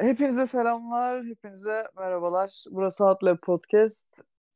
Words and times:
Hepinize 0.00 0.46
selamlar, 0.46 1.24
hepinize 1.24 1.84
merhabalar. 1.96 2.64
Burası 2.70 3.04
Hatlab 3.04 3.36
Podcast. 3.42 4.06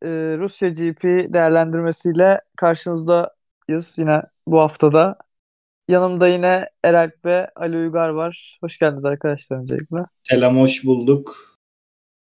Ee, 0.02 0.08
Rusya 0.38 0.68
GP 0.68 1.04
değerlendirmesiyle 1.34 2.40
karşınızdayız 2.56 3.98
yine 3.98 4.22
bu 4.46 4.58
haftada. 4.58 5.18
Yanımda 5.88 6.28
yine 6.28 6.68
Eralp 6.84 7.24
ve 7.24 7.50
Ali 7.56 7.76
Uygar 7.76 8.08
var. 8.08 8.58
Hoş 8.60 8.78
geldiniz 8.78 9.04
arkadaşlar 9.04 9.56
öncelikle. 9.56 9.98
Selam, 10.22 10.56
hoş 10.56 10.84
bulduk. 10.84 11.36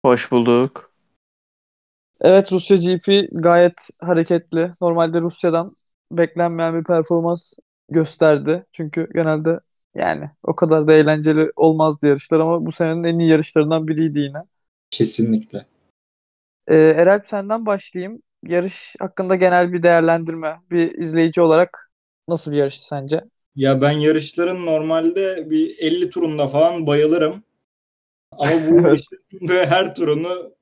Hoş 0.06 0.32
bulduk. 0.32 0.92
Evet 2.22 2.52
Rusya 2.52 2.78
GP 2.78 3.30
gayet 3.32 3.90
hareketli. 4.02 4.72
Normalde 4.82 5.22
Rusya'dan 5.22 5.76
beklenmeyen 6.12 6.80
bir 6.80 6.84
performans 6.84 7.54
gösterdi. 7.90 8.66
Çünkü 8.72 9.10
genelde 9.14 9.60
yani 9.96 10.30
o 10.44 10.56
kadar 10.56 10.88
da 10.88 10.94
eğlenceli 10.94 11.52
olmazdı 11.56 12.08
yarışlar 12.08 12.40
ama 12.40 12.66
bu 12.66 12.72
senenin 12.72 13.04
en 13.04 13.20
iyi 13.20 13.30
yarışlarından 13.30 13.88
biriydi 13.88 14.20
yine. 14.20 14.38
Kesinlikle. 14.92 15.66
Ee, 16.68 16.76
Eralp 16.76 17.28
senden 17.28 17.66
başlayayım. 17.66 18.22
Yarış 18.48 18.96
hakkında 19.00 19.36
genel 19.36 19.74
bir 19.74 19.84
değerlendirme. 19.84 20.56
Bir 20.72 20.92
izleyici 20.98 21.42
olarak 21.42 21.92
nasıl 22.28 22.52
bir 22.52 22.58
yarış 22.58 22.82
sence? 22.82 23.24
Ya 23.56 23.82
ben 23.82 23.92
yarışların 23.92 24.66
normalde 24.66 25.50
bir 25.50 25.76
50 25.80 26.10
turunda 26.10 26.48
falan 26.48 26.88
bayılırım. 26.88 27.44
Ama 28.32 28.52
bu 28.70 28.82
yarışın 28.88 29.48
her 29.48 29.96
turunu 29.96 30.56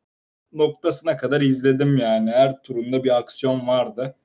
noktasına 0.53 1.17
kadar 1.17 1.41
izledim 1.41 1.97
yani. 1.97 2.31
Her 2.31 2.61
turunda 2.61 3.03
bir 3.03 3.17
aksiyon 3.17 3.67
vardı. 3.67 4.15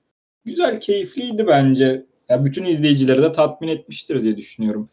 Güzel, 0.44 0.80
keyifliydi 0.80 1.46
bence. 1.46 2.06
Ya 2.28 2.44
bütün 2.44 2.64
izleyicileri 2.64 3.22
de 3.22 3.32
tatmin 3.32 3.68
etmiştir 3.68 4.22
diye 4.22 4.36
düşünüyorum. 4.36 4.90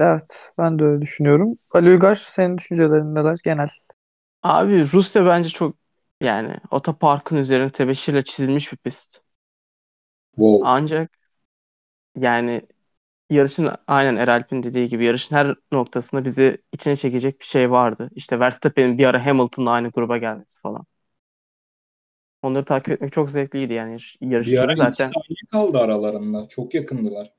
Evet, 0.00 0.52
ben 0.58 0.78
de 0.78 0.84
öyle 0.84 1.02
düşünüyorum. 1.02 1.58
Ali 1.70 1.90
Uygar, 1.90 2.14
senin 2.14 2.58
düşüncelerin 2.58 3.14
neler 3.14 3.36
genel? 3.44 3.68
Abi 4.42 4.92
Rusya 4.92 5.26
bence 5.26 5.48
çok 5.48 5.76
yani 6.20 6.56
otoparkın 6.70 7.36
üzerine 7.36 7.70
tebeşirle 7.70 8.24
çizilmiş 8.24 8.72
bir 8.72 8.76
pist. 8.76 9.20
Wow. 10.36 10.70
Ancak 10.70 11.10
yani 12.16 12.62
yarışın 13.30 13.70
aynen 13.86 14.16
Eralp'in 14.16 14.62
dediği 14.62 14.88
gibi 14.88 15.04
yarışın 15.06 15.36
her 15.36 15.56
noktasında 15.72 16.24
bizi 16.24 16.58
içine 16.72 16.96
çekecek 16.96 17.40
bir 17.40 17.46
şey 17.46 17.70
vardı. 17.70 18.10
İşte 18.14 18.40
Verstappen'in 18.40 18.98
bir 18.98 19.06
ara 19.06 19.26
Hamilton'la 19.26 19.70
aynı 19.72 19.90
gruba 19.90 20.18
gelmesi 20.18 20.60
falan. 20.60 20.86
Onları 22.42 22.64
takip 22.64 22.88
etmek 22.94 23.12
çok 23.12 23.30
zevkliydi 23.30 23.72
yani 23.72 23.98
yarış, 24.20 24.50
Bir 24.50 24.58
ara 24.58 24.74
zaten 24.74 25.16
saniye 25.16 25.36
kaldı 25.52 25.78
aralarında. 25.78 26.48
Çok 26.48 26.74
yakındılar. 26.74 27.32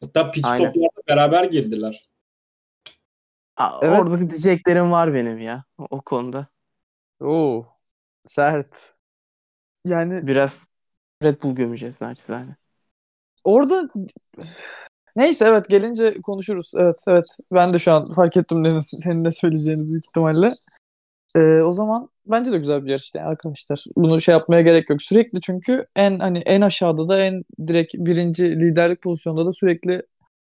Hatta 0.00 0.30
pit 0.30 0.46
Aynen. 0.46 0.70
stoplarda 0.70 1.02
beraber 1.08 1.44
girdiler. 1.44 2.08
Aa, 3.56 3.78
Evet. 3.82 4.00
orada 4.00 4.30
diyeceklerim 4.30 4.92
var 4.92 5.14
benim 5.14 5.38
ya 5.38 5.64
o, 5.78 6.00
konuda. 6.00 6.46
Oo, 7.20 7.66
sert. 8.26 8.94
Yani 9.84 10.26
Biraz 10.26 10.68
Red 11.22 11.42
Bull 11.42 11.54
gömeceğiz 11.54 12.00
naçizane. 12.02 12.56
orada 13.44 13.88
neyse 15.16 15.44
evet 15.44 15.68
gelince 15.68 16.20
konuşuruz. 16.22 16.72
Evet 16.76 16.96
evet. 17.08 17.24
Ben 17.52 17.74
de 17.74 17.78
şu 17.78 17.92
an 17.92 18.12
fark 18.14 18.36
ettim 18.36 18.64
ne, 18.64 18.80
senin 18.80 19.24
ne 19.24 19.32
söyleyeceğini 19.32 19.88
büyük 19.88 20.04
ihtimalle. 20.08 20.54
Ee, 21.36 21.60
o 21.60 21.72
zaman 21.72 22.08
bence 22.26 22.52
de 22.52 22.58
güzel 22.58 22.84
bir 22.84 22.90
yarıştı 22.90 23.18
yani 23.18 23.28
arkadaşlar. 23.28 23.84
Bunu 23.96 24.20
şey 24.20 24.32
yapmaya 24.32 24.62
gerek 24.62 24.90
yok. 24.90 25.02
Sürekli 25.02 25.40
çünkü 25.40 25.86
en 25.96 26.18
hani 26.18 26.38
en 26.38 26.60
aşağıda 26.60 27.08
da 27.08 27.20
en 27.20 27.44
direkt 27.66 27.94
birinci 27.94 28.44
liderlik 28.50 29.02
pozisyonda 29.02 29.46
da 29.46 29.52
sürekli 29.52 30.02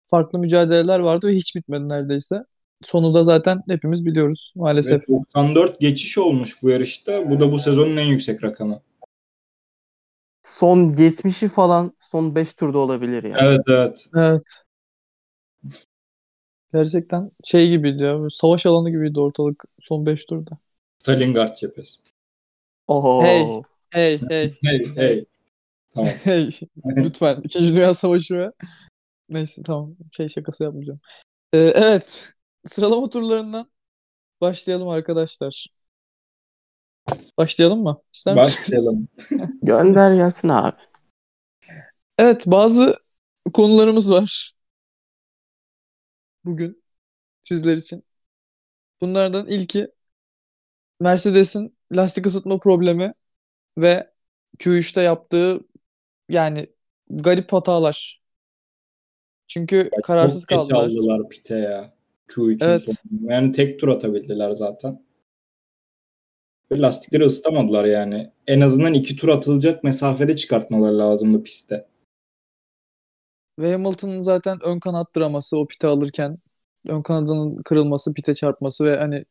farklı 0.07 0.39
mücadeleler 0.39 0.99
vardı 0.99 1.27
ve 1.27 1.31
hiç 1.31 1.55
bitmedi 1.55 1.89
neredeyse. 1.89 2.43
Sonu 2.83 3.13
da 3.13 3.23
zaten 3.23 3.63
hepimiz 3.69 4.05
biliyoruz 4.05 4.53
maalesef. 4.55 5.01
Ve 5.09 5.13
94 5.13 5.79
geçiş 5.79 6.17
olmuş 6.17 6.63
bu 6.63 6.69
yarışta. 6.69 7.29
Bu 7.29 7.39
da 7.39 7.51
bu 7.51 7.59
sezonun 7.59 7.97
en 7.97 8.05
yüksek 8.05 8.43
rakamı. 8.43 8.81
Son 10.41 10.93
70'i 10.93 11.49
falan 11.49 11.93
son 11.99 12.35
5 12.35 12.53
turda 12.53 12.77
olabilir 12.77 13.23
yani. 13.23 13.37
Evet 13.41 13.61
evet. 13.69 14.05
Evet. 14.15 14.43
Gerçekten 16.73 17.31
şey 17.43 17.69
gibiydi 17.69 18.03
ya. 18.03 18.17
Savaş 18.29 18.65
alanı 18.65 18.89
gibiydi 18.89 19.19
ortalık 19.19 19.63
son 19.79 20.05
5 20.05 20.25
turda. 20.25 20.57
Stalingrad 20.97 21.55
cephesi. 21.55 22.01
Oho. 22.87 23.23
Hey. 23.23 23.61
Hey 23.89 24.19
hey 24.29 24.53
Hey 24.63 24.95
hey. 24.95 25.25
Tamam. 25.93 26.09
hey. 26.23 26.49
Lütfen. 26.85 27.41
İkinci 27.43 27.75
Dünya 27.75 27.93
Savaşı 27.93 28.37
ve 28.37 28.51
neyse 29.29 29.63
tamam. 29.63 29.95
Şey 30.11 30.27
şakası 30.27 30.63
yapmayacağım. 30.63 30.99
Ee, 31.53 31.57
evet. 31.57 32.33
Sıralama 32.65 33.09
turlarından 33.09 33.71
başlayalım 34.41 34.87
arkadaşlar. 34.87 35.67
Başlayalım 37.37 37.83
mı? 37.83 38.01
İster? 38.13 38.35
Başlayalım. 38.35 39.07
Gönder 39.61 40.15
gelsin 40.15 40.49
abi. 40.49 40.77
Evet 42.17 42.43
bazı 42.47 42.95
konularımız 43.53 44.11
var. 44.11 44.51
Bugün 46.45 46.83
sizler 47.43 47.77
için. 47.77 48.03
Bunlardan 49.01 49.47
ilki 49.47 49.91
Mercedes'in 50.99 51.77
lastik 51.91 52.25
ısıtma 52.25 52.59
problemi 52.59 53.13
ve 53.77 54.11
Q3'te 54.59 55.01
yaptığı 55.01 55.59
yani 56.29 56.67
garip 57.09 57.53
hatalar. 57.53 58.21
Çünkü 59.47 59.89
kararsız 60.03 60.41
Çok 60.41 60.49
kaldılar. 60.49 60.85
aldılar 60.85 61.29
pite 61.29 61.55
ya. 61.55 61.93
Q3'ün 62.27 62.69
Evet. 62.69 62.81
sonunda. 62.81 63.33
Yani 63.33 63.51
tek 63.51 63.79
tur 63.79 63.87
atabildiler 63.87 64.51
zaten. 64.51 65.07
Ve 66.71 66.79
lastikleri 66.79 67.23
ısıtamadılar 67.23 67.85
yani. 67.85 68.31
En 68.47 68.61
azından 68.61 68.93
iki 68.93 69.15
tur 69.15 69.29
atılacak 69.29 69.83
mesafede 69.83 70.35
çıkartmaları 70.35 70.97
lazımdı 70.97 71.43
pistte. 71.43 71.87
Ve 73.59 73.71
Hamilton'ın 73.71 74.21
zaten 74.21 74.59
ön 74.63 74.79
kanat 74.79 75.15
draması 75.17 75.57
o 75.57 75.67
pite 75.67 75.87
alırken 75.87 76.37
ön 76.87 77.01
kanadının 77.01 77.63
kırılması, 77.63 78.13
pite 78.13 78.33
çarpması 78.33 78.85
ve 78.85 78.97
hani 78.97 79.25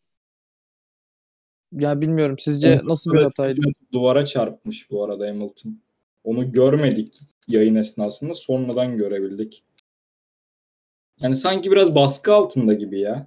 ya 1.73 2.01
bilmiyorum 2.01 2.39
sizce 2.39 2.81
nasıl 2.85 3.13
bir 3.13 3.23
hataydı? 3.23 3.61
Duvara 3.93 4.25
çarpmış 4.25 4.91
bu 4.91 5.05
arada 5.05 5.27
Hamilton. 5.29 5.81
Onu 6.25 6.53
görmedik 6.53 7.19
yayın 7.49 7.75
esnasında. 7.75 8.35
Sonradan 8.35 8.97
görebildik. 8.97 9.65
Yani 11.21 11.37
sanki 11.37 11.73
biraz 11.73 11.95
baskı 11.95 12.35
altında 12.35 12.73
gibi 12.75 13.01
ya. 13.01 13.27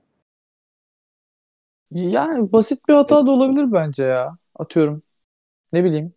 Yani 1.92 2.52
basit 2.52 2.88
bir 2.90 2.94
hata 2.94 3.28
da 3.28 3.32
olabilir 3.32 3.72
bence 3.72 4.04
ya. 4.04 4.38
Atıyorum. 4.56 5.04
Ne 5.74 5.84
bileyim. 5.84 6.14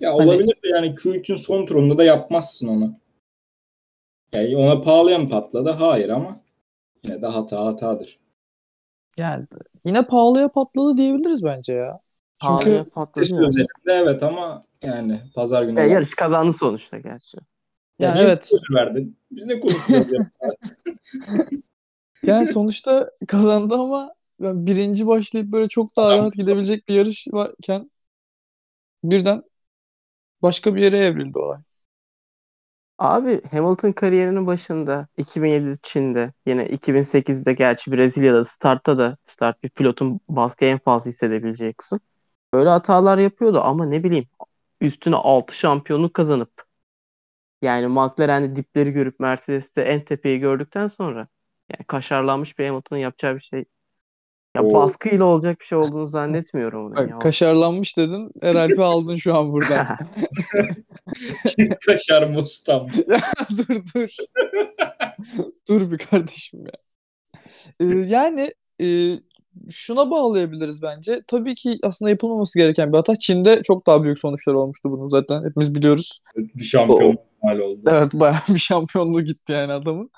Ya 0.00 0.12
Hani- 0.14 0.22
olabilir 0.22 0.54
de 0.64 0.68
yani 0.68 0.94
Q3'ün 0.94 1.36
son 1.36 1.66
turunda 1.66 1.98
da 1.98 2.04
yapmazsın 2.04 2.68
onu. 2.68 2.94
Yani 4.32 4.56
ona 4.56 4.80
pahalıya 4.80 5.18
mı 5.18 5.28
patladı? 5.28 5.70
Hayır 5.70 6.08
ama 6.08 6.40
yine 7.02 7.22
de 7.22 7.26
hata 7.26 7.64
hatadır. 7.64 8.18
Yani 9.16 9.46
yine 9.84 10.06
pahalıya 10.06 10.48
patladı 10.48 10.96
diyebiliriz 10.96 11.44
bence 11.44 11.74
ya. 11.74 12.00
Çünkü 12.38 12.70
Pahalıya 12.70 12.84
patladı 12.84 13.26
Ses 13.26 13.32
mı? 13.34 13.46
özelinde 13.48 13.68
evet 13.86 14.22
ama 14.22 14.60
yani 14.82 15.20
pazar 15.34 15.62
günü 15.62 15.80
olan- 15.80 15.88
yarış 15.88 16.14
kazandı 16.14 16.52
sonuçta 16.52 16.98
gerçi. 16.98 17.38
Ya 17.98 18.08
Yani 18.08 18.14
niye 18.14 18.26
evet. 18.26 18.50
verdin? 18.74 19.18
Biz 19.30 19.46
ne 19.46 19.60
konuşuyoruz 19.60 20.12
ya? 20.12 20.20
yani 22.26 22.46
sonuçta 22.46 23.10
kazandı 23.28 23.74
ama 23.74 24.14
yani 24.40 24.66
birinci 24.66 25.06
başlayıp 25.06 25.52
böyle 25.52 25.68
çok 25.68 25.96
daha 25.96 26.14
rahat 26.14 26.32
gidebilecek 26.34 26.88
bir 26.88 26.94
yarış 26.94 27.26
varken 27.32 27.90
birden 29.04 29.42
başka 30.42 30.74
bir 30.74 30.82
yere 30.84 30.98
evrildi 31.06 31.38
olay. 31.38 31.58
Abi 33.02 33.42
Hamilton 33.50 33.92
kariyerinin 33.92 34.46
başında 34.46 35.08
2007 35.16 35.78
Çin'de 35.82 36.32
yine 36.46 36.66
2008'de 36.66 37.52
gerçi 37.52 37.92
Brezilya'da 37.92 38.44
startta 38.44 38.98
da 38.98 39.16
start 39.24 39.62
bir 39.62 39.68
pilotun 39.70 40.20
baskı 40.28 40.64
en 40.64 40.78
fazla 40.78 41.10
hissedebileceği 41.10 41.72
kısım. 41.74 42.00
Böyle 42.54 42.68
hatalar 42.68 43.18
yapıyordu 43.18 43.60
ama 43.60 43.86
ne 43.86 44.04
bileyim 44.04 44.28
üstüne 44.80 45.16
6 45.16 45.56
şampiyonluk 45.56 46.14
kazanıp 46.14 46.64
yani 47.62 47.86
McLaren'de 47.88 48.56
dipleri 48.56 48.92
görüp 48.92 49.20
Mercedes'te 49.20 49.82
en 49.82 50.04
tepeyi 50.04 50.40
gördükten 50.40 50.88
sonra 50.88 51.28
yani 51.70 51.84
kaşarlanmış 51.86 52.58
bir 52.58 52.66
Hamilton'ın 52.66 53.00
yapacağı 53.00 53.34
bir 53.34 53.40
şey 53.40 53.64
ya 54.56 54.62
Oo. 54.62 54.74
baskıyla 54.74 55.24
olacak 55.24 55.60
bir 55.60 55.64
şey 55.64 55.78
olduğunu 55.78 56.06
zannetmiyorum 56.06 56.96
Bak, 56.96 57.10
ya. 57.10 57.18
kaşarlanmış 57.18 57.96
dedin. 57.96 58.30
Eralp'i 58.42 58.82
aldın 58.82 59.16
şu 59.16 59.36
an 59.36 59.52
burada. 59.52 59.98
Çin 61.46 61.70
kaşar 61.86 62.26
mustam. 62.26 62.86
Ya 63.08 63.20
dur 63.50 63.82
dur. 63.94 64.08
dur 65.68 65.90
bir 65.90 65.98
kardeşim 65.98 66.60
ya. 66.60 66.72
Ee, 67.80 67.84
yani 67.84 68.52
e, 68.80 68.86
şuna 69.70 70.10
bağlayabiliriz 70.10 70.82
bence. 70.82 71.22
Tabii 71.26 71.54
ki 71.54 71.78
aslında 71.82 72.10
yapılmaması 72.10 72.58
gereken 72.58 72.92
bir 72.92 72.96
hata. 72.96 73.16
Çin'de 73.16 73.62
çok 73.62 73.86
daha 73.86 74.02
büyük 74.04 74.18
sonuçlar 74.18 74.54
olmuştu 74.54 74.90
bunun 74.90 75.06
zaten. 75.06 75.44
Hepimiz 75.44 75.74
biliyoruz. 75.74 76.20
Bir 76.36 76.64
şampiyon 76.64 77.16
mal 77.42 77.58
oldu. 77.58 77.80
Evet 77.90 78.12
bayağı 78.14 78.40
bir 78.48 78.58
şampiyonluğu 78.58 79.20
gitti 79.24 79.52
yani 79.52 79.72
adamın. 79.72 80.10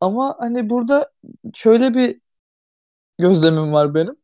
Ama 0.00 0.36
hani 0.38 0.70
burada 0.70 1.10
şöyle 1.54 1.94
bir 1.94 2.20
gözlemim 3.20 3.72
var 3.72 3.94
benim. 3.94 4.16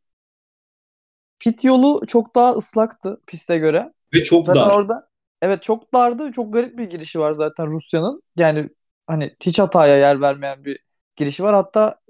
Pit 1.38 1.64
yolu 1.64 2.06
çok 2.06 2.34
daha 2.34 2.52
ıslaktı 2.52 3.20
piste 3.26 3.58
göre. 3.58 3.93
Ve 4.14 4.22
çok 4.25 4.46
Zaten 4.46 4.62
dar. 4.62 4.76
orada 4.76 5.08
evet 5.43 5.62
çok 5.62 5.94
dardı. 5.94 6.32
Çok 6.32 6.52
garip 6.52 6.78
bir 6.78 6.84
girişi 6.90 7.20
var 7.20 7.32
zaten 7.32 7.66
Rusya'nın. 7.66 8.22
Yani 8.37 8.69
hani 9.06 9.37
hiç 9.43 9.58
hataya 9.58 9.96
yer 9.96 10.20
vermeyen 10.20 10.64
bir 10.64 10.78
girişi 11.16 11.43
var. 11.44 11.54
Hatta 11.54 12.00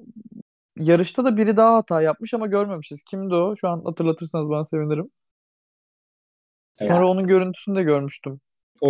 yarışta 0.76 1.24
da 1.24 1.36
biri 1.36 1.56
daha 1.56 1.74
hata 1.74 2.02
yapmış 2.02 2.34
ama 2.34 2.46
görmemişiz. 2.46 3.02
Kimdi 3.02 3.34
o? 3.34 3.56
Şu 3.56 3.68
an 3.68 3.82
hatırlatırsanız 3.84 4.50
bana 4.50 4.64
sevinirim. 4.64 5.10
Evet. 6.80 6.92
Sonra 6.92 7.08
onun 7.08 7.26
görüntüsünü 7.26 7.76
de 7.76 7.82
görmüştüm. 7.82 8.40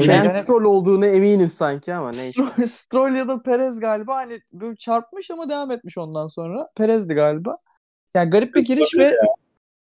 Şey, 0.01 0.09
Ben 0.09 0.25
yani- 0.25 0.41
Stroll 0.43 0.65
olduğunu 0.65 1.07
eminim 1.07 1.49
sanki 1.49 1.95
ama 1.95 2.11
neyse. 2.11 2.33
Stroll, 2.33 2.67
Stroll 2.67 3.17
ya 3.17 3.29
da 3.29 3.43
Perez 3.43 3.81
galiba 3.81 4.17
hani 4.17 4.41
böyle 4.53 4.77
çarpmış 4.77 5.31
ama 5.31 5.49
devam 5.49 5.71
etmiş 5.71 5.99
ondan 5.99 6.27
sonra. 6.27 6.69
Perez'di 6.77 7.15
galiba. 7.15 7.57
Yani 8.17 8.31
garip 8.31 8.55
bir 8.55 8.65
giriş 8.65 8.95
ve 8.99 9.17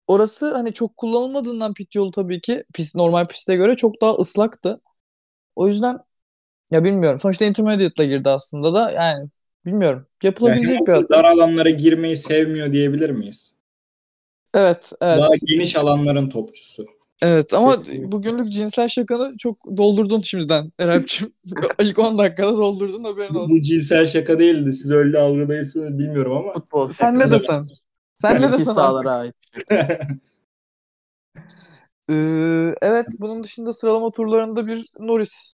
orası 0.08 0.56
hani 0.56 0.74
çok 0.74 0.98
kullanılmadığından 0.98 1.74
pit 1.74 1.96
yolu 1.96 2.12
tabii 2.12 2.42
ki 2.42 2.64
pist 2.74 2.96
normal 2.96 3.28
piste 3.28 3.56
göre 3.56 3.76
çok 3.76 4.02
daha 4.02 4.14
ıslaktı. 4.16 4.82
O 5.56 5.68
yüzden 5.68 6.00
ya 6.72 6.84
bilmiyorum. 6.84 7.20
Sonuçta 7.20 7.46
intermediate'la 7.46 8.06
girdi 8.06 8.30
aslında 8.30 8.74
da 8.74 8.92
yani 8.92 9.30
bilmiyorum. 9.66 10.06
Yapılabilecek 10.24 10.70
yani 10.76 10.88
bir 10.88 10.94
hata. 10.94 11.10
dar 11.10 11.24
alanlara 11.24 11.70
girmeyi 11.70 12.16
sevmiyor 12.16 12.72
diyebilir 12.72 13.10
miyiz? 13.10 13.56
Evet, 14.54 14.92
evet. 15.02 15.18
Daha 15.18 15.30
geniş 15.46 15.76
alanların 15.76 16.30
topçusu. 16.30 16.86
Evet 17.22 17.54
ama 17.54 17.84
bugünlük 17.98 18.54
cinsel 18.54 18.88
şakanı 18.88 19.38
çok 19.38 19.78
doldurdun 19.78 20.20
şimdiden 20.20 20.72
Erap'cığım. 20.80 21.32
İlk 21.80 22.00
10 22.00 22.18
dakikada 22.18 22.58
doldurdun 22.58 23.04
haberin 23.04 23.36
olsun. 23.36 23.58
bu 23.58 23.62
cinsel 23.62 24.06
şaka 24.06 24.40
değildi. 24.40 24.74
Siz 24.74 24.92
öyle 24.92 25.20
algılayırsınız 25.20 26.00
bilmiyorum 26.00 26.32
ama. 26.32 26.54
Futbol 26.54 26.92
Sen 26.92 27.20
ne 27.20 27.32
desen. 27.32 27.68
Sen 28.18 28.42
ne 28.42 28.46
İki 28.46 28.54
desen 28.54 28.58
artık. 28.58 28.75
sahalara 28.75 29.12
ait. 29.12 29.36
Ee, 32.10 32.75
evet 32.81 33.08
bunun 33.19 33.44
dışında 33.44 33.74
sıralama 33.74 34.12
turlarında 34.12 34.68
bir 34.68 34.86
Norris 35.00 35.54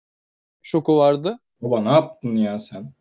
şoku 0.61 0.97
vardı 0.97 1.39
Baba 1.61 1.81
ne 1.81 1.89
yaptın 1.91 2.35
ya 2.35 2.59
sen? 2.59 2.91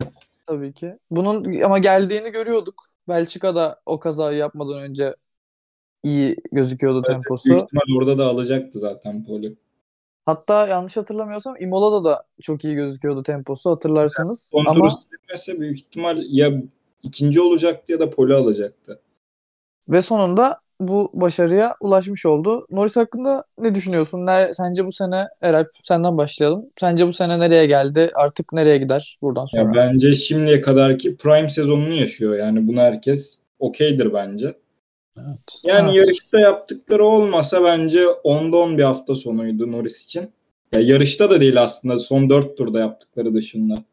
tabii 0.46 0.72
ki. 0.72 0.98
Bunun 1.10 1.60
ama 1.60 1.78
geldiğini 1.78 2.30
görüyorduk. 2.30 2.84
Belçika'da 3.08 3.80
o 3.86 4.00
kazayı 4.00 4.38
yapmadan 4.38 4.78
önce 4.82 5.14
iyi 6.02 6.36
gözüküyordu 6.52 7.02
temposu. 7.02 7.48
Büyük 7.50 7.62
ihtimal 7.64 7.96
orada 7.98 8.18
da 8.18 8.26
alacaktı 8.26 8.78
zaten 8.78 9.24
poli. 9.24 9.56
Hatta 10.26 10.66
yanlış 10.66 10.96
hatırlamıyorsam 10.96 11.56
Imola'da 11.60 12.04
da 12.04 12.24
çok 12.42 12.64
iyi 12.64 12.74
gözüküyordu 12.74 13.22
temposu 13.22 13.70
hatırlarsanız. 13.70 14.50
Son 14.52 14.64
Ama 14.64 14.88
büyük 15.58 15.76
ihtimal 15.78 16.22
ya 16.28 16.62
ikinci 17.02 17.40
olacaktı 17.40 17.92
ya 17.92 18.00
da 18.00 18.10
poli 18.10 18.34
alacaktı. 18.34 19.00
Ve 19.88 20.02
sonunda 20.02 20.60
bu 20.80 21.10
başarıya 21.14 21.74
ulaşmış 21.80 22.26
oldu. 22.26 22.66
Norris 22.70 22.96
hakkında 22.96 23.44
ne 23.58 23.74
düşünüyorsun? 23.74 24.26
Ne, 24.26 24.54
sence 24.54 24.86
bu 24.86 24.92
sene 24.92 25.28
Eralp 25.40 25.68
senden 25.82 26.18
başlayalım. 26.18 26.66
Sence 26.80 27.06
bu 27.06 27.12
sene 27.12 27.40
nereye 27.40 27.66
geldi? 27.66 28.10
Artık 28.14 28.52
nereye 28.52 28.78
gider 28.78 29.18
buradan 29.22 29.46
Ya 29.52 29.62
sonra? 29.62 29.74
bence 29.74 30.14
şimdiye 30.14 30.60
kadarki 30.60 31.16
prime 31.16 31.50
sezonunu 31.50 31.94
yaşıyor. 31.94 32.36
Yani 32.36 32.68
buna 32.68 32.82
herkes 32.82 33.38
okeydir 33.58 34.12
bence. 34.14 34.54
Evet. 35.18 35.60
Yani 35.64 35.90
Evet. 35.90 35.96
yarışta 35.96 36.40
yaptıkları 36.40 37.04
olmasa 37.06 37.64
bence 37.64 38.00
10'da 38.24 38.56
10 38.56 38.78
bir 38.78 38.82
hafta 38.82 39.14
sonuydu 39.14 39.72
Norris 39.72 40.04
için. 40.04 40.30
Ya 40.72 40.80
yarışta 40.80 41.30
da 41.30 41.40
değil 41.40 41.62
aslında 41.62 41.98
son 41.98 42.30
4 42.30 42.56
turda 42.58 42.80
yaptıkları 42.80 43.34
dışında. 43.34 43.84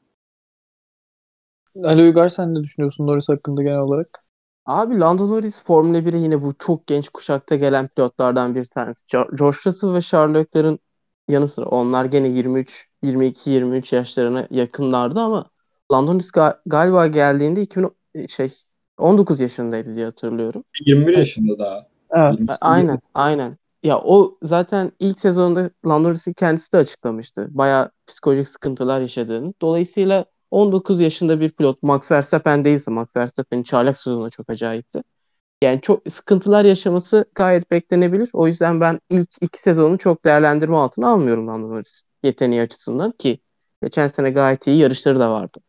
Ali 1.83 2.01
Uygar 2.03 2.29
sen 2.29 2.55
ne 2.55 2.63
düşünüyorsun 2.63 3.07
Norris 3.07 3.29
hakkında 3.29 3.63
genel 3.63 3.79
olarak? 3.79 4.26
Abi 4.67 4.99
Lando 4.99 5.27
Norris 5.29 5.63
Formula 5.63 6.05
1'e 6.05 6.17
yine 6.17 6.41
bu 6.41 6.53
çok 6.59 6.87
genç 6.87 7.09
kuşakta 7.09 7.55
gelen 7.55 7.87
pilotlardan 7.87 8.55
bir 8.55 8.65
tanesi. 8.65 9.05
George 9.11 9.37
Russell 9.65 9.93
ve 9.93 10.01
Charles 10.01 10.35
Leclerc'in 10.35 10.79
yanı 11.27 11.47
sıra 11.47 11.65
onlar 11.65 12.05
gene 12.05 12.27
23, 12.27 12.87
22, 13.03 13.49
23 13.49 13.93
yaşlarına 13.93 14.47
yakınlardı 14.51 15.19
ama 15.19 15.49
Lando 15.91 16.13
Norris 16.13 16.29
ga- 16.29 16.57
galiba 16.65 17.07
geldiğinde 17.07 17.61
2000 17.61 17.91
şey 18.29 18.53
19 18.97 19.39
yaşındaydı 19.39 19.95
diye 19.95 20.05
hatırlıyorum. 20.05 20.63
21 20.85 21.17
yaşında 21.17 21.59
daha. 21.59 21.79
Evet. 22.11 22.31
28 22.31 22.57
Aynen, 22.61 22.99
aynen. 23.13 23.57
Ya 23.83 23.99
o 23.99 24.37
zaten 24.43 24.91
ilk 24.99 25.19
sezonda 25.19 25.69
Lando 25.85 26.09
Norris'in 26.09 26.33
kendisi 26.33 26.73
de 26.73 26.77
açıklamıştı. 26.77 27.47
Bayağı 27.49 27.91
psikolojik 28.07 28.47
sıkıntılar 28.47 29.01
yaşadığını. 29.01 29.53
Dolayısıyla 29.61 30.25
19 30.51 31.01
yaşında 31.01 31.39
bir 31.39 31.51
pilot 31.51 31.83
Max 31.83 32.11
Verstappen 32.11 32.65
değilse 32.65 32.91
Max 32.91 33.07
Verstappen'in 33.17 33.63
çaylak 33.63 33.97
sezonu 33.97 34.31
çok 34.31 34.49
acayipti. 34.49 35.03
Yani 35.63 35.81
çok 35.81 36.11
sıkıntılar 36.13 36.65
yaşaması 36.65 37.25
gayet 37.35 37.71
beklenebilir. 37.71 38.29
O 38.33 38.47
yüzden 38.47 38.81
ben 38.81 39.01
ilk 39.09 39.29
iki 39.41 39.59
sezonu 39.61 39.97
çok 39.97 40.25
değerlendirme 40.25 40.77
altına 40.77 41.09
almıyorum 41.09 41.47
Lando 41.47 41.69
Norris 41.69 42.03
yeteneği 42.23 42.61
açısından 42.61 43.11
ki 43.11 43.39
geçen 43.83 44.07
sene 44.07 44.31
gayet 44.31 44.67
iyi 44.67 44.77
yarışları 44.77 45.19
da 45.19 45.31
vardı. 45.31 45.59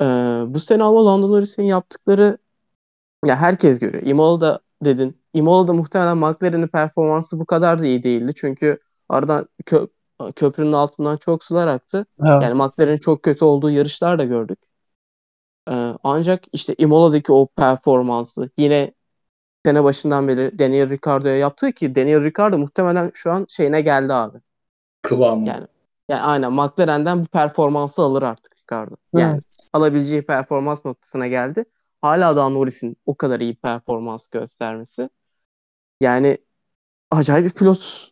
Ee, 0.00 0.04
bu 0.46 0.60
sene 0.60 0.82
ama 0.82 1.04
Lando 1.06 1.30
Norris'in 1.30 1.62
yaptıkları 1.62 2.38
ya 3.26 3.36
herkes 3.36 3.80
görüyor. 3.80 4.04
Imola'da 4.06 4.60
dedin. 4.84 5.22
Imola'da 5.34 5.72
muhtemelen 5.74 6.18
McLaren'in 6.18 6.68
performansı 6.68 7.40
bu 7.40 7.46
kadar 7.46 7.80
da 7.80 7.86
iyi 7.86 8.02
değildi. 8.02 8.32
Çünkü 8.36 8.80
aradan 9.10 9.48
kö- 9.66 9.90
köprünün 10.36 10.72
altından 10.72 11.16
çok 11.16 11.44
sular 11.44 11.66
aktı. 11.68 12.06
Evet. 12.20 12.42
Yani 12.42 12.54
McLaren'in 12.54 12.98
çok 12.98 13.22
kötü 13.22 13.44
olduğu 13.44 13.70
yarışlar 13.70 14.18
da 14.18 14.24
gördük. 14.24 14.58
Ee, 15.68 15.94
ancak 16.04 16.44
işte 16.52 16.74
Imola'daki 16.78 17.32
o 17.32 17.46
performansı 17.46 18.50
yine 18.58 18.92
sene 19.66 19.84
başından 19.84 20.28
beri 20.28 20.58
Daniel 20.58 20.90
Ricciardo'ya 20.90 21.36
yaptığı 21.36 21.72
ki 21.72 21.94
Daniel 21.94 22.24
Ricciardo 22.24 22.58
muhtemelen 22.58 23.10
şu 23.14 23.30
an 23.32 23.46
şeyine 23.48 23.80
geldi 23.80 24.12
abi. 24.12 24.38
kıvamı. 25.02 25.46
Yani 25.48 25.66
yani 26.08 26.20
aynen 26.20 26.52
McLaren'den 26.52 27.22
bu 27.22 27.26
performansı 27.26 28.02
alır 28.02 28.22
artık 28.22 28.56
Ricciardo. 28.56 28.96
Yani 29.16 29.34
Evet. 29.34 29.44
alabileceği 29.72 30.22
performans 30.26 30.84
noktasına 30.84 31.26
geldi. 31.26 31.64
Hala 32.02 32.36
daha 32.36 32.48
Norris'in 32.48 32.96
o 33.06 33.14
kadar 33.14 33.40
iyi 33.40 33.54
performans 33.54 34.28
göstermesi. 34.28 35.10
Yani 36.00 36.38
acayip 37.10 37.46
bir 37.46 37.50
pilot. 37.50 38.10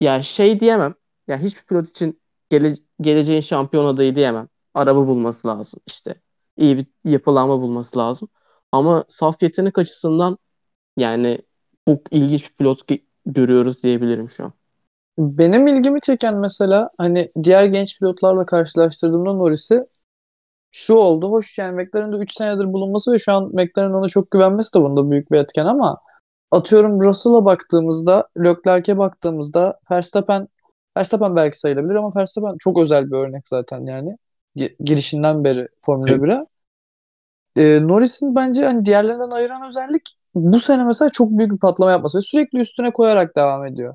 Yani 0.00 0.24
şey 0.24 0.60
diyemem. 0.60 0.94
Yani 1.28 1.42
hiçbir 1.44 1.62
pilot 1.62 1.88
için 1.88 2.20
gele- 2.50 2.76
geleceğin 3.00 3.40
şampiyon 3.40 3.86
adayı 3.86 4.16
diyemem. 4.16 4.48
Araba 4.74 5.06
bulması 5.06 5.48
lazım 5.48 5.80
işte. 5.86 6.14
İyi 6.56 6.76
bir 6.78 6.86
yapılanma 7.04 7.60
bulması 7.60 7.98
lazım. 7.98 8.28
Ama 8.72 9.04
saf 9.08 9.42
yetenek 9.42 9.78
açısından 9.78 10.38
yani 10.96 11.38
çok 11.88 12.12
ilginç 12.12 12.42
bir 12.44 12.54
pilot 12.54 12.82
görüyoruz 13.26 13.82
diyebilirim 13.82 14.30
şu 14.30 14.44
an. 14.44 14.52
Benim 15.18 15.66
ilgimi 15.66 16.00
çeken 16.00 16.38
mesela 16.38 16.90
hani 16.98 17.32
diğer 17.44 17.64
genç 17.64 17.98
pilotlarla 17.98 18.46
karşılaştırdığımda 18.46 19.32
Norris'i 19.32 19.84
şu 20.70 20.94
oldu. 20.94 21.30
Hoş 21.30 21.58
yani 21.58 21.82
McLaren'de 21.82 22.16
3 22.16 22.32
senedir 22.32 22.72
bulunması 22.72 23.12
ve 23.12 23.18
şu 23.18 23.32
an 23.32 23.44
McLaren'ın 23.54 23.94
ona 23.94 24.08
çok 24.08 24.30
güvenmesi 24.30 24.74
de 24.78 24.82
bunda 24.82 25.10
büyük 25.10 25.32
bir 25.32 25.38
etken 25.38 25.66
ama 25.66 25.98
atıyorum 26.50 27.02
Russell'a 27.02 27.44
baktığımızda, 27.44 28.28
Leclerc'e 28.38 28.98
baktığımızda 28.98 29.80
Verstappen 29.90 30.48
Verstappen 30.96 31.36
belki 31.36 31.58
sayılabilir 31.58 31.94
ama 31.94 32.12
Verstappen 32.16 32.56
çok 32.58 32.80
özel 32.80 33.06
bir 33.06 33.16
örnek 33.16 33.48
zaten 33.48 33.86
yani. 33.86 34.16
Gi- 34.56 34.76
Girişinden 34.84 35.44
beri 35.44 35.68
Formula 35.80 36.10
Evet. 36.10 36.22
1'e. 36.22 36.46
Ee, 37.56 37.88
Norris'in 37.88 38.34
bence 38.36 38.64
hani 38.64 38.84
diğerlerinden 38.84 39.30
ayıran 39.30 39.66
özellik 39.66 40.02
bu 40.34 40.58
sene 40.58 40.84
mesela 40.84 41.08
çok 41.10 41.30
büyük 41.30 41.52
bir 41.52 41.58
patlama 41.58 41.90
yapması 41.92 42.18
ve 42.18 42.22
sürekli 42.22 42.58
üstüne 42.60 42.92
koyarak 42.92 43.36
devam 43.36 43.66
ediyor. 43.66 43.94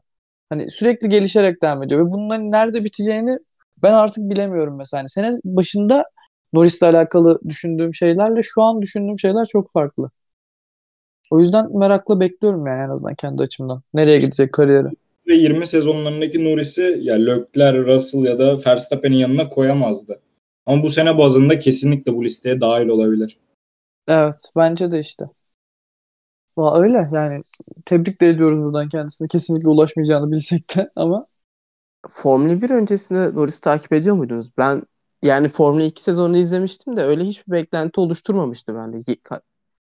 Hani 0.49 0.69
sürekli 0.71 1.09
gelişerek 1.09 1.61
devam 1.63 1.83
ediyor 1.83 2.07
ve 2.07 2.11
bunun 2.11 2.29
hani 2.29 2.51
nerede 2.51 2.83
biteceğini 2.83 3.39
ben 3.83 3.93
artık 3.93 4.29
bilemiyorum 4.29 4.75
mesela. 4.77 5.01
Hani 5.01 5.09
sene 5.09 5.31
başında 5.45 6.05
Norris'le 6.53 6.83
alakalı 6.83 7.39
düşündüğüm 7.49 7.93
şeylerle 7.93 8.41
şu 8.43 8.63
an 8.63 8.81
düşündüğüm 8.81 9.19
şeyler 9.19 9.45
çok 9.45 9.71
farklı. 9.71 10.11
O 11.31 11.39
yüzden 11.39 11.77
merakla 11.77 12.19
bekliyorum 12.19 12.67
yani 12.67 12.83
en 12.85 12.89
azından 12.89 13.15
kendi 13.15 13.43
açımdan. 13.43 13.81
Nereye 13.93 14.19
gidecek 14.19 14.53
kariyeri? 14.53 14.87
Ve 15.29 15.33
20 15.33 15.67
sezonlarındaki 15.67 16.45
Norris'i 16.45 16.99
ya 17.01 17.15
Leclerc, 17.15 17.77
Russell 17.77 18.23
ya 18.23 18.39
da 18.39 18.57
Verstappen'in 18.67 19.15
yanına 19.15 19.49
koyamazdı. 19.49 20.19
Ama 20.65 20.83
bu 20.83 20.89
sene 20.89 21.17
bazında 21.17 21.59
kesinlikle 21.59 22.13
bu 22.15 22.23
listeye 22.23 22.61
dahil 22.61 22.87
olabilir. 22.87 23.37
Evet 24.07 24.35
bence 24.55 24.91
de 24.91 24.99
işte. 24.99 25.25
Va 26.57 26.79
öyle 26.79 27.09
yani 27.13 27.43
tebrik 27.85 28.21
de 28.21 28.29
ediyoruz 28.29 28.59
buradan 28.61 28.89
kendisine. 28.89 29.27
Kesinlikle 29.27 29.67
ulaşmayacağını 29.67 30.31
bilsek 30.31 30.77
de 30.77 30.91
ama 30.95 31.27
Formula 32.11 32.61
1 32.61 32.69
öncesinde 32.69 33.35
Norris'i 33.35 33.61
takip 33.61 33.93
ediyor 33.93 34.15
muydunuz? 34.15 34.51
Ben 34.57 34.83
yani 35.23 35.49
Formula 35.49 35.83
2 35.83 36.03
sezonunu 36.03 36.37
izlemiştim 36.37 36.97
de 36.97 37.01
öyle 37.03 37.23
hiçbir 37.23 37.51
beklenti 37.51 37.99
oluşturmamıştı 38.01 38.75
bende. 38.75 38.97
Ye- 38.97 39.15
ka- 39.15 39.41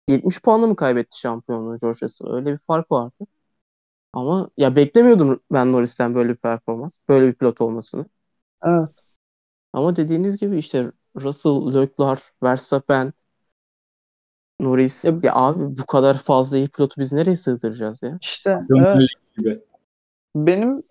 70 0.10 0.42
puanla 0.42 0.68
mı 0.68 0.76
kaybetti 0.76 1.20
şampiyonluğu 1.20 1.80
George 1.80 2.00
Russell? 2.04 2.28
Öyle 2.34 2.54
bir 2.54 2.60
fark 2.68 2.92
vardı. 2.92 3.14
Ama 4.18 4.50
ya 4.58 4.76
beklemiyordum 4.76 5.40
ben 5.52 5.72
Norris'ten 5.72 6.16
böyle 6.16 6.30
bir 6.30 6.36
performans, 6.36 6.98
böyle 7.10 7.28
bir 7.28 7.34
pilot 7.34 7.62
olmasını. 7.62 8.06
evet. 8.64 8.90
Ama 9.74 9.96
dediğiniz 9.96 10.38
gibi 10.38 10.58
işte 10.58 10.92
Russell, 11.16 11.74
Leclerc, 11.74 12.22
Verstappen 12.44 13.14
Norris 14.60 15.06
Ya- 15.06 15.20
ya, 15.24 15.36
abi 15.36 15.78
bu 15.78 15.86
kadar 15.86 16.18
fazla 16.18 16.58
iyi 16.58 16.68
pilotu 16.68 17.02
biz 17.02 17.14
nereye 17.14 17.36
sığdıracağız 17.36 18.04
ya? 18.04 18.18
İşte 18.22 18.60
evet. 18.78 19.10
Gibi. 19.38 19.60
Benim 20.36 20.84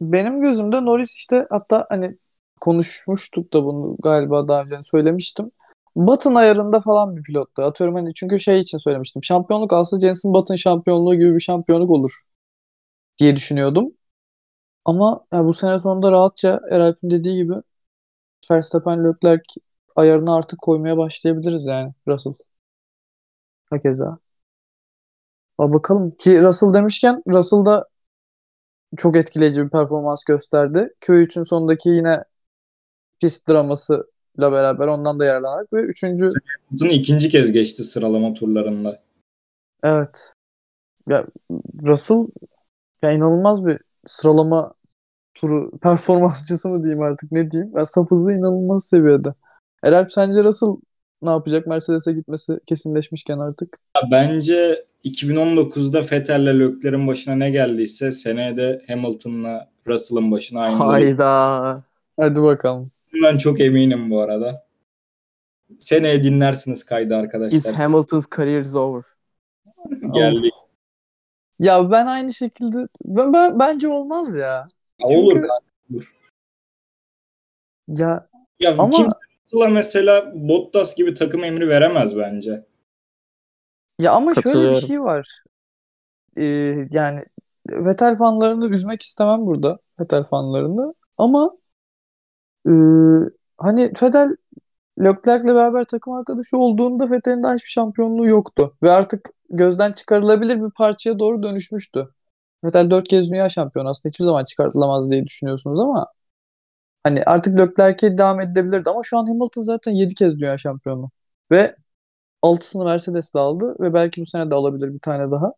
benim 0.00 0.40
gözümde 0.40 0.84
Norris 0.84 1.14
işte 1.14 1.46
hatta 1.50 1.86
hani 1.88 2.16
konuşmuştuk 2.60 3.52
da 3.52 3.64
bunu 3.64 3.96
galiba 4.02 4.48
daha 4.48 4.62
önce 4.62 4.76
söylemiştim. 4.82 5.50
Button 5.96 6.34
ayarında 6.34 6.80
falan 6.80 7.16
bir 7.16 7.22
pilottu. 7.22 7.62
Atıyorum 7.62 7.94
hani 7.94 8.14
çünkü 8.14 8.38
şey 8.38 8.60
için 8.60 8.78
söylemiştim. 8.78 9.24
Şampiyonluk 9.24 9.72
alsa 9.72 10.00
Jenson 10.00 10.34
Button 10.34 10.56
şampiyonluğu 10.56 11.14
gibi 11.14 11.34
bir 11.34 11.40
şampiyonluk 11.40 11.90
olur 11.90 12.25
diye 13.18 13.36
düşünüyordum. 13.36 13.92
Ama 14.84 15.26
ya 15.32 15.44
bu 15.44 15.52
sene 15.52 15.78
sonunda 15.78 16.12
rahatça 16.12 16.60
Eralp'in 16.70 17.10
dediği 17.10 17.36
gibi 17.36 17.54
Verstappen 18.50 19.04
Leclerc 19.04 19.44
ayarını 19.96 20.34
artık 20.36 20.58
koymaya 20.62 20.96
başlayabiliriz 20.96 21.66
yani 21.66 21.92
Russell. 22.08 22.34
Hakeza. 23.70 24.18
Ama 25.58 25.72
bakalım 25.74 26.10
ki 26.10 26.42
Russell 26.42 26.74
demişken 26.74 27.22
Russell 27.28 27.64
da 27.64 27.86
çok 28.96 29.16
etkileyici 29.16 29.64
bir 29.64 29.68
performans 29.68 30.24
gösterdi. 30.24 30.88
Q3'ün 31.00 31.42
sonundaki 31.42 31.88
yine 31.88 32.24
pist 33.20 33.48
dramasıyla 33.48 34.04
beraber 34.38 34.86
ondan 34.86 35.20
da 35.20 35.24
yararlanarak 35.24 35.72
ve 35.72 35.80
üçüncü 35.80 36.30
Hamilton 36.70 36.88
ikinci 36.88 37.28
kez 37.28 37.52
geçti 37.52 37.82
sıralama 37.84 38.34
turlarında. 38.34 39.02
evet 39.82 40.32
ya 41.08 41.26
Russell 41.86 42.26
ya 43.02 43.12
inanılmaz 43.12 43.66
bir 43.66 43.78
sıralama 44.06 44.74
turu 45.34 45.78
performansçısı 45.82 46.68
mı 46.68 46.84
diyeyim 46.84 47.02
artık 47.02 47.32
ne 47.32 47.50
diyeyim. 47.50 47.72
Saf 47.84 48.10
hızı 48.10 48.32
inanılmaz 48.32 48.84
seviyede. 48.84 49.34
Eralp 49.84 50.12
sence 50.12 50.44
Russell 50.44 50.76
ne 51.22 51.30
yapacak 51.30 51.66
Mercedes'e 51.66 52.12
gitmesi 52.12 52.60
kesinleşmişken 52.66 53.38
artık? 53.38 53.78
Ya 53.96 54.02
Bence 54.10 54.84
2019'da 55.04 56.00
Vettel'le 56.00 56.60
Leclerc'in 56.60 57.06
başına 57.06 57.34
ne 57.34 57.50
geldiyse 57.50 58.12
seneye 58.12 58.56
de 58.56 58.82
Hamilton'la 58.88 59.68
Russell'ın 59.86 60.30
başına 60.30 60.60
aynı 60.60 60.84
olur. 60.84 60.92
Hayda. 60.92 61.82
Hadi 62.16 62.42
bakalım. 62.42 62.90
Bundan 63.14 63.38
çok 63.38 63.60
eminim 63.60 64.10
bu 64.10 64.20
arada. 64.20 64.66
Seneye 65.78 66.22
dinlersiniz 66.22 66.84
kaydı 66.84 67.16
arkadaşlar. 67.16 67.74
Hamilton's 67.74 68.24
career 68.36 68.60
is 68.60 68.74
over. 68.74 69.02
Geldi. 70.14 70.50
Ya 71.58 71.90
ben 71.90 72.06
aynı 72.06 72.32
şekilde 72.34 72.88
ben, 73.04 73.32
ben- 73.32 73.58
bence 73.58 73.88
olmaz 73.88 74.34
ya. 74.36 74.66
Ya 74.98 75.06
Olur 75.06 75.32
Çünkü- 75.32 75.48
kanka. 75.48 76.06
Ya 77.88 78.28
Ya 78.60 78.70
Ama- 78.78 78.90
kimse 78.96 79.68
mesela 79.70 80.32
Bottas 80.34 80.96
gibi 80.96 81.14
takım 81.14 81.44
emri 81.44 81.68
veremez 81.68 82.16
bence. 82.16 82.64
Ya 84.00 84.12
ama 84.12 84.34
şöyle 84.34 84.70
bir 84.70 84.80
şey 84.80 85.02
var. 85.02 85.42
Ee, 86.36 86.44
yani 86.92 87.24
Vettel 87.70 88.18
fanlarını 88.18 88.68
üzmek 88.68 89.02
istemem 89.02 89.46
burada. 89.46 89.78
Vettel 90.00 90.24
fanlarını. 90.24 90.94
Ama 91.18 91.56
e, 92.66 92.72
hani 93.58 93.92
Vettel 94.02 94.36
Leclerc'le 95.00 95.44
beraber 95.46 95.84
takım 95.84 96.12
arkadaşı 96.12 96.58
olduğunda 96.58 97.10
Vettel'in 97.10 97.42
daha 97.42 97.54
hiçbir 97.54 97.68
şampiyonluğu 97.70 98.26
yoktu. 98.26 98.76
Ve 98.82 98.90
artık 98.90 99.30
gözden 99.50 99.92
çıkarılabilir 99.92 100.62
bir 100.64 100.70
parçaya 100.70 101.18
doğru 101.18 101.42
dönüşmüştü. 101.42 102.08
Vettel 102.64 102.90
dört 102.90 103.08
kez 103.08 103.30
dünya 103.30 103.48
şampiyonu 103.48 103.88
aslında 103.88 104.10
hiçbir 104.10 104.24
zaman 104.24 104.44
çıkartılamaz 104.44 105.10
diye 105.10 105.24
düşünüyorsunuz 105.26 105.80
ama 105.80 106.06
hani 107.04 107.24
artık 107.24 107.58
Leclerc'e 107.60 108.18
devam 108.18 108.40
edilebilirdi 108.40 108.90
ama 108.90 109.00
şu 109.04 109.18
an 109.18 109.26
Hamilton 109.26 109.62
zaten 109.62 109.92
yedi 109.92 110.14
kez 110.14 110.38
dünya 110.40 110.58
şampiyonu. 110.58 111.10
Ve 111.52 111.76
altısını 112.42 112.84
Mercedes'le 112.84 113.36
aldı 113.36 113.76
ve 113.80 113.94
belki 113.94 114.20
bu 114.22 114.26
sene 114.26 114.50
de 114.50 114.56
alabilir 114.56 114.94
bir 114.94 115.00
tane 115.00 115.30
daha. 115.30 115.52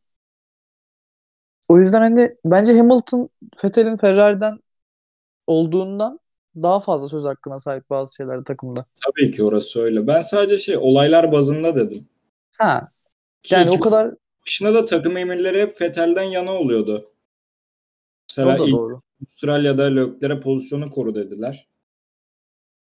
O 1.69 1.79
yüzden 1.79 2.01
hani 2.01 2.37
bence 2.45 2.79
Hamilton 2.79 3.29
Vettel'in 3.65 3.97
Ferrari'den 3.97 4.59
olduğundan 5.47 6.21
daha 6.63 6.81
fazla 6.81 7.09
söz 7.09 7.25
hakkına 7.25 7.59
sahip 7.59 7.91
bazı 7.91 8.15
şeylerde 8.15 8.45
takımda. 8.45 8.85
Tabii 9.07 9.31
ki 9.31 9.45
orası 9.45 9.83
öyle. 9.83 10.07
Ben 10.07 10.21
sadece 10.21 10.59
şey 10.59 10.77
olaylar 10.77 11.33
bazında 11.33 11.77
dedim. 11.77 12.09
Ha. 12.59 12.93
Ki 13.43 13.55
Yani 13.55 13.71
o 13.71 13.81
kadar 13.81 14.15
başına 14.47 14.75
da 14.75 14.85
takım 14.85 15.17
emirleri 15.17 15.63
hep 15.63 15.81
Vettel'den 15.83 16.23
yana 16.23 16.53
oluyordu. 16.53 17.05
o 17.07 17.13
Mesela 18.31 18.59
da 18.59 18.65
ilk 18.65 18.73
doğru. 18.77 18.99
Avustralya'da 19.23 19.83
Leclerc'e 19.85 20.41
pozisyonu 20.41 20.91
koru 20.91 21.15
dediler. 21.15 21.69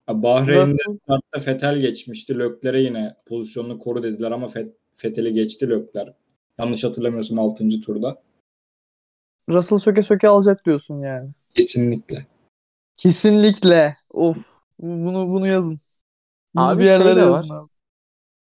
Bahreyn'de 0.10 0.84
startta 1.04 1.52
Vettel 1.52 1.80
geçmişti. 1.80 2.40
Leclerc'e 2.40 2.80
yine 2.80 3.16
pozisyonunu 3.28 3.80
koru 3.80 4.04
dediler 4.04 4.32
ama 4.32 4.46
Fet- 4.46 4.74
Vettel'i 5.06 5.34
geçti 5.34 5.70
Leclerc. 5.70 6.14
Yanlış 6.60 6.84
hatırlamıyorsam 6.84 7.40
6. 7.40 7.82
turda. 7.82 8.22
Russell 9.50 9.78
söke 9.80 10.02
söke 10.02 10.28
alacak 10.28 10.66
diyorsun 10.66 11.00
yani. 11.02 11.30
Kesinlikle. 11.56 12.26
Kesinlikle. 13.00 13.94
Of. 14.10 14.38
Bunu 14.80 15.30
bunu 15.30 15.48
yazın. 15.48 15.80
Bunu 16.56 16.68
Abi 16.68 16.84
bir 16.84 16.86
şey 16.86 17.06
yerlere 17.06 17.26
yazın 17.26 17.50
var. 17.50 17.50
abi. 17.50 17.70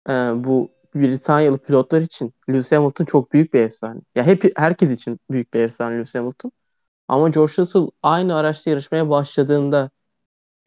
Ee, 0.10 0.14
bu 0.46 0.72
Britanyalı 0.96 1.58
pilotlar 1.60 2.02
için 2.02 2.34
Lewis 2.50 2.72
Hamilton 2.72 3.06
çok 3.06 3.34
büyük 3.34 3.54
bir 3.54 3.60
efsane. 3.62 4.02
Ya 4.16 4.24
hep 4.26 4.44
herkes 4.60 4.92
için 4.92 5.20
büyük 5.32 5.54
bir 5.54 5.60
efsane 5.60 5.96
Lewis 5.98 6.16
Hamilton. 6.16 6.52
Ama 7.10 7.30
George 7.30 7.54
Russell 7.60 7.88
aynı 8.04 8.36
araçta 8.38 8.70
yarışmaya 8.72 9.10
başladığında 9.10 9.92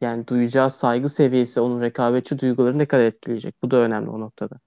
yani 0.01 0.27
duyacağı 0.27 0.71
saygı 0.71 1.09
seviyesi 1.09 1.61
onun 1.61 1.81
rekabetçi 1.81 2.39
duyguları 2.39 2.77
ne 2.77 2.87
kadar 2.87 3.03
etkileyecek? 3.05 3.55
Bu 3.63 3.71
da 3.71 3.77
önemli 3.77 4.09
o 4.11 4.21
noktada. 4.21 4.59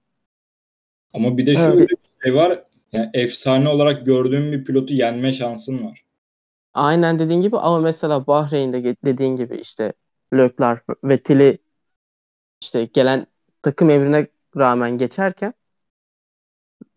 Ama 1.13 1.37
bir 1.37 1.45
de 1.45 1.55
Evet. 1.55 1.57
şöyle 1.57 1.87
bir 1.87 1.97
şey 2.23 2.35
var. 2.35 2.63
Yani 2.91 3.09
efsane 3.13 3.69
olarak 3.69 4.05
gördüğün 4.05 4.51
bir 4.51 4.63
pilotu 4.63 4.93
yenme 4.93 5.33
şansın 5.33 5.83
var. 5.85 6.01
Aynen 6.73 7.19
dediğin 7.19 7.41
gibi 7.41 7.57
ama 7.57 7.79
mesela 7.79 8.27
Bahreyn'de 8.27 8.95
dediğin 9.05 9.35
gibi 9.35 9.55
işte 9.57 9.93
Leclerc, 10.33 10.81
Vettel'i 11.03 11.57
işte 12.61 12.85
gelen 12.85 13.27
takım 13.61 13.89
emrine 13.89 14.27
rağmen 14.57 14.97
geçerken 14.97 15.53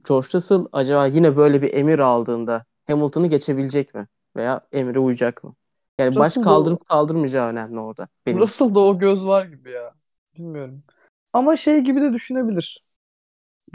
George 0.05 0.29
Russell 0.35 0.67
acaba 0.73 1.07
yine 1.07 1.37
böyle 1.37 1.63
bir 1.63 1.75
emir 1.75 1.99
aldığında 1.99 2.65
Hamilton'ı 2.87 3.27
geçebilecek 3.27 3.95
mi? 3.95 4.07
Veya 4.37 4.61
emre 4.73 4.99
uyacak 4.99 5.45
mı? 5.45 5.55
Yani 5.99 6.19
baş 6.19 6.33
Russell 6.33 6.43
da- 6.43 6.45
kaldırıp 6.45 6.89
kaldırmayacağı 6.89 7.49
önemli 7.51 7.81
orada. 7.81 8.09
Benim. 8.27 8.39
Russell'da 8.39 8.81
o 8.81 8.99
göz 8.99 9.27
var 9.27 9.47
gibi 9.47 9.71
ya. 9.71 9.95
Bilmiyorum. 10.35 10.85
Ama 11.33 11.57
şey 11.57 11.81
gibi 11.81 12.01
de 12.01 12.13
düşünebilir. 12.13 12.85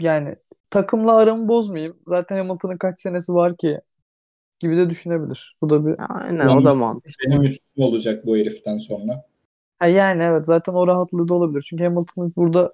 Yani 0.00 0.36
takımla 0.70 1.16
aramı 1.16 1.48
bozmayayım. 1.48 1.98
Zaten 2.08 2.38
Hamilton'ın 2.38 2.78
kaç 2.78 3.00
senesi 3.00 3.34
var 3.34 3.56
ki 3.56 3.80
gibi 4.62 4.76
de 4.76 4.90
düşünebilir. 4.90 5.56
Bu 5.62 5.70
da 5.70 5.86
bir 5.86 5.96
Aynen 6.08 6.46
o 6.46 6.64
da 6.64 6.74
mantıklı. 6.74 7.24
Benim 7.26 7.44
üstüm 7.44 7.84
olacak 7.84 8.26
bu 8.26 8.36
heriften 8.36 8.78
sonra. 8.78 9.24
Ha 9.78 9.86
yani 9.86 10.22
evet 10.22 10.46
zaten 10.46 10.72
o 10.72 10.86
rahatlığı 10.86 11.28
da 11.28 11.34
olabilir. 11.34 11.66
Çünkü 11.68 11.84
Hamilton'ın 11.84 12.32
burada 12.36 12.72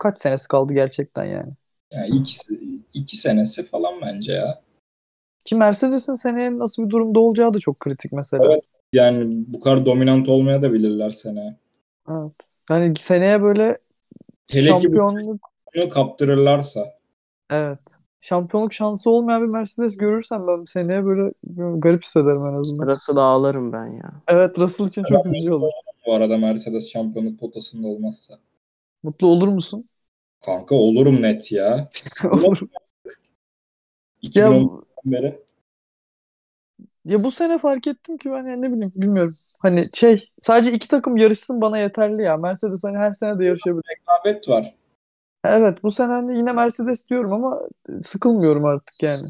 kaç 0.00 0.20
senesi 0.20 0.48
kaldı 0.48 0.74
gerçekten 0.74 1.24
yani. 1.24 1.52
Yani 1.90 2.08
ikisi, 2.08 2.54
iki 2.94 3.16
senesi 3.16 3.64
falan 3.64 3.94
bence 4.02 4.32
ya. 4.32 4.60
Ki 5.44 5.54
Mercedes'in 5.54 6.14
seneye 6.14 6.58
nasıl 6.58 6.84
bir 6.84 6.90
durumda 6.90 7.20
olacağı 7.20 7.54
da 7.54 7.58
çok 7.58 7.80
kritik 7.80 8.12
mesela. 8.12 8.44
Evet. 8.46 8.64
Yani 8.92 9.30
bu 9.46 9.60
kadar 9.60 9.86
dominant 9.86 10.28
olmaya 10.28 10.62
da 10.62 10.72
bilirler 10.72 11.10
seneye. 11.10 11.56
Evet. 12.10 12.32
Yani 12.70 12.94
seneye 12.98 13.42
böyle 13.42 13.78
Hele 14.50 14.68
ki 14.68 14.74
bu 14.74 14.80
şampiyonluk 14.80 15.52
bunu 15.76 15.88
kaptırırlarsa. 15.88 16.94
evet. 17.50 17.78
Şampiyonluk 18.22 18.72
şansı 18.72 19.10
olmayan 19.10 19.42
bir 19.42 19.46
Mercedes 19.48 19.96
görürsem 19.96 20.46
ben 20.46 20.64
seneye 20.64 21.04
böyle 21.04 21.32
garip 21.78 22.02
hissederim 22.02 22.46
en 22.46 22.54
azından. 22.60 22.86
Russell'ı 22.86 23.22
ağlarım 23.22 23.72
ben 23.72 23.86
ya. 23.86 24.12
Evet 24.28 24.58
Russell 24.58 24.86
için 24.86 25.04
çok 25.04 25.26
üzücü 25.26 25.52
olur. 25.52 25.70
Bu 26.06 26.14
arada 26.14 26.36
Mercedes 26.38 26.92
şampiyonluk 26.92 27.40
potasında 27.40 27.86
olmazsa. 27.88 28.34
Mutlu 29.02 29.26
olur 29.26 29.48
musun? 29.48 29.84
Kanka 30.44 30.74
olurum 30.74 31.22
net 31.22 31.52
ya. 31.52 31.88
Olur. 32.32 32.58
2010'dan 34.22 34.84
Ya, 35.04 35.22
beri. 35.22 35.42
ya 37.04 37.24
bu 37.24 37.30
sene 37.30 37.58
fark 37.58 37.86
ettim 37.86 38.18
ki 38.18 38.30
ben 38.30 38.46
yani 38.46 38.62
ne 38.62 38.72
bileyim 38.72 38.92
bilmiyorum. 38.96 39.36
Hani 39.58 39.86
şey 39.94 40.28
sadece 40.40 40.72
iki 40.72 40.88
takım 40.88 41.16
yarışsın 41.16 41.60
bana 41.60 41.78
yeterli 41.78 42.22
ya. 42.22 42.36
Mercedes 42.36 42.84
hani 42.84 42.96
her 42.98 43.12
sene 43.12 43.38
de 43.38 43.44
yarışabilir. 43.44 43.82
Rekabet 43.90 44.48
var. 44.48 44.74
Evet 45.44 45.82
bu 45.82 45.90
sene 45.90 46.12
hani 46.12 46.38
yine 46.38 46.52
Mercedes 46.52 47.08
diyorum 47.08 47.32
ama 47.32 47.60
sıkılmıyorum 48.00 48.64
artık 48.64 49.02
yani. 49.02 49.26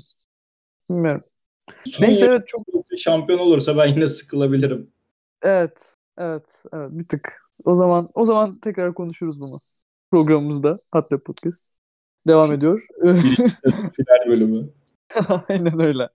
Bilmiyorum. 0.91 1.23
Son 1.85 2.07
Neyse 2.07 2.27
evet 2.27 2.49
çok 2.49 2.67
şampiyon 2.99 3.39
olursa 3.39 3.77
ben 3.77 3.87
yine 3.87 4.09
sıkılabilirim. 4.09 4.93
evet 5.43 5.95
evet 6.19 6.65
evet 6.73 6.91
bir 6.93 7.09
tık. 7.09 7.43
O 7.65 7.77
zaman 7.77 8.09
o 8.15 8.25
zaman 8.25 8.59
tekrar 8.61 8.95
konuşuruz 8.95 9.41
bunu. 9.41 9.61
Programımızda 10.11 10.77
Hatlab 10.91 11.21
Podcast 11.21 11.67
devam 12.29 12.53
ediyor. 12.53 12.87
Final 13.97 14.29
bölümü. 14.29 14.71
Aynen 15.49 15.81
öyle. 15.81 16.09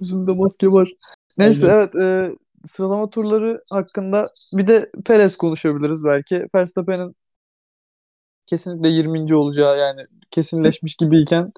Yüzünde 0.00 0.32
maske 0.32 0.66
var. 0.68 0.92
Neyse 1.38 1.72
Aynen. 1.72 1.76
evet 1.76 1.94
e, 1.96 2.36
sıralama 2.64 3.10
turları 3.10 3.62
hakkında 3.70 4.26
bir 4.52 4.66
de 4.66 4.90
Perez 5.04 5.36
konuşabiliriz 5.36 6.04
belki. 6.04 6.46
Verstappen'in 6.54 7.16
kesinlikle 8.46 8.88
20. 8.88 9.34
olacağı 9.34 9.78
yani 9.78 10.06
kesinleşmiş 10.30 10.96
gibiyken 10.96 11.52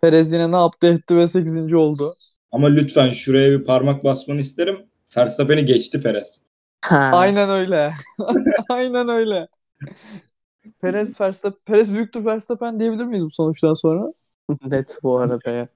Perez 0.00 0.32
yine 0.32 0.52
ne 0.52 0.56
yaptı 0.56 0.86
etti 0.86 1.16
ve 1.16 1.28
8. 1.28 1.74
oldu. 1.74 2.14
Ama 2.52 2.68
lütfen 2.68 3.10
şuraya 3.10 3.58
bir 3.58 3.64
parmak 3.64 4.04
basmanı 4.04 4.40
isterim. 4.40 4.76
Verstappen'i 5.16 5.64
geçti 5.64 6.02
Perez. 6.02 6.42
Ha. 6.84 7.10
Aynen 7.14 7.50
öyle. 7.50 7.92
Aynen 8.68 9.08
öyle. 9.08 9.48
Perez 10.80 11.20
Verstappen, 11.20 11.60
Perez 11.64 11.94
büyüktür 11.94 12.24
Verstappen 12.24 12.80
diyebilir 12.80 13.04
miyiz 13.04 13.24
bu 13.24 13.30
sonuçtan 13.30 13.74
sonra? 13.74 14.12
Net 14.64 14.98
bu 15.02 15.18
arada 15.18 15.50
ya. 15.50 15.68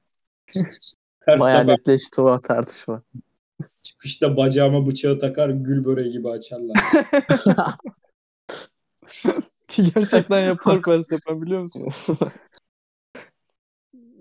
Bayağı 1.40 1.66
netleşti 1.66 2.20
o 2.20 2.40
tartışma. 2.40 3.02
çıkışta 3.82 4.36
bacağıma 4.36 4.86
bıçağı 4.86 5.18
takar 5.18 5.50
gül 5.50 5.84
böreği 5.84 6.12
gibi 6.12 6.28
açarlar. 6.28 6.76
Ki 9.72 9.92
gerçekten 9.94 10.40
yapar 10.46 10.80
Verstappen 10.86 11.42
biliyor 11.42 11.60
musun? 11.60 11.92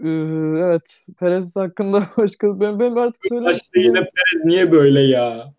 Ee, 0.04 0.10
evet. 0.60 1.06
Perez 1.20 1.56
hakkında 1.56 2.04
başka 2.18 2.60
ben 2.60 2.80
benim 2.80 2.98
artık 2.98 3.26
söylemek 3.30 3.54
Başta 3.54 3.80
yine 3.80 3.94
Perez 4.00 4.46
niye 4.46 4.72
böyle 4.72 5.00
ya? 5.02 5.54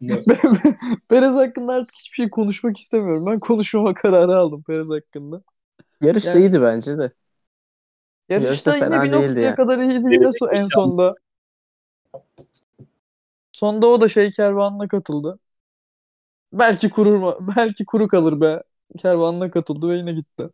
Perez 1.09 1.35
hakkında 1.35 1.73
artık 1.73 1.95
hiçbir 1.95 2.15
şey 2.15 2.31
konuşmak 2.31 2.77
istemiyorum. 2.77 3.27
Ben 3.27 3.41
konuşmama 3.41 3.95
kararı 3.95 4.37
aldım 4.37 4.63
Perez 4.63 4.91
hakkında. 4.91 5.43
Yarış 6.01 6.27
da 6.27 6.31
Yani- 6.31 6.41
iyiydi 6.41 6.63
bence 6.63 6.99
de. 6.99 7.13
Yarışta 8.29 8.49
Yarışta 8.49 8.77
yine 8.77 9.03
bir 9.03 9.13
noktaya 9.13 9.41
yani. 9.41 9.57
kadar 9.57 9.79
iyiydi 9.79 10.15
yine 10.15 10.25
so- 10.27 10.55
en 10.57 10.67
sonda. 10.67 11.15
Sonda 13.53 13.87
o 13.87 14.01
da 14.01 14.09
şey 14.09 14.33
kervanına 14.33 14.89
katıldı. 14.89 15.39
Belki 16.53 16.91
kurur 16.91 17.17
mu? 17.17 17.39
Belki 17.57 17.85
kuru 17.85 18.09
kalır 18.09 18.41
be. 18.41 18.63
Kervanına 18.99 19.51
katıldı 19.51 19.89
ve 19.89 19.97
yine 19.97 20.13
gitti. 20.13 20.49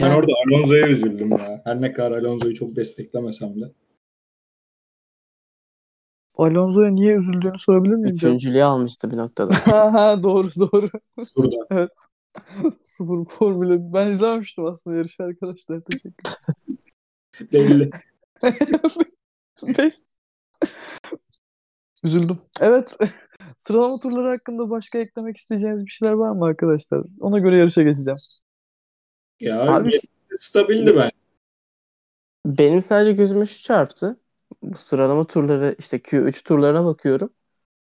Ben 0.00 0.10
orada 0.10 0.32
Alonso'ya 0.46 0.88
üzüldüm 0.88 1.30
ya. 1.30 1.62
Her 1.64 1.80
ne 1.80 1.92
kadar 1.92 2.12
Alonso'yu 2.12 2.54
çok 2.54 2.76
desteklemesem 2.76 3.60
de. 3.60 3.72
Alonso'ya 6.34 6.90
niye 6.90 7.14
üzüldüğünü 7.14 7.58
sorabilir 7.58 7.94
miyim? 7.94 8.16
Üçüncülüğü 8.16 8.64
almıştı 8.64 9.10
bir 9.10 9.16
noktada. 9.16 9.54
Ha 9.64 9.92
ha 9.92 10.22
doğru 10.22 10.48
doğru. 10.58 10.88
Burada. 11.36 11.88
Sıfır 12.82 13.24
formülü. 13.24 13.92
Ben 13.92 14.06
izlememiştim 14.06 14.66
aslında 14.66 14.96
yarışı 14.96 15.22
arkadaşlar. 15.22 15.80
Teşekkür 15.80 16.32
Belli. 17.52 17.90
Üzüldüm. 22.04 22.38
Evet. 22.60 22.96
Sıralama 23.56 23.98
turları 23.98 24.28
hakkında 24.28 24.70
başka 24.70 24.98
eklemek 24.98 25.36
isteyeceğiniz 25.36 25.86
bir 25.86 25.90
şeyler 25.90 26.12
var 26.12 26.30
mı 26.30 26.44
arkadaşlar? 26.44 27.04
Ona 27.20 27.38
göre 27.38 27.58
yarışa 27.58 27.82
geçeceğim. 27.82 28.18
Ya 29.40 29.60
Abi 29.74 30.00
stabildi 30.32 30.96
ben. 30.96 31.10
benim 32.46 32.82
sadece 32.82 33.12
gözüme 33.12 33.46
şu 33.46 33.62
çarptı. 33.62 34.20
Bu 34.62 34.76
sıralama 34.78 35.26
turları 35.26 35.76
işte 35.78 35.96
Q3 35.96 36.42
turlarına 36.44 36.84
bakıyorum. 36.84 37.30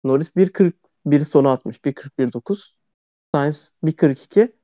Norris 0.03 0.35
1.40 0.35 0.73
bir 1.05 1.23
sonu 1.25 1.49
atmış. 1.49 1.77
1.41.9. 1.85 2.75
Sainz 3.33 3.73
1.42. 3.83 4.55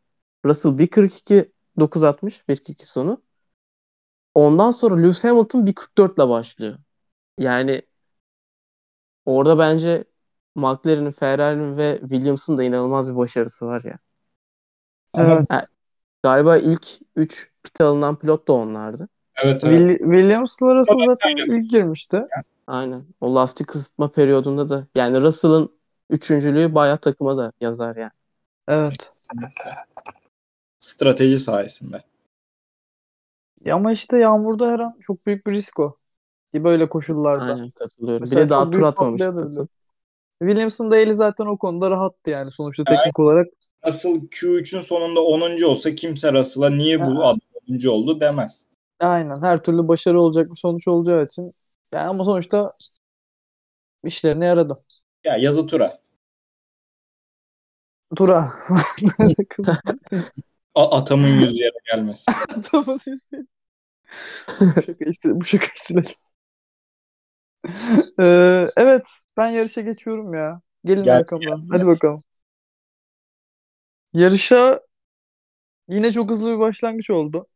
Russell 0.45 0.71
1.42 0.79 1.51
9 1.79 2.03
atmış. 2.03 2.43
1.42 2.49 2.85
sonu. 2.85 3.21
Ondan 4.35 4.71
sonra 4.71 4.95
Lewis 4.95 5.23
Hamilton 5.23 5.65
1.44 5.65 6.15
ile 6.15 6.29
başlıyor. 6.29 6.77
Yani 7.39 7.81
orada 9.27 9.59
bence 9.59 10.03
McLaren'in, 10.55 11.11
Ferrari'nin 11.11 11.77
ve 11.77 11.99
Williams'ın 12.01 12.57
da 12.57 12.63
inanılmaz 12.63 13.09
bir 13.09 13.15
başarısı 13.15 13.65
var 13.65 13.83
ya. 13.83 13.97
Evet. 15.17 15.67
Galiba 16.23 16.57
ilk 16.57 16.87
3 17.15 17.51
pit 17.63 17.81
alınan 17.81 18.19
pilot 18.19 18.47
da 18.47 18.53
onlardı. 18.53 19.09
evet, 19.43 19.63
evet. 19.63 19.79
Will- 19.79 19.97
Williams'la 19.97 20.75
Russell 20.75 21.05
zaten 21.05 21.37
ilk 21.37 21.69
girmişti. 21.69 22.21
Aynen. 22.67 23.05
O 23.21 23.35
lastik 23.35 23.75
ısıtma 23.75 24.11
periyodunda 24.11 24.69
da 24.69 24.87
yani 24.95 25.21
Russell'ın 25.21 25.77
üçüncülüğü 26.09 26.75
bayağı 26.75 26.97
takıma 26.97 27.37
da 27.37 27.51
yazar 27.61 27.95
yani. 27.95 28.11
Evet. 28.67 29.11
Strateji 30.79 31.39
sayesinde. 31.39 32.03
Ya 33.61 33.75
ama 33.75 33.91
işte 33.91 34.17
yağmurda 34.17 34.71
her 34.71 34.79
an 34.79 34.95
çok 34.99 35.25
büyük 35.25 35.47
bir 35.47 35.51
risk 35.51 35.79
o. 35.79 35.97
Ki 36.57 36.63
Böyle 36.63 36.89
koşullarda. 36.89 37.53
Aynen 37.53 37.71
katılıyorum. 37.71 38.21
Mesela 38.21 38.41
bir 38.41 38.45
de 38.45 38.49
daha 38.49 38.69
tur 38.71 38.81
atmamış 38.81 39.19
patlayabilir. 39.21 39.49
Russell. 39.49 39.67
Williams'ın 40.41 40.91
da 40.91 40.97
eli 40.97 41.13
zaten 41.13 41.45
o 41.45 41.57
konuda 41.57 41.91
rahattı 41.91 42.29
yani 42.29 42.51
sonuçta 42.51 42.83
teknik 42.83 43.19
olarak. 43.19 43.47
Asıl 43.81 44.27
Q3'ün 44.27 44.81
sonunda 44.81 45.21
10. 45.21 45.63
olsa 45.63 45.95
kimse 45.95 46.33
Russell'a 46.33 46.69
niye 46.69 46.99
bu 46.99 47.25
adam 47.25 47.39
10. 47.69 47.87
oldu 47.87 48.19
demez. 48.19 48.67
Aynen 48.99 49.41
her 49.41 49.63
türlü 49.63 49.87
başarı 49.87 50.21
olacak 50.21 50.51
bir 50.51 50.55
sonuç 50.55 50.87
olacağı 50.87 51.25
için. 51.25 51.53
Yani 51.93 52.07
ama 52.07 52.23
sonuçta 52.23 52.73
işlerine 54.03 54.45
yaradı. 54.45 54.77
Ya 55.23 55.37
yazı 55.37 55.67
tura. 55.67 55.99
Tura. 58.15 58.49
Atamın 60.75 61.27
yüz 61.27 61.59
yere 61.59 61.77
gelmesi. 61.91 62.31
Siz- 62.99 63.29
bu 64.59 64.81
şakayı, 64.81 65.11
bu 65.25 65.45
şakayı 65.45 65.71
silelim. 65.75 66.11
Ee, 68.19 68.65
evet 68.77 69.07
ben 69.37 69.47
yarışa 69.49 69.81
geçiyorum 69.81 70.33
ya. 70.33 70.61
Gelin 70.85 71.03
Gel, 71.03 71.17
arkamdan. 71.17 71.67
Hadi 71.71 71.85
bakalım. 71.87 72.19
Yarışa 74.13 74.81
yine 75.87 76.11
çok 76.11 76.31
hızlı 76.31 76.51
bir 76.55 76.59
başlangıç 76.59 77.09
oldu. 77.09 77.47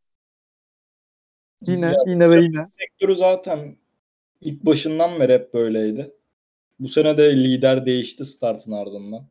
Yine 1.66 1.86
Ya, 1.86 1.96
yine 2.06 2.30
ve 2.30 2.40
yine. 2.42 2.66
Sektörü 2.78 3.16
zaten 3.16 3.76
ilk 4.40 4.66
başından 4.66 5.20
beri 5.20 5.32
hep 5.32 5.54
böyleydi. 5.54 6.14
Bu 6.80 6.88
sene 6.88 7.18
de 7.18 7.36
lider 7.36 7.86
değişti 7.86 8.24
startın 8.24 8.72
ardından. 8.72 9.26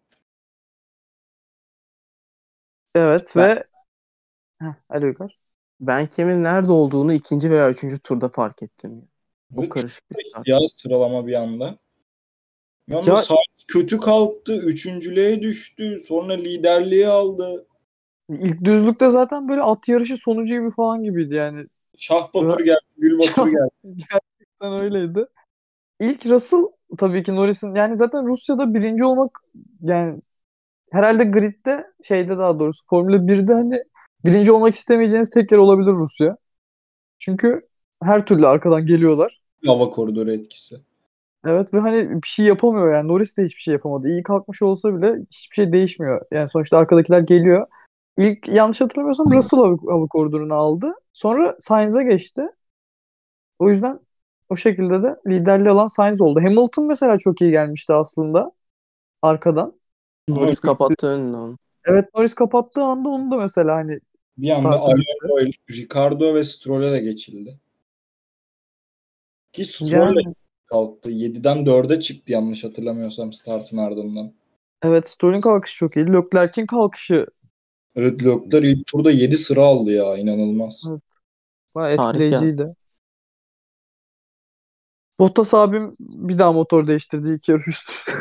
Evet 2.96 3.36
Ben- 3.36 3.56
ve 3.58 3.64
Heh, 4.60 4.76
Ali 4.90 5.06
Uygar. 5.06 5.40
Ben 5.80 6.08
kimin 6.08 6.44
nerede 6.44 6.72
olduğunu 6.72 7.14
ikinci 7.14 7.52
veya 7.52 7.72
üçüncü 7.72 8.00
turda 8.00 8.30
fark 8.30 8.64
ettim. 8.64 9.11
Ve 9.58 9.70
karışık 9.70 10.04
bir. 10.12 10.52
Ya 10.52 10.58
sıralama 10.76 11.28
bir 11.28 11.34
anda. 11.34 11.78
Bir 12.90 12.96
anda 12.96 13.10
Ya- 13.10 13.18
kötü 13.68 13.98
kalktı. 13.98 14.58
Üçüncülüğe 14.58 15.42
düştü. 15.42 16.00
Sonra 16.00 16.34
liderliği 16.34 17.08
aldı. 17.08 17.68
İlk 18.30 18.64
düzlükte 18.64 19.10
zaten 19.10 19.50
böyle 19.50 19.62
at 19.62 19.88
yarışı 19.88 20.18
sonucu 20.18 20.54
gibi 20.54 20.72
falan 20.72 21.04
gibiydi 21.04 21.36
yani. 21.36 21.66
Şah 21.98 22.34
Batur 22.34 22.66
geldi. 22.66 22.80
Gül 22.98 23.20
Batur 23.20 23.48
geldi. 23.48 23.70
Gerçekten 23.84 24.84
öyleydi. 24.84 25.26
İlk 26.00 26.26
Russell 26.26 26.64
tabii 26.98 27.24
ki 27.24 27.36
Norris'in 27.36 27.76
yani 27.76 27.98
zaten 27.98 28.28
Rusya'da 28.28 28.74
birinci 28.74 29.04
olmak 29.04 29.40
yani 29.82 30.22
herhalde 30.92 31.24
gridde 31.24 31.88
şeyde 32.04 32.38
daha 32.38 32.60
doğrusu 32.60 32.86
Formula 32.90 33.28
1'de 33.28 33.54
hani 33.54 33.84
birinci 34.26 34.52
olmak 34.52 34.76
istemeyeceğiniz 34.76 35.30
tek 35.30 35.52
yer 35.52 35.60
olabilir 35.60 35.92
Rusya. 35.92 36.38
Çünkü 37.20 37.68
her 38.02 38.26
türlü 38.26 38.48
arkadan 38.48 38.86
geliyorlar. 38.86 39.40
Hava 39.66 39.90
koridoru 39.90 40.32
etkisi. 40.32 40.76
Evet 41.46 41.74
ve 41.74 41.80
hani 41.80 42.10
bir 42.10 42.28
şey 42.28 42.46
yapamıyor 42.46 42.94
yani 42.94 43.08
Norris 43.08 43.38
de 43.38 43.46
hiçbir 43.46 43.62
şey 43.62 43.72
yapamadı. 43.72 44.10
İyi 44.10 44.24
kalkmış 44.24 44.62
olsa 44.62 44.98
bile 44.98 45.26
hiçbir 45.32 45.56
şey 45.56 45.74
değişmiyor. 45.74 46.22
Yani 46.32 46.50
sonuçta 46.50 46.78
arkadakiler 46.78 47.20
geliyor. 47.20 47.68
İlk 48.18 48.48
yanlış 48.48 48.82
hatırlamıyorsam 48.82 49.32
Russell 49.32 49.60
hava, 49.60 49.78
hava 49.88 50.08
koridorunu 50.08 50.54
aldı. 50.54 50.94
Sonra 51.14 51.56
Sainz'a 51.60 52.02
geçti. 52.02 52.42
O 53.60 53.70
yüzden 53.70 54.00
o 54.50 54.56
şekilde 54.56 55.04
de 55.04 55.16
liderliği 55.28 55.70
alan 55.70 55.88
Sainz 55.88 56.22
oldu. 56.22 56.40
Hamilton 56.40 56.88
mesela 56.88 57.18
çok 57.18 57.42
iyi 57.42 57.52
gelmişti 57.52 57.94
aslında 57.94 58.52
arkadan. 59.22 59.74
Norris 60.30 60.60
kapattı 60.60 61.08
önünü 61.08 61.36
onu. 61.36 61.58
Evet 61.86 62.06
Norris 62.16 62.34
kapattığı 62.34 62.84
anda 62.84 63.10
onu 63.10 63.32
da 63.32 63.38
mesela 63.38 63.76
hani 63.76 64.00
Bir 64.38 64.50
anda 64.50 64.70
Alonso, 64.70 65.52
Ricardo 65.72 66.36
ve 66.36 66.44
Stroll'e 66.44 66.92
de 66.92 67.00
geçildi. 67.00 67.60
Ki 69.52 69.66
Stroll 69.66 70.16
yani 70.16 70.36
kalktı. 70.66 71.12
7'den 71.12 71.58
4'e 71.66 72.00
çıktı 72.00 72.32
yanlış 72.34 72.64
hatırlamıyorsam 72.64 73.34
startın 73.34 73.78
ardından. 73.78 74.34
evet 74.84 75.08
Stroll'ün 75.08 75.42
kalkışı 75.42 75.78
çok 75.78 75.96
iyi. 75.96 76.06
Leclerc'in 76.06 76.66
kalkışı 76.66 77.26
Evet 77.96 78.24
Leclerc 78.24 78.68
ilk 78.68 78.88
turda 78.88 79.12
7 79.12 79.38
sıra 79.38 79.62
aldı 79.62 79.92
ya 79.92 80.18
inanılmaz. 80.18 80.86
Evet. 80.90 81.02
bayağı 81.76 81.94
etkileyiciydi. 81.94 82.76
Bottas 85.20 85.54
abim 85.54 85.94
bir 86.00 86.40
daha 86.40 86.54
motor 86.54 86.88
değiştirdi 86.88 87.34
iki 87.34 87.52
yarış 87.52 87.68
üst 87.68 87.90
üste. 87.90 88.12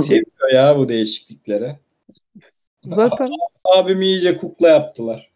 Seviyor 0.00 0.52
ya 0.52 0.78
bu 0.78 0.88
değişiklikleri. 0.88 1.78
Zaten 2.82 3.30
Abim 3.64 4.02
iyice 4.02 4.36
kukla 4.36 4.68
yaptılar. 4.68 5.30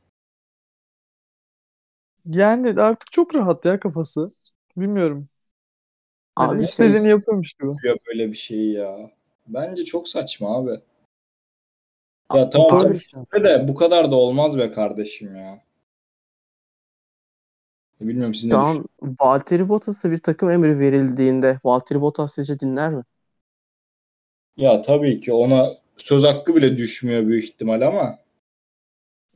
yani 2.26 2.80
artık 2.80 3.12
çok 3.12 3.34
rahat 3.34 3.64
ya 3.64 3.80
kafası. 3.80 4.30
Bilmiyorum. 4.76 5.28
Yani 6.40 6.50
Abi 6.50 6.56
şey, 6.58 6.64
istediğini 6.64 7.08
yapıyormuş 7.08 7.52
gibi. 7.52 7.66
Yapıyor 7.68 7.96
böyle 8.06 8.28
bir 8.28 8.36
şeyi 8.36 8.72
ya. 8.72 8.96
Bence 9.46 9.84
çok 9.84 10.08
saçma 10.08 10.56
abi. 10.56 10.70
Ya 12.34 12.50
tamam 12.50 12.68
Motor 12.70 12.80
tabii 12.80 12.92
geçiyor. 12.92 13.26
de 13.44 13.68
bu 13.68 13.74
kadar 13.74 14.10
da 14.12 14.16
olmaz 14.16 14.58
be 14.58 14.70
kardeşim 14.70 15.36
ya. 15.36 15.62
Bilmiyorum 18.00 18.34
siz 18.34 18.44
ne 18.44 18.56
an 18.56 18.84
Valtteri 19.20 19.68
Bottas'a 19.68 20.10
bir 20.10 20.18
takım 20.18 20.50
emri 20.50 20.78
verildiğinde 20.78 21.58
Valtteri 21.64 22.00
Bottas 22.00 22.34
sizce 22.34 22.60
dinler 22.60 22.90
mi? 22.90 23.02
Ya 24.56 24.82
tabii 24.82 25.20
ki 25.20 25.32
ona 25.32 25.68
söz 25.96 26.24
hakkı 26.24 26.56
bile 26.56 26.76
düşmüyor 26.76 27.26
büyük 27.26 27.44
ihtimal 27.44 27.80
ama 27.86 28.18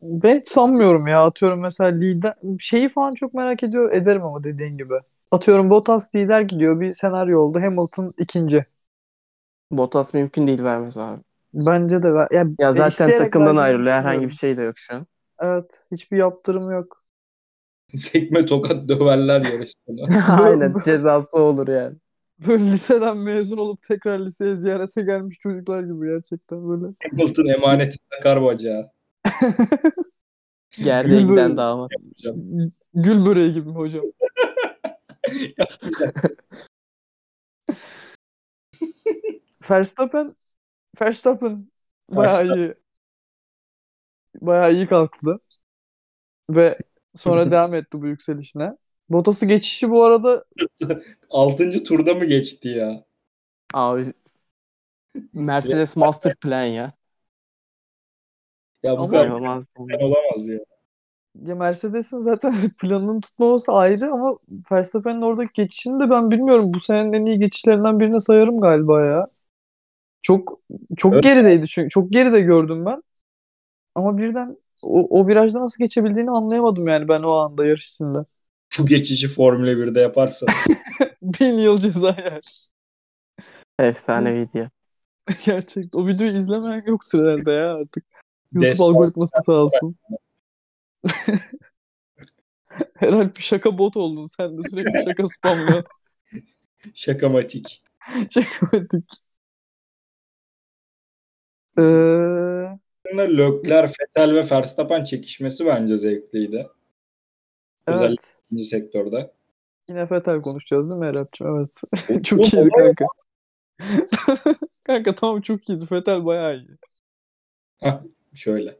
Ben 0.03 0.43
sanmıyorum 0.45 1.07
ya. 1.07 1.25
Atıyorum 1.25 1.61
mesela 1.61 1.91
lider 1.91 2.35
şeyi 2.61 2.89
falan 2.89 3.15
çok 3.15 3.35
merak 3.35 3.63
ediyor 3.63 3.93
ederim 3.93 4.25
ama 4.25 4.45
dediğin 4.45 4.79
gibi. 4.79 4.95
Atıyorum 5.31 5.71
Bottas 5.71 6.15
lider 6.15 6.41
gidiyor. 6.41 6.81
Bir 6.81 6.93
senaryo 6.93 7.41
oldu. 7.41 7.61
Hamilton 7.61 8.15
ikinci. 8.19 8.65
Bottas 9.71 10.15
mümkün 10.15 10.47
değil 10.47 10.63
vermez 10.63 10.97
abi. 10.97 11.21
Bence 11.55 12.03
de 12.03 12.15
ver. 12.15 12.29
Ya, 12.33 12.45
Ya 12.59 12.73
zaten 12.73 12.89
isteyerek 12.89 13.19
takımdan 13.19 13.57
ayrılıyor. 13.57 13.93
Herhangi 13.93 14.29
bir 14.29 14.35
şey 14.35 14.57
de 14.57 14.63
yok 14.63 14.79
şu 14.79 14.95
an. 14.95 15.07
Evet. 15.41 15.83
Hiçbir 15.93 16.17
yaptırım 16.17 16.71
yok. 16.71 17.05
tekme 18.13 18.47
tokat 18.47 18.89
döverler 18.89 19.45
yarışını. 19.45 20.25
Aynen 20.43 20.73
cezası 20.85 21.39
olur 21.39 21.69
yani. 21.69 21.97
Böyle 22.49 22.65
liseden 22.65 23.17
mezun 23.17 23.59
olup 23.59 23.83
tekrar 23.83 24.19
liseye 24.19 24.57
ziyarete 24.57 25.03
gelmiş 25.03 25.39
çocuklar 25.41 25.83
gibi 25.83 26.09
gerçekten 26.09 26.69
böyle. 26.69 26.95
Hamilton 27.11 27.47
emaneti 27.47 27.97
takar 28.11 28.43
bacağı. 28.43 28.91
Böyle. 31.37 31.57
damat. 31.57 31.91
Gül 32.95 33.27
böreği 33.27 33.53
gibi 33.53 33.71
hocam? 33.71 34.05
Verstappen 39.71 40.37
Verstappen 41.01 41.71
bayağı 42.11 42.33
Verstappen. 42.39 42.57
iyi 42.57 42.75
bayağı 44.41 44.73
iyi 44.73 44.87
kalktı. 44.87 45.41
Ve 46.51 46.79
sonra 47.17 47.47
devam 47.51 47.75
etti 47.75 48.03
bu 48.03 48.07
yükselişine. 48.07 48.77
Bottas'ı 49.09 49.47
geçişi 49.47 49.91
bu 49.91 50.05
arada 50.05 50.45
Altıncı 51.31 51.85
turda 51.85 52.15
mı 52.15 52.25
geçti 52.25 52.69
ya? 52.69 53.05
Abi 53.75 54.13
Mercedes 55.33 55.97
Master 55.97 56.35
Plan 56.37 56.65
ya. 56.65 56.93
Ya 58.83 58.99
bu 58.99 59.03
Ama- 59.03 59.11
kadar 59.13 59.27
plan 59.29 60.01
olamaz 60.01 60.49
ya. 60.49 60.59
Ya 61.47 61.55
Mercedes'in 61.55 62.19
zaten 62.19 62.55
planının 62.81 63.21
tutmaması 63.21 63.73
ayrı 63.73 64.13
ama 64.13 64.37
Verstappen'in 64.73 65.23
oradaki 65.23 65.51
geçişini 65.55 66.01
de 66.01 66.11
ben 66.11 66.31
bilmiyorum. 66.31 66.75
Bu 66.75 66.81
senenin 66.81 67.13
en 67.13 67.27
iyi 67.27 67.39
geçişlerinden 67.39 68.01
birine 68.01 68.21
sayarım 68.21 68.61
galiba 68.61 69.05
ya. 69.05 69.27
Çok 70.23 70.61
çok 70.97 71.13
Evet. 71.13 71.23
gerideydi 71.23 71.67
çünkü. 71.67 71.89
Çok 71.89 72.13
geride 72.13 72.41
gördüm 72.41 72.87
ben. 72.87 73.03
Ama 73.95 74.19
birden 74.19 74.57
o, 74.83 75.21
o 75.21 75.29
virajda 75.29 75.61
nasıl 75.61 75.85
geçebildiğini 75.85 76.31
anlayamadım 76.31 76.89
yani 76.89 77.09
ben 77.09 77.23
o 77.23 77.33
anda 77.33 77.67
yarış 77.67 77.91
içinde. 77.91 78.19
Bu 78.79 78.87
geçişi 78.87 79.29
Formula 79.29 79.71
1'de 79.71 80.01
yaparsan. 80.01 80.49
Bin 81.23 81.59
yıl 81.59 81.79
ceza 81.79 82.09
yer. 82.09 82.69
Efsane 83.79 84.35
video. 84.35 84.67
Gerçekten. 85.45 86.01
O 86.01 86.07
videoyu 86.07 86.33
izlemeyen 86.33 86.85
yoktur 86.87 87.27
herhalde 87.27 87.53
ya 87.53 87.75
artık. 87.75 88.05
YouTube 88.53 88.83
algoritması 88.83 89.33
sağ 89.43 89.53
olsun. 89.53 89.97
Herhalde 92.95 93.35
bir 93.35 93.43
şaka 93.43 93.79
bot 93.79 93.97
oldun. 93.97 94.27
Sen 94.27 94.59
de 94.59 94.63
sürekli 94.71 95.05
şaka 95.05 95.27
spamlıyorsun. 95.27 95.85
Şakamatik. 96.95 97.83
şaka 98.31 98.77
etik. 98.77 99.13
Ee, 101.79 101.83
Leclerc, 103.17 103.93
Vettel 104.01 104.35
ve 104.35 104.51
Verstappen 104.51 105.05
çekişmesi 105.05 105.67
bence 105.67 105.97
zevkliydi. 105.97 106.69
Özellikle 107.87 108.25
evet. 108.25 108.37
ikinci 108.47 108.65
sektörde. 108.65 109.33
Yine 109.89 110.07
Fetel 110.07 110.43
konuşacağız 110.43 110.91
değil 110.91 111.01
mi 111.01 111.07
Erap'cığım? 111.07 111.57
Evet. 111.57 112.25
Çok 112.25 112.53
iyiydi 112.53 112.69
kanka. 112.69 113.05
kanka 114.85 115.15
tamam 115.15 115.41
çok 115.41 115.69
iyiydi. 115.69 115.87
Fetel 115.87 116.25
bayağı 116.25 116.57
iyi. 116.57 116.79
Şöyle. 118.35 118.77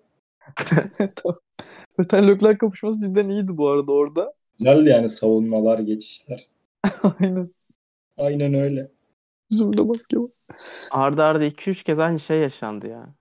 tamam. 1.17 1.41
Fetel 1.97 2.29
Leclerc 2.29 2.59
kapışması 2.59 3.01
cidden 3.01 3.29
iyiydi 3.29 3.57
bu 3.57 3.69
arada 3.69 3.93
orada. 3.93 4.35
Güzeldi 4.59 4.89
yani 4.91 5.09
savunmalar, 5.09 5.79
geçişler. 5.79 6.47
Aynen. 7.21 7.51
Aynen 8.17 8.55
öyle. 8.55 8.93
Yüzümde 9.51 9.83
maske 9.83 10.17
var. 10.19 10.31
Arda 10.91 11.25
arda 11.25 11.45
2-3 11.45 11.83
kez 11.85 11.99
aynı 11.99 12.21
şey 12.21 12.39
yaşandı 12.39 12.89
ya. 12.89 13.15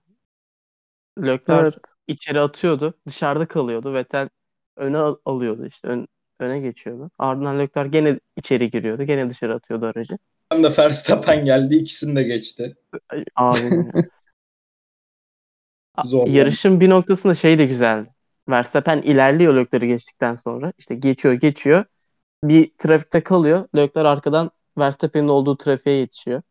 Leclerc 1.18 1.62
Evet. 1.62 1.74
içeri 2.06 2.40
atıyordu. 2.40 2.94
Dışarıda 3.06 3.48
kalıyordu. 3.48 3.94
Vettel 3.94 4.28
öne 4.76 4.98
al- 4.98 5.16
alıyordu 5.24 5.66
işte. 5.66 5.88
Ön- 5.88 6.08
öne 6.40 6.60
geçiyordu. 6.60 7.10
Ardından 7.18 7.58
Leclerc 7.58 7.90
gene 7.90 8.20
içeri 8.36 8.70
giriyordu. 8.70 9.02
Gene 9.02 9.28
dışarı 9.28 9.54
atıyordu 9.54 9.86
aracı. 9.86 10.18
Ben 10.52 10.62
de 10.64 10.68
Verstappen 10.78 11.44
geldi. 11.44 11.74
ikisini 11.74 12.16
de 12.16 12.22
geçti. 12.22 12.76
Ay, 13.08 13.24
Abim 13.36 13.90
ya. 13.94 14.02
A- 15.94 16.02
Zorlandı. 16.06 16.30
Yarışın 16.36 16.80
bir 16.80 16.90
noktasında 16.90 17.34
şey 17.34 17.58
de 17.58 17.66
güzeldi. 17.66 18.10
Verstappen 18.48 19.02
ilerliyor 19.02 19.54
Leclerc'i 19.56 19.86
geçtikten 19.88 20.36
sonra. 20.36 20.72
İşte 20.78 20.94
geçiyor 20.94 21.34
geçiyor. 21.34 21.84
Bir 22.44 22.72
trafikte 22.78 23.22
kalıyor. 23.22 23.68
Leclerc 23.76 24.08
arkadan 24.08 24.50
Verstappen'in 24.78 25.28
olduğu 25.28 25.56
trafiğe 25.56 25.96
yetişiyor. 25.96 26.42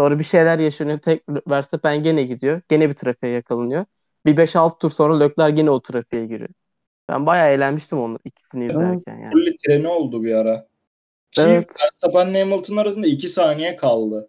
Sonra 0.00 0.18
bir 0.18 0.24
şeyler 0.24 0.58
yaşanıyor. 0.58 0.98
Tek 0.98 1.22
Verstappen 1.48 2.02
gene 2.02 2.22
gidiyor. 2.22 2.60
Gene 2.68 2.88
bir 2.88 2.94
trafiğe 2.94 3.32
yakalanıyor. 3.32 3.84
Bir 4.26 4.36
5-6 4.36 4.78
tur 4.78 4.90
sonra 4.90 5.18
Leclerc 5.18 5.56
gene 5.56 5.70
o 5.70 5.80
trafiğe 5.80 6.26
giriyor. 6.26 6.48
Ben 7.08 7.26
bayağı 7.26 7.48
eğlenmiştim 7.50 7.98
onu 7.98 8.18
ikisini 8.24 8.66
izlerken 8.66 9.18
yani. 9.18 9.32
Fully 9.32 9.56
treni 9.56 9.88
oldu 9.88 10.24
bir 10.24 10.34
ara. 10.34 10.66
Ki 11.30 11.42
Evet. 11.42 11.68
Verstappen 11.84 12.26
ile 12.30 12.44
Hamilton 12.44 12.76
arasında 12.76 13.06
2 13.06 13.28
saniye 13.28 13.76
kaldı. 13.76 14.28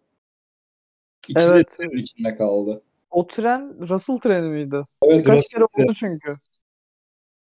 İkisi 1.27 1.49
Evet. 1.49 1.71
de 1.71 1.75
trenin 1.77 1.97
içinde 1.97 2.35
kaldı. 2.35 2.81
O 3.09 3.27
tren 3.27 3.75
Russell 3.89 4.17
treni 4.17 4.47
miydi? 4.49 4.85
Evet, 5.03 5.17
Birkaç 5.17 5.37
Russell 5.37 5.59
kere 5.59 5.67
treni. 5.75 5.85
oldu 5.85 5.93
çünkü. 5.93 6.29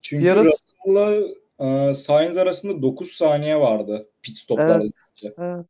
Çünkü 0.09 0.31
ara- 0.31 0.43
Russell'la 0.43 1.13
e, 1.59 1.93
Sainz 1.93 2.37
arasında 2.37 2.81
9 2.81 3.11
saniye 3.11 3.59
vardı 3.59 4.09
pit 4.21 4.37
stoplarda. 4.37 4.83
Evet. 4.83 4.93
Evet. 5.37 5.65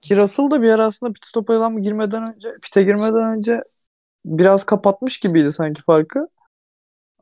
Ki 0.00 0.16
Russell 0.16 0.50
da 0.50 0.62
bir 0.62 0.70
ara 0.70 0.84
aslında 0.84 1.12
pit 1.12 1.26
stopa 1.26 1.52
yalan 1.52 1.72
mı 1.72 1.82
girmeden 1.82 2.34
önce, 2.34 2.48
pite 2.62 2.82
girmeden 2.82 3.36
önce 3.36 3.62
biraz 4.24 4.64
kapatmış 4.64 5.18
gibiydi 5.18 5.52
sanki 5.52 5.82
farkı. 5.82 6.28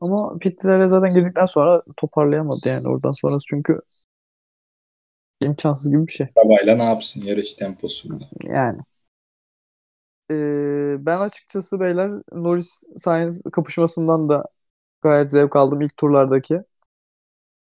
Ama 0.01 0.37
pitlere 0.37 0.87
zaten 0.87 1.13
girdikten 1.13 1.45
sonra 1.45 1.83
toparlayamadı 1.97 2.69
yani 2.69 2.87
oradan 2.87 3.11
sonrası 3.11 3.45
çünkü 3.49 3.79
imkansız 5.41 5.91
gibi 5.91 6.07
bir 6.07 6.11
şey. 6.11 6.27
Arabayla 6.35 6.75
ne 6.75 6.83
yapsın 6.83 7.21
yarış 7.25 7.53
temposunda. 7.53 8.23
Yani. 8.43 8.79
Ee, 10.31 10.95
ben 10.99 11.19
açıkçası 11.19 11.79
beyler 11.79 12.11
Norris 12.31 12.83
Sainz 12.97 13.41
kapışmasından 13.51 14.29
da 14.29 14.43
gayet 15.01 15.31
zevk 15.31 15.55
aldım 15.55 15.81
ilk 15.81 15.97
turlardaki. 15.97 16.61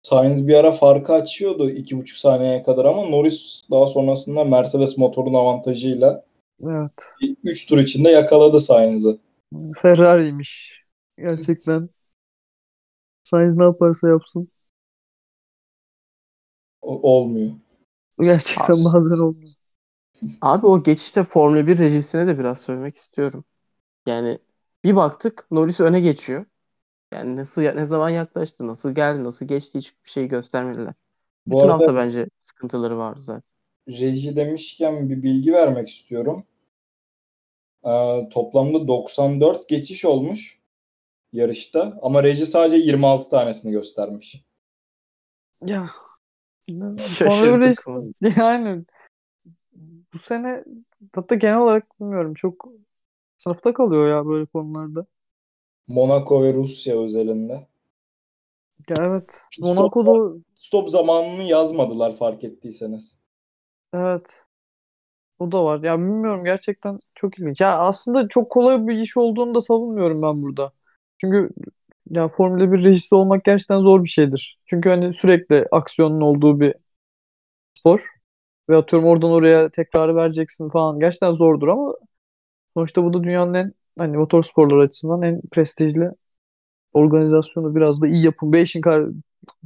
Sainz 0.03 0.47
bir 0.47 0.53
ara 0.53 0.71
farkı 0.71 1.13
açıyordu 1.13 1.69
2,5 1.69 2.17
saniyeye 2.17 2.63
kadar 2.63 2.85
ama 2.85 3.05
Norris 3.05 3.61
daha 3.71 3.87
sonrasında 3.87 4.43
Mercedes 4.43 4.97
motorun 4.97 5.33
avantajıyla 5.33 6.25
Evet. 6.63 7.13
3 7.43 7.67
tur 7.67 7.77
içinde 7.77 8.09
yakaladı 8.09 8.59
Sainz'ı. 8.59 9.19
Ferrari'ymiş. 9.81 10.83
Gerçekten. 11.17 11.89
Sainz 13.23 13.55
ne 13.55 13.63
yaparsa 13.63 14.09
yapsın. 14.09 14.51
O- 16.81 17.13
olmuyor. 17.15 17.51
Gerçekten 18.21 18.73
Abi. 18.73 18.85
bazen 18.85 19.17
olmuyor. 19.17 19.53
Abi 20.41 20.65
o 20.65 20.83
geçişte 20.83 21.23
Formula 21.23 21.67
1 21.67 21.77
rejisine 21.77 22.27
de 22.27 22.39
biraz 22.39 22.61
söylemek 22.61 22.97
istiyorum. 22.97 23.45
Yani 24.05 24.39
bir 24.83 24.95
baktık 24.95 25.47
Norris 25.51 25.79
öne 25.79 25.99
geçiyor. 26.01 26.45
Yani 27.11 27.35
nasıl 27.35 27.61
ne 27.61 27.85
zaman 27.85 28.09
yaklaştı, 28.09 28.67
nasıl 28.67 28.91
geldi, 28.91 29.23
nasıl 29.23 29.45
geçti 29.45 29.77
hiçbir 29.77 30.09
şey 30.09 30.27
göstermediler. 30.27 30.93
Bu 31.45 31.51
Bütün 31.51 31.69
arada 31.69 31.73
hafta 31.73 31.95
bence 31.95 32.27
sıkıntıları 32.39 32.97
vardı 32.97 33.21
zaten. 33.21 33.51
reji 33.89 34.35
demişken 34.35 35.09
bir 35.09 35.23
bilgi 35.23 35.53
vermek 35.53 35.87
istiyorum. 35.87 36.43
Ee, 37.85 38.29
toplamda 38.33 38.87
94 38.87 39.69
geçiş 39.69 40.05
olmuş 40.05 40.59
yarışta 41.33 41.93
ama 42.01 42.23
reji 42.23 42.45
sadece 42.45 42.77
26 42.77 43.29
tanesini 43.29 43.71
göstermiş. 43.71 44.43
Ya. 45.65 45.89
Şaşırdık 47.17 47.87
1 47.87 47.91
ama. 47.91 48.03
yani 48.37 48.85
bu 50.13 50.17
sene 50.19 50.63
hatta 51.15 51.35
genel 51.35 51.57
olarak 51.57 51.99
bilmiyorum 51.99 52.33
çok 52.33 52.67
sınıfta 53.37 53.73
kalıyor 53.73 54.09
ya 54.09 54.25
böyle 54.25 54.45
konularda. 54.45 55.05
Monaco 55.93 56.43
ve 56.43 56.53
Rusya 56.53 57.01
özelinde. 57.01 57.67
Evet. 58.89 59.41
Stop- 59.65 59.95
Monaco'da 59.97 60.41
Stop 60.55 60.89
zamanını 60.89 61.43
yazmadılar 61.43 62.15
fark 62.17 62.43
ettiyseniz. 62.43 63.21
evet. 63.93 64.43
O 65.39 65.51
da 65.51 65.65
var. 65.65 65.83
Ya 65.83 65.99
bilmiyorum 65.99 66.45
gerçekten 66.45 66.99
çok 67.15 67.39
ilginç. 67.39 67.61
Ya 67.61 67.79
aslında 67.79 68.27
çok 68.27 68.49
kolay 68.51 68.87
bir 68.87 68.97
iş 68.99 69.17
olduğunu 69.17 69.55
da 69.55 69.61
savunmuyorum 69.61 70.21
ben 70.21 70.43
burada. 70.43 70.73
Çünkü 71.17 71.49
ya 72.11 72.27
Formula 72.27 72.71
1 72.73 72.83
rejisi 72.85 73.15
olmak 73.15 73.43
gerçekten 73.45 73.79
zor 73.79 74.03
bir 74.03 74.09
şeydir. 74.09 74.59
Çünkü 74.65 74.89
hani 74.89 75.13
sürekli 75.13 75.65
aksiyonun 75.71 76.21
olduğu 76.21 76.59
bir 76.59 76.75
spor. 77.73 78.09
Ve 78.69 78.77
atıyorum 78.77 79.09
oradan 79.09 79.31
oraya 79.31 79.69
tekrarı 79.69 80.15
vereceksin 80.15 80.69
falan. 80.69 80.99
Gerçekten 80.99 81.31
zordur 81.31 81.67
ama 81.67 81.95
sonuçta 82.77 83.03
bu 83.05 83.13
da 83.13 83.23
dünyanın 83.23 83.53
en 83.55 83.73
hani 83.97 84.17
motorsporlar 84.17 84.77
açısından 84.77 85.21
en 85.21 85.41
prestijli 85.51 86.11
organizasyonu 86.93 87.75
biraz 87.75 88.01
da 88.01 88.07
iyi 88.07 88.25
yapın. 88.25 88.53
Beşin 88.53 88.81
kar 88.81 89.05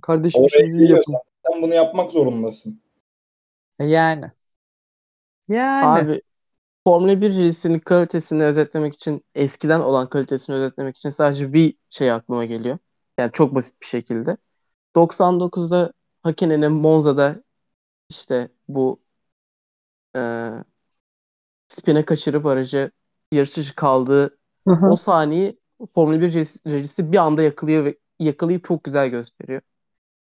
kardeşim 0.02 0.42
Oraya 0.42 0.66
iyi 0.66 0.92
yapın. 0.92 1.16
Sen 1.52 1.62
bunu 1.62 1.74
yapmak 1.74 2.12
zorundasın. 2.12 2.82
Yani. 3.80 4.32
Yani. 5.48 5.86
Abi 5.86 6.22
Formula 6.88 7.22
1 7.22 7.32
jürisinin 7.32 7.80
kalitesini 7.80 8.44
özetlemek 8.44 8.94
için 8.94 9.26
eskiden 9.36 9.80
olan 9.80 10.10
kalitesini 10.10 10.56
özetlemek 10.56 10.98
için 10.98 11.10
sadece 11.10 11.54
bir 11.54 11.76
şey 11.90 12.12
aklıma 12.12 12.46
geliyor. 12.46 12.78
Yani 13.18 13.32
çok 13.32 13.56
basit 13.56 13.82
bir 13.82 13.86
şekilde. 13.86 14.38
99'da 14.96 15.94
Hakkınen'in 16.24 16.72
Monza'da 16.72 17.44
işte 18.10 18.50
bu 18.68 19.02
e, 20.16 20.52
spine 21.68 22.06
kaçırıp 22.06 22.46
aracı 22.46 22.92
yarış 23.36 23.58
dışı 23.58 23.76
kaldığı 23.76 24.38
o 24.86 24.96
saniyeyi 24.96 25.60
Formula 25.96 26.22
1 26.22 26.34
rejisi, 26.34 26.72
rejisi 26.72 27.12
bir 27.12 27.18
anda 27.18 27.44
yakalıyor 27.44 27.86
ve 27.86 27.98
yakalayıp 28.20 28.64
çok 28.64 28.84
güzel 28.84 29.10
gösteriyor. 29.10 29.62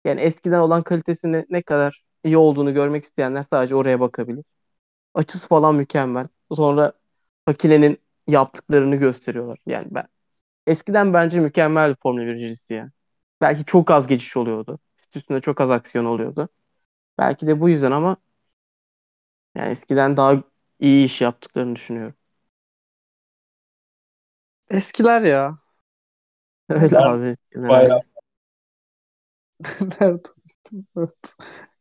Yani 0.04 0.20
eskiden 0.20 0.60
olan 0.60 0.82
kalitesini 0.82 1.46
ne 1.50 1.62
kadar 1.62 2.04
iyi 2.24 2.36
olduğunu 2.36 2.74
görmek 2.74 3.04
isteyenler 3.04 3.46
sadece 3.50 3.74
oraya 3.74 4.00
bakabilir. 4.00 4.44
Açısı 5.14 5.48
falan 5.48 5.74
mükemmel. 5.74 6.28
Sonra 6.56 6.92
Hakine'nin 7.46 7.98
yaptıklarını 8.26 8.96
gösteriyorlar. 8.96 9.58
Yani 9.66 9.88
ben 9.90 10.08
eskiden 10.66 11.14
bence 11.14 11.40
mükemmel 11.40 11.90
bir 11.90 11.96
Formula 12.02 12.26
1 12.26 12.38
jürisi 12.40 12.74
ya. 12.74 12.90
Belki 13.40 13.64
çok 13.64 13.90
az 13.90 14.06
geçiş 14.06 14.36
oluyordu. 14.36 14.78
Pist 14.98 15.16
üstünde 15.16 15.40
çok 15.40 15.60
az 15.60 15.70
aksiyon 15.70 16.04
oluyordu. 16.04 16.48
Belki 17.18 17.46
de 17.46 17.60
bu 17.60 17.68
yüzden 17.68 17.92
ama 17.92 18.16
yani 19.54 19.70
eskiden 19.70 20.16
daha 20.16 20.42
iyi 20.80 21.04
iş 21.04 21.20
yaptıklarını 21.20 21.76
düşünüyorum. 21.76 22.14
Eskiler 24.70 25.20
ya. 25.20 25.58
Öyle 26.68 26.94
Ben- 26.94 27.02
abi. 27.02 27.36
Bayağı. 27.54 28.00
Nerede? 30.00 30.22
Evet. 30.96 31.34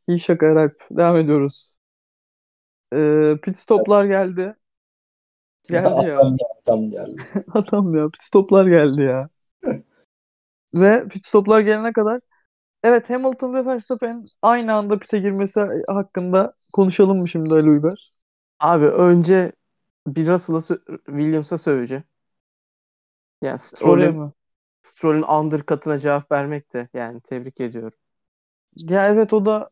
İyi 0.08 0.20
şaka 0.20 0.46
Eralp. 0.46 0.82
Devam 0.92 1.18
ediyoruz. 1.18 1.76
Ee, 2.94 3.34
pit 3.44 3.58
stoplar 3.58 4.06
geldi. 4.06 4.56
Geldi 5.70 6.08
ya. 6.08 6.20
Adam, 6.20 6.38
adam 6.66 6.90
geldi. 6.90 7.22
Adam 7.54 7.96
ya 7.96 8.10
pit 8.10 8.24
stoplar 8.24 8.66
geldi 8.66 9.04
ya. 9.04 9.30
Ve 10.74 11.08
pit 11.08 11.26
stoplar 11.26 11.62
gelene 11.62 11.94
kadar 11.94 12.20
evet 12.84 13.10
Hamilton 13.10 13.54
ve 13.54 13.66
Verstappen 13.66 14.26
aynı 14.42 14.74
anda 14.74 15.00
pit'e 15.00 15.20
girmesi 15.20 15.62
hakkında 15.88 16.54
konuşalım 16.74 17.18
mı 17.18 17.28
şimdi 17.28 17.54
Ali 17.54 17.70
Uygar? 17.70 18.10
Abi 18.60 18.86
önce 18.86 19.52
bir 20.08 20.28
Russell'a 20.28 20.78
Williams'a 21.06 21.58
söveceğim. 21.58 22.04
Yani 23.46 23.60
Oraya 23.80 24.12
Stroll'ün 24.12 24.12
mı? 24.12 24.34
Stroll'ün 24.82 25.24
undercut'ına 25.24 25.98
cevap 26.00 26.32
vermek 26.32 26.74
de 26.74 26.90
yani 26.94 27.22
tebrik 27.22 27.62
ediyorum. 27.62 27.94
Ya 28.76 29.06
evet 29.10 29.34
o 29.34 29.46
da 29.46 29.72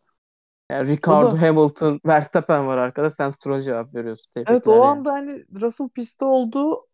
Yani 0.69 0.87
Ricardo, 0.89 1.07
O 1.07 1.19
da- 1.19 1.39
Hamilton, 1.41 1.99
Verstappen 2.05 2.67
var 2.67 2.77
arkada. 2.77 3.09
Sen 3.09 3.29
Stroll'e 3.31 3.61
cevap 3.63 3.95
veriyorsun. 3.95 4.31
Tebrikler 4.35 4.47
evet 4.47 4.67
o 4.67 4.83
yani. 4.83 4.83
anda 4.83 5.11
hani 5.13 5.45
Russell 5.61 5.89
pistte 5.89 6.25
olduğu 6.25 6.87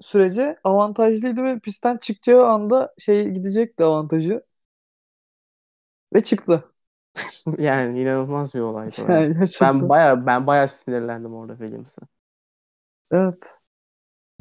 sürece 0.00 0.56
avantajlıydı 0.64 1.44
ve 1.44 1.58
pistten 1.60 1.96
çıkacağı 1.98 2.46
anda 2.46 2.94
şey 2.98 3.28
gidecekti 3.30 3.84
avantajı. 3.84 4.42
Ve 6.14 6.22
çıktı. 6.22 6.64
Yani 7.58 8.00
inanılmaz 8.02 8.54
bir 8.54 8.60
olaydı. 8.60 9.02
Yani 9.08 9.34
gerçekten. 9.34 9.48
Ben 9.60 9.88
baya 9.88 10.26
ben 10.26 10.46
baya 10.46 10.68
sinirlendim 10.68 11.34
orada 11.34 11.52
Williams'a. 11.58 12.02
Evet. 13.10 13.58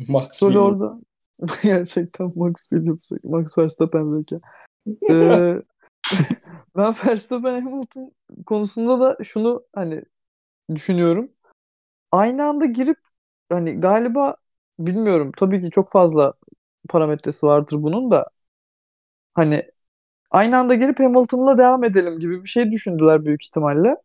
Max 0.07 0.41
Williams. 0.45 0.79
orada 0.79 0.99
gerçekten 1.63 2.31
Max 2.35 2.69
Williams, 2.69 3.11
Max 3.23 3.57
Verstappen 3.57 4.17
zeki. 4.17 4.39
Ee, 5.09 5.61
ben 6.77 6.93
Verstappen 7.05 7.61
Hamilton 7.61 8.13
konusunda 8.45 9.01
da 9.01 9.23
şunu 9.23 9.63
hani 9.75 10.03
düşünüyorum. 10.75 11.31
Aynı 12.11 12.45
anda 12.45 12.65
girip 12.65 12.97
hani 13.49 13.79
galiba 13.79 14.35
bilmiyorum 14.79 15.31
tabii 15.37 15.61
ki 15.61 15.69
çok 15.69 15.91
fazla 15.91 16.33
parametresi 16.89 17.45
vardır 17.45 17.83
bunun 17.83 18.11
da 18.11 18.29
hani 19.33 19.71
aynı 20.31 20.57
anda 20.57 20.75
gelip 20.75 20.99
Hamilton'la 20.99 21.57
devam 21.57 21.83
edelim 21.83 22.19
gibi 22.19 22.43
bir 22.43 22.49
şey 22.49 22.71
düşündüler 22.71 23.25
büyük 23.25 23.43
ihtimalle. 23.43 23.97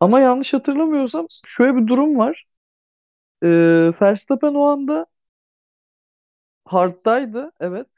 Ama 0.00 0.20
yanlış 0.20 0.54
hatırlamıyorsam 0.54 1.26
şöyle 1.44 1.76
bir 1.76 1.86
durum 1.86 2.18
var. 2.18 2.46
Ee, 3.44 3.90
Verstappen 4.02 4.54
o 4.54 4.64
anda 4.64 5.06
hard'daydı 6.64 7.52
evet. 7.60 7.88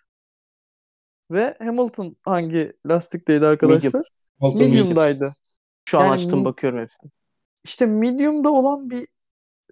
Ve 1.31 1.57
Hamilton 1.59 2.17
hangi 2.25 2.73
lastikteydi 2.87 3.47
arkadaşlar? 3.47 4.03
Hamilton 4.41 4.71
Williams. 4.71 4.99
Medium'daydı. 5.01 5.33
Şu 5.85 5.99
an 5.99 6.07
Yani 6.07 6.11
açtım 6.11 6.45
bakıyorum 6.45 6.81
hepsine. 6.81 7.11
İşte 7.65 7.87
medium'da 7.87 8.53
olan 8.53 8.91
bir 8.91 9.09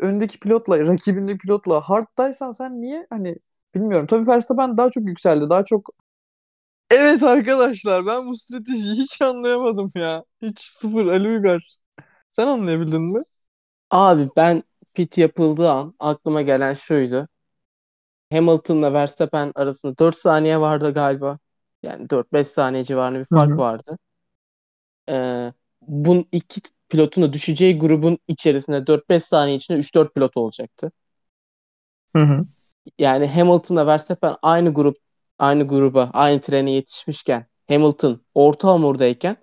öndeki 0.00 0.40
pilotla, 0.40 0.80
rakibindeki 0.80 1.38
pilotla 1.38 1.80
hard'daysan 1.80 2.52
sen 2.52 2.80
niye 2.82 3.06
hani 3.10 3.36
bilmiyorum. 3.74 4.06
Tabii 4.06 4.28
Verstappen 4.28 4.78
daha 4.78 4.90
çok 4.90 5.08
yükseldi. 5.08 5.50
Daha 5.50 5.64
çok 5.64 5.90
Evet 6.90 7.22
arkadaşlar 7.22 8.06
ben 8.06 8.26
bu 8.26 8.36
stratejiyi 8.36 8.94
hiç 8.96 9.22
anlayamadım 9.22 9.90
ya. 9.94 10.24
Hiç 10.42 10.58
sıfır 10.60 11.06
Ali 11.06 11.28
Uygar. 11.28 11.76
Sen 12.30 12.46
anlayabildin 12.46 13.02
mi? 13.02 13.24
Abi 13.90 14.30
ben 14.36 14.62
pit 14.94 15.18
yapıldığı 15.18 15.70
an 15.70 15.94
aklıma 15.98 16.42
gelen 16.42 16.74
şuydu. 16.74 17.28
Hamilton'la 18.34 18.92
Verstappen 18.92 19.52
arasında 19.54 19.98
4 19.98 20.18
saniye 20.18 20.60
vardı 20.60 20.94
galiba. 20.94 21.38
Yani 21.82 22.10
4-5 22.10 22.48
saniye 22.48 22.84
civarında 22.84 23.18
bir 23.20 23.24
fark 23.24 23.50
hı. 23.50 23.58
vardı. 23.58 23.98
Ee, 25.08 25.52
bunun 25.82 26.26
iki 26.32 26.60
pilotun 26.88 27.22
da 27.22 27.32
düşeceği 27.32 27.78
grubun 27.78 28.18
içerisinde 28.28 28.86
4-5 28.86 29.24
saniye 29.24 29.56
içinde 29.56 29.78
3-4 29.78 30.14
pilot 30.14 30.36
olacaktı. 30.36 30.92
Hı 32.16 32.22
hı. 32.22 32.46
Yani 32.98 33.26
Hamilton'la 33.26 33.86
Verstappen 33.86 34.36
aynı 34.42 34.74
grup 34.74 34.96
aynı 35.38 35.68
gruba, 35.68 36.10
aynı 36.12 36.40
trene 36.40 36.70
yetişmişken 36.70 37.46
Hamilton 37.68 38.20
orta 38.34 38.68
hamurdayken 38.68 39.36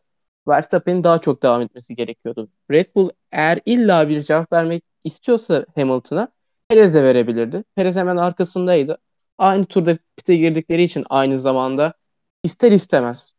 Verstappen'in 0.47 1.03
daha 1.03 1.21
çok 1.21 1.43
devam 1.43 1.61
etmesi 1.61 1.95
gerekiyordu. 1.95 2.49
Red 2.71 2.95
Bull 2.95 3.09
eğer 3.31 3.59
illa 3.65 4.09
bir 4.09 4.23
cevap 4.23 4.53
vermek 4.53 4.83
istiyorsa 5.03 5.65
Hamilton'a 5.75 6.27
Perez'e 6.71 7.03
verebilirdi. 7.03 7.63
Perez 7.75 7.95
hemen 7.95 8.17
arkasındaydı. 8.17 8.97
Aynı 9.37 9.65
turda 9.65 9.97
pite 10.17 10.35
girdikleri 10.35 10.83
için 10.83 11.05
aynı 11.09 11.39
zamanda 11.39 11.93
ister 12.43 12.71
istemez 12.71 13.33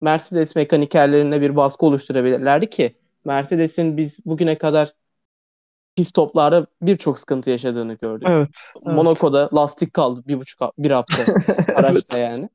Mercedes 0.00 0.56
mekanikerlerine 0.56 1.40
bir 1.40 1.56
baskı 1.56 1.86
oluşturabilirlerdi 1.86 2.70
ki 2.70 2.96
Mercedes'in 3.24 3.96
biz 3.96 4.18
bugüne 4.26 4.58
kadar 4.58 4.94
pit 5.96 6.06
stoplarda 6.06 6.66
birçok 6.82 7.18
sıkıntı 7.18 7.50
yaşadığını 7.50 7.94
gördük. 7.94 8.28
Evet. 8.30 8.48
Monaco'da 8.84 9.48
lastik 9.54 9.94
kaldı 9.94 10.22
bir 10.26 10.40
buçuk 10.40 10.60
bir 10.78 10.90
hafta 10.90 11.22
evet. 11.48 11.78
araçta 11.78 12.22
yani. 12.22 12.48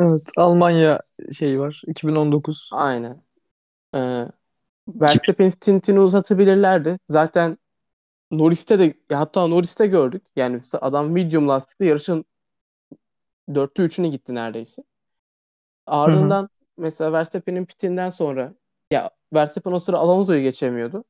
Evet. 0.00 0.22
Almanya 0.36 1.00
şeyi 1.32 1.60
var. 1.60 1.82
2019. 1.86 2.70
Aynen. 2.72 3.22
Ee, 3.94 4.26
Verstappen 4.88 5.48
stintini 5.48 6.00
uzatabilirlerdi. 6.00 6.98
Zaten 7.08 7.58
Norris'te 8.30 8.78
de 8.78 8.94
hatta 9.12 9.46
Norris'te 9.46 9.86
gördük. 9.86 10.22
Yani 10.36 10.60
adam 10.80 11.10
medium 11.10 11.48
lastikle 11.48 11.86
yarışın 11.86 12.24
dörtte 13.54 13.82
üçünü 13.82 14.08
gitti 14.08 14.34
neredeyse. 14.34 14.82
Ardından 15.86 16.48
mesela 16.76 17.12
Verstappen'in 17.12 17.64
pitinden 17.66 18.10
sonra 18.10 18.54
ya 18.90 19.10
Verstappen 19.34 19.72
o 19.72 19.78
sıra 19.78 19.96
Alonso'yu 19.98 20.42
geçemiyordu. 20.42 21.04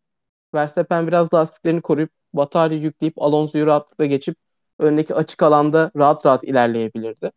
Verstappen 0.55 1.07
biraz 1.07 1.35
lastiklerini 1.35 1.83
koruyup 1.83 2.11
batarya 2.35 2.79
yükleyip 2.79 3.23
Alonso'yu 3.23 3.67
rahatlıkla 3.67 4.07
geçip 4.07 4.37
öndeki 4.79 5.15
açık 5.15 5.43
alanda 5.43 5.91
rahat 5.97 6.27
rahat 6.27 6.45
ilerleyebilirdi. 6.45 7.33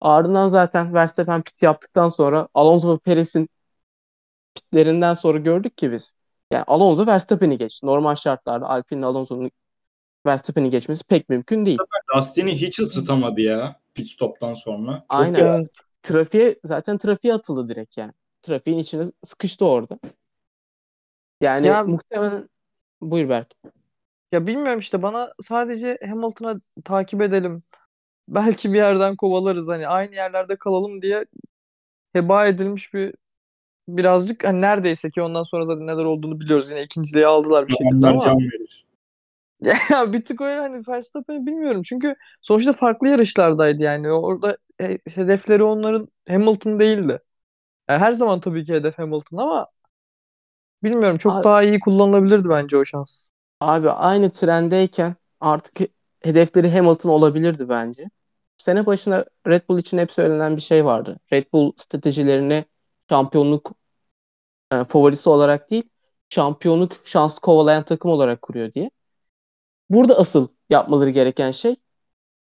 Ardından 0.00 0.48
zaten 0.48 0.94
Verstappen 0.94 1.42
pit 1.42 1.62
yaptıktan 1.62 2.08
sonra 2.08 2.48
Alonso 2.54 2.94
ve 2.94 2.98
Perez'in 2.98 3.48
pitlerinden 4.54 5.14
sonra 5.14 5.38
gördük 5.38 5.78
ki 5.78 5.92
biz. 5.92 6.14
Yani 6.50 6.64
Alonso 6.66 7.06
Verstappen'i 7.06 7.58
geçti. 7.58 7.86
Normal 7.86 8.14
şartlarda 8.14 8.68
Alpine'le 8.68 9.02
Alonso'nun 9.06 9.50
Verstappen'i 10.26 10.70
geçmesi 10.70 11.04
pek 11.04 11.28
mümkün 11.28 11.66
değil. 11.66 11.78
Lastiğini 12.16 12.52
hiç 12.52 12.78
ısıtamadı 12.80 13.40
ya 13.40 13.80
pit 13.94 14.06
stop'tan 14.08 14.54
sonra. 14.54 14.92
Çok 14.92 15.04
Aynen. 15.08 15.38
ya- 15.38 15.56
Evet. 15.56 15.70
Trafiğe 16.02 16.56
zaten 16.64 16.98
trafiğe 16.98 17.34
atıldı 17.34 17.68
direkt 17.68 17.96
yani. 17.98 18.12
Trafiğin 18.42 18.78
içine 18.78 19.04
sıkıştı 19.24 19.64
orada. 19.66 19.98
Yani 21.40 21.66
Ya- 21.66 21.84
muhtemelen 21.84 22.48
Buyur 23.00 23.28
Berk. 23.28 23.54
Ya 24.32 24.46
bilmiyorum 24.46 24.78
işte 24.78 25.02
bana 25.02 25.32
sadece 25.42 25.98
Hamilton'a 26.08 26.60
takip 26.84 27.22
edelim. 27.22 27.62
Belki 28.28 28.72
bir 28.72 28.78
yerden 28.78 29.16
kovalarız 29.16 29.68
hani 29.68 29.88
aynı 29.88 30.14
yerlerde 30.14 30.56
kalalım 30.56 31.02
diye 31.02 31.24
heba 32.12 32.46
edilmiş 32.46 32.94
bir 32.94 33.14
birazcık 33.88 34.44
hani 34.44 34.60
neredeyse 34.60 35.10
ki 35.10 35.22
ondan 35.22 35.42
sonra 35.42 35.66
zaten 35.66 35.86
neler 35.86 36.04
olduğunu 36.04 36.40
biliyoruz. 36.40 36.70
Yine 36.70 36.82
ikinciliği 36.82 37.26
aldılar 37.26 37.66
bir 37.68 37.72
şekilde 37.72 38.06
ama 38.06 38.20
can 38.20 38.38
verir. 38.38 38.84
ya 39.90 40.12
bir 40.12 40.24
tık 40.24 40.40
öyle 40.40 40.60
hani 40.60 40.82
Verstappen'i 40.88 41.46
bilmiyorum. 41.46 41.82
Çünkü 41.82 42.14
sonuçta 42.42 42.72
farklı 42.72 43.08
yarışlardaydı 43.08 43.82
yani. 43.82 44.12
Orada 44.12 44.56
he- 44.78 44.98
hedefleri 45.14 45.62
onların 45.62 46.08
Hamilton 46.28 46.78
değildi. 46.78 47.18
Yani 47.90 47.98
her 48.00 48.12
zaman 48.12 48.40
tabii 48.40 48.64
ki 48.64 48.74
hedef 48.74 48.98
Hamilton 48.98 49.36
ama 49.38 49.68
bilmiyorum 50.82 51.18
çok 51.18 51.32
Abi, 51.32 51.44
daha 51.44 51.62
iyi 51.62 51.80
kullanılabilirdi 51.80 52.48
bence 52.48 52.76
o 52.76 52.84
şans. 52.84 53.28
abi 53.60 53.90
aynı 53.90 54.30
trendeyken 54.32 55.16
artık 55.40 55.80
he- 55.80 55.88
hedefleri 56.20 56.70
Hamilton 56.70 57.10
olabilirdi 57.10 57.68
bence. 57.68 58.10
Sene 58.58 58.86
başına 58.86 59.24
Red 59.46 59.62
Bull 59.68 59.78
için 59.78 59.98
hep 59.98 60.12
söylenen 60.12 60.56
bir 60.56 60.60
şey 60.62 60.84
vardı. 60.84 61.20
Red 61.32 61.46
Bull 61.52 61.72
stratejilerini 61.76 62.64
şampiyonluk 63.10 63.72
e, 64.72 64.84
favorisi 64.84 65.28
olarak 65.30 65.70
değil, 65.70 65.84
şampiyonluk 66.30 66.92
şansı 67.04 67.40
kovalayan 67.40 67.84
takım 67.84 68.10
olarak 68.10 68.42
kuruyor 68.42 68.72
diye. 68.72 68.90
Burada 69.90 70.18
asıl 70.18 70.48
yapmaları 70.70 71.10
gereken 71.10 71.50
şey 71.50 71.76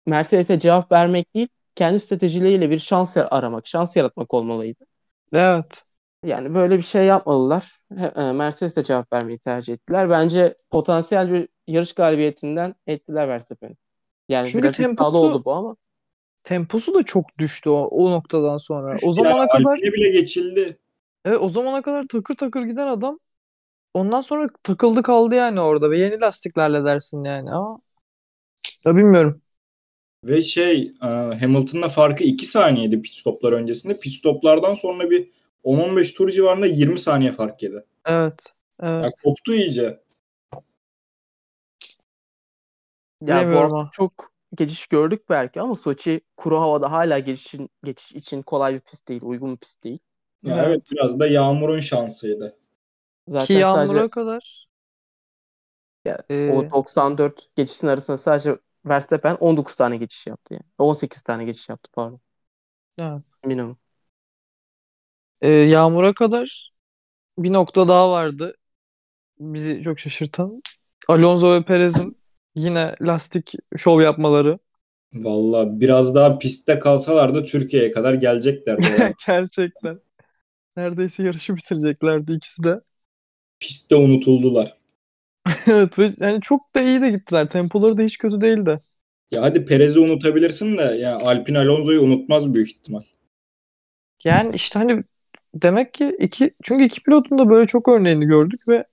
Mercedes'e 0.06 0.58
cevap 0.58 0.92
vermek 0.92 1.34
değil, 1.34 1.48
kendi 1.74 2.00
stratejileriyle 2.00 2.70
bir 2.70 2.78
şans 2.78 3.16
aramak, 3.16 3.66
şans 3.66 3.96
yaratmak 3.96 4.34
olmalıydı. 4.34 4.84
Evet. 5.32 5.84
Yani 6.24 6.54
böyle 6.54 6.78
bir 6.78 6.82
şey 6.82 7.04
yapmadılar. 7.06 7.80
He- 7.96 8.12
e, 8.16 8.32
Mercedes'e 8.32 8.84
cevap 8.84 9.12
vermeyi 9.12 9.38
tercih 9.38 9.74
ettiler. 9.74 10.10
Bence 10.10 10.56
potansiyel 10.70 11.32
bir 11.32 11.48
yarış 11.66 11.92
galibiyetinden 11.94 12.74
ettiler 12.86 13.28
Verstappen'i. 13.28 13.76
Yani 14.28 14.52
Çünkü 14.52 14.62
biraz 14.62 14.72
temposu 14.72 15.14
oldu 15.14 15.44
bu 15.44 15.52
ama. 15.52 15.76
temposu 16.44 16.94
da 16.94 17.02
çok 17.02 17.38
düştü 17.38 17.70
o, 17.70 17.74
o 17.84 18.10
noktadan 18.10 18.56
sonra. 18.56 18.98
O 18.98 19.12
Ya 19.16 19.32
zamana 19.32 19.48
kadar 19.48 19.80
Alpine 19.80 19.92
bile 19.92 20.10
geçildi. 20.10 20.78
Evet, 21.24 21.38
o 21.40 21.48
zamana 21.48 21.82
kadar 21.82 22.04
takır 22.08 22.34
takır 22.34 22.62
giden 22.62 22.86
adam 22.86 23.18
ondan 23.94 24.20
sonra 24.20 24.48
takıldı 24.62 25.02
kaldı 25.02 25.34
yani 25.34 25.60
orada 25.60 25.90
ve 25.90 25.98
yeni 25.98 26.20
lastiklerle 26.20 26.84
dersin 26.84 27.24
yani 27.24 27.50
ama 27.50 27.78
ya 28.84 28.96
bilmiyorum. 28.96 29.42
Ve 30.24 30.42
şey 30.42 30.92
e, 31.02 31.06
Hamilton'la 31.40 31.88
farkı 31.88 32.24
2 32.24 32.46
saniyeydi 32.46 33.02
pit 33.02 33.14
stoplar 33.14 33.52
öncesinde. 33.52 34.00
Pit 34.00 34.12
stoplardan 34.12 34.74
sonra 34.74 35.10
bir 35.10 35.28
10-15 35.64 36.14
tur 36.14 36.30
civarında 36.30 36.66
20 36.66 36.98
saniye 36.98 37.32
fark 37.32 37.62
yedi. 37.62 37.84
Evet. 38.06 38.34
Evet. 38.82 39.04
Ya 39.04 39.12
koptu 39.24 39.54
iyice. 39.54 40.00
Ya 43.26 43.70
bu 43.70 43.88
çok 43.92 44.32
geçiş 44.54 44.86
gördük 44.86 45.22
belki 45.28 45.60
ama 45.60 45.76
Soçi 45.76 46.20
kuru 46.36 46.60
havada 46.60 46.92
hala 46.92 47.18
geçişin, 47.18 47.70
geçiş 47.84 48.12
için 48.12 48.42
kolay 48.42 48.74
bir 48.74 48.80
pist 48.80 49.08
değil, 49.08 49.22
uygun 49.22 49.52
bir 49.52 49.56
pist 49.56 49.84
değil. 49.84 49.98
Ya 50.42 50.56
Evet. 50.56 50.66
evet 50.66 50.82
biraz 50.90 51.20
da 51.20 51.26
yağmurun 51.26 51.80
şansıydı. 51.80 52.56
Zaten 53.28 53.46
Ki 53.46 53.52
yağmura 53.52 54.08
sadece 54.08 54.10
kadar 54.10 54.66
ya, 56.04 56.18
e, 56.30 56.34
o 56.46 56.70
94 56.70 57.48
geçişin 57.56 57.86
arasında 57.86 58.16
sadece 58.18 58.58
Verstappen 58.86 59.34
19 59.40 59.76
tane 59.76 59.96
geçiş 59.96 60.26
yaptı 60.26 60.54
yani. 60.54 60.62
18 60.78 61.22
tane 61.22 61.44
geçiş 61.44 61.68
yaptı 61.68 61.90
pardon. 61.94 62.20
evet. 62.98 63.22
Minimum. 63.44 63.78
E, 65.40 65.48
yağmura 65.48 66.14
kadar 66.14 66.72
bir 67.38 67.52
nokta 67.54 67.88
daha 67.88 68.10
vardı. 68.12 68.56
Bizi 69.40 69.82
çok 69.82 70.00
şaşırtan. 70.00 70.62
Alonso 71.08 71.52
ve 71.54 71.64
Perez'in 71.64 72.18
yine 72.56 72.96
lastik 73.02 73.54
şov 73.78 74.02
yapmaları. 74.02 74.60
Valla 75.14 75.80
biraz 75.80 76.14
daha 76.14 76.38
pistte 76.38 76.78
kalsalardı 76.78 77.44
Türkiye'ye 77.44 77.90
kadar 77.90 78.14
geleceklerdi. 78.14 78.86
Yani. 78.92 79.14
Gerçekten. 79.26 80.00
Neredeyse 80.76 81.22
yarışı 81.22 81.56
bitireceklerdi 81.56 82.32
ikisi 82.32 82.62
de. 82.64 82.80
Pistte 83.60 83.96
unutuldular. 83.96 84.76
Evet 85.66 85.98
ve 85.98 86.10
yani 86.18 86.40
çok 86.40 86.74
da 86.74 86.80
iyi 86.80 87.00
de 87.02 87.10
gittiler. 87.10 87.48
Tempoları 87.48 87.98
da 87.98 88.02
hiç 88.02 88.18
kötü 88.18 88.40
değildi. 88.40 88.80
Ya 89.30 89.42
hadi 89.42 89.64
Perez'i 89.64 90.00
unutabilirsin 90.00 90.78
de 90.78 90.82
ya 90.82 91.16
Alpine 91.16 91.58
Alonso'yu 91.58 92.02
unutmaz 92.02 92.54
büyük 92.54 92.70
ihtimal. 92.70 93.02
Yani 94.24 94.54
işte 94.54 94.78
hani 94.78 95.04
demek 95.54 95.94
ki 95.94 96.16
iki 96.20 96.54
çünkü 96.62 96.84
iki 96.84 97.02
pilotun 97.02 97.38
da 97.38 97.50
böyle 97.50 97.66
çok 97.66 97.88
örneğini 97.88 98.26
gördük 98.26 98.68
ve 98.68 98.84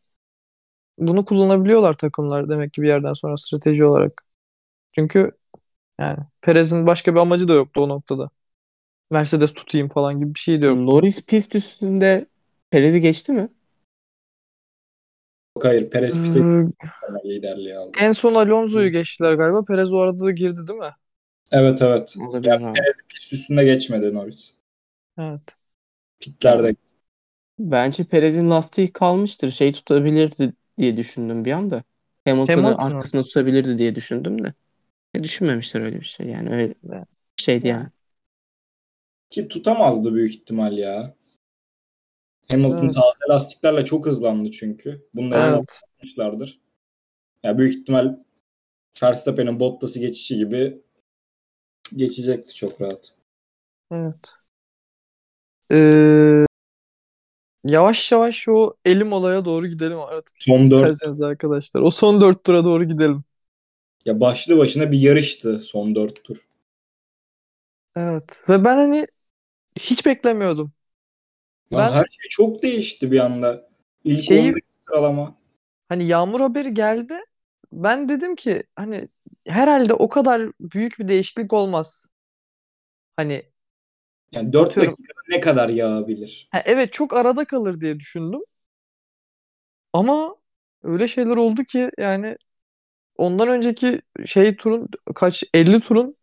bunu 0.97 1.25
kullanabiliyorlar 1.25 1.93
takımlar 1.93 2.49
demek 2.49 2.73
ki 2.73 2.81
bir 2.81 2.87
yerden 2.87 3.13
sonra 3.13 3.37
strateji 3.37 3.85
olarak. 3.85 4.25
Çünkü 4.93 5.31
yani 5.99 6.17
Perez'in 6.41 6.87
başka 6.87 7.15
bir 7.15 7.19
amacı 7.19 7.49
da 7.49 7.53
yoktu 7.53 7.81
o 7.83 7.89
noktada. 7.89 8.31
Mercedes 9.11 9.53
tutayım 9.53 9.87
falan 9.89 10.19
gibi 10.19 10.35
bir 10.35 10.39
şey 10.39 10.61
de 10.61 10.65
yok. 10.65 10.77
Norris 10.77 11.25
pist 11.25 11.55
üstünde 11.55 12.27
Perez'i 12.71 13.01
geçti 13.01 13.31
mi? 13.31 13.49
Yok 15.55 15.65
hayır 15.65 15.89
Perez 15.89 16.21
pite 16.21 16.43
Ee, 16.43 16.89
liderliği 17.25 17.77
aldı. 17.77 17.99
en 17.99 18.13
son 18.13 18.33
Alonso'yu 18.35 18.89
geçtiler 18.91 19.33
galiba. 19.33 19.63
Perez 19.65 19.93
o 19.93 19.97
arada 19.99 20.19
da 20.25 20.31
girdi 20.31 20.67
değil 20.67 20.79
mi? 20.79 20.95
Evet 21.51 21.81
evet. 21.81 22.15
Olabilir. 22.15 22.59
Perez 22.73 22.97
pist 23.09 23.33
üstünde 23.33 23.63
geçmedi 23.65 24.13
Norris. 24.13 24.57
Evet. 25.17 25.55
Pitlerde. 26.19 26.75
Bence 27.59 28.03
Perez'in 28.03 28.49
lastiği 28.49 28.93
kalmıştır. 28.93 29.51
Şey 29.51 29.71
tutabilirdi 29.73 30.53
diye 30.77 30.97
düşündüm 30.97 31.45
bir 31.45 31.51
anda. 31.51 31.83
Hamilton'ı 32.25 32.77
Hamilton'ı. 32.77 32.77
arkasına 32.77 33.23
tutabilirdi 33.23 33.77
diye 33.77 33.95
düşündüm 33.95 34.43
de. 34.43 34.53
E, 35.15 35.23
düşünmemişler 35.23 35.81
öyle 35.81 35.99
bir 36.01 36.05
şey. 36.05 36.27
Yani 36.27 36.49
öyle 36.51 36.75
şeydi 37.37 37.67
Yani. 37.67 37.89
Ki 39.29 39.47
tutamazdı 39.47 40.13
büyük 40.13 40.31
ihtimal 40.35 40.77
ya. 40.77 41.15
Hamilton 42.51 42.85
Evet. 42.85 42.95
taze 42.95 43.25
lastiklerle 43.29 43.85
çok 43.85 44.05
hızlandı 44.05 44.51
çünkü. 44.51 45.07
Bunu 45.13 45.31
da 45.31 45.37
Evet. 45.37 45.81
yapmışlardır. 45.81 46.59
Ya 47.43 47.57
büyük 47.57 47.75
ihtimal 47.75 48.19
Verstappen'in 49.03 49.59
Bottas'ı 49.59 49.99
geçişi 49.99 50.37
gibi 50.37 50.81
geçecekti 51.95 52.55
çok 52.55 52.81
rahat. 52.81 53.13
Evet. 53.91 54.39
Ee, 55.71 56.45
yavaş 57.63 58.11
yavaş 58.11 58.47
o 58.47 58.73
elim 58.85 59.13
olaya 59.13 59.45
doğru 59.45 59.67
gidelim 59.67 59.99
artık. 59.99 60.35
Son 60.39 60.71
dört 60.71 61.21
arkadaşlar. 61.21 61.81
O 61.81 61.89
son 61.89 62.21
dört 62.21 62.43
tura 62.43 62.65
doğru 62.65 62.83
gidelim. 62.83 63.23
ya 64.05 64.19
başlı 64.19 64.57
başına 64.57 64.91
bir 64.91 64.99
yarıştı 64.99 65.59
son 65.59 65.95
dört 65.95 66.23
tur. 66.23 66.47
Evet. 67.95 68.43
Ve 68.49 68.65
ben 68.65 68.77
hani 68.77 69.07
hiç 69.79 70.05
beklemiyordum. 70.05 70.73
Ya 71.71 71.81
Ben 71.81 71.91
her 71.91 72.05
şey 72.05 72.29
çok 72.29 72.63
değişti 72.63 73.11
bir 73.11 73.19
anda. 73.19 73.69
İlk 74.03 74.23
şeyi 74.23 74.55
11 74.55 74.61
sıralama. 74.71 75.35
hani 75.89 76.03
yağmur 76.07 76.39
haberi 76.41 76.73
geldi. 76.73 77.19
Ben 77.71 78.09
dedim 78.09 78.35
ki 78.35 78.63
hani 78.75 79.09
herhalde 79.47 79.93
o 79.93 80.09
kadar 80.09 80.51
büyük 80.59 80.99
bir 80.99 81.07
değişiklik 81.07 81.53
olmaz. 81.53 82.05
Hani 83.17 83.51
Yani 84.31 84.53
4 84.53 84.79
atıyorum. 84.79 84.97
dakikada 84.97 85.19
ne 85.29 85.39
kadar 85.39 85.69
yağabilir? 85.69 86.51
ha, 86.51 86.61
evet 86.65 86.93
çok 86.93 87.13
arada 87.13 87.45
kalır 87.45 87.81
diye 87.81 87.99
düşündüm. 87.99 88.41
Ama 89.93 90.35
öyle 90.83 91.07
şeyler 91.07 91.37
oldu 91.37 91.63
ki 91.63 91.91
yani 91.97 92.37
ondan 93.17 93.49
önceki 93.49 94.03
şey 94.27 94.57
turun 94.57 94.89
kaç 95.15 95.43
50 95.55 95.81
turun 95.81 96.17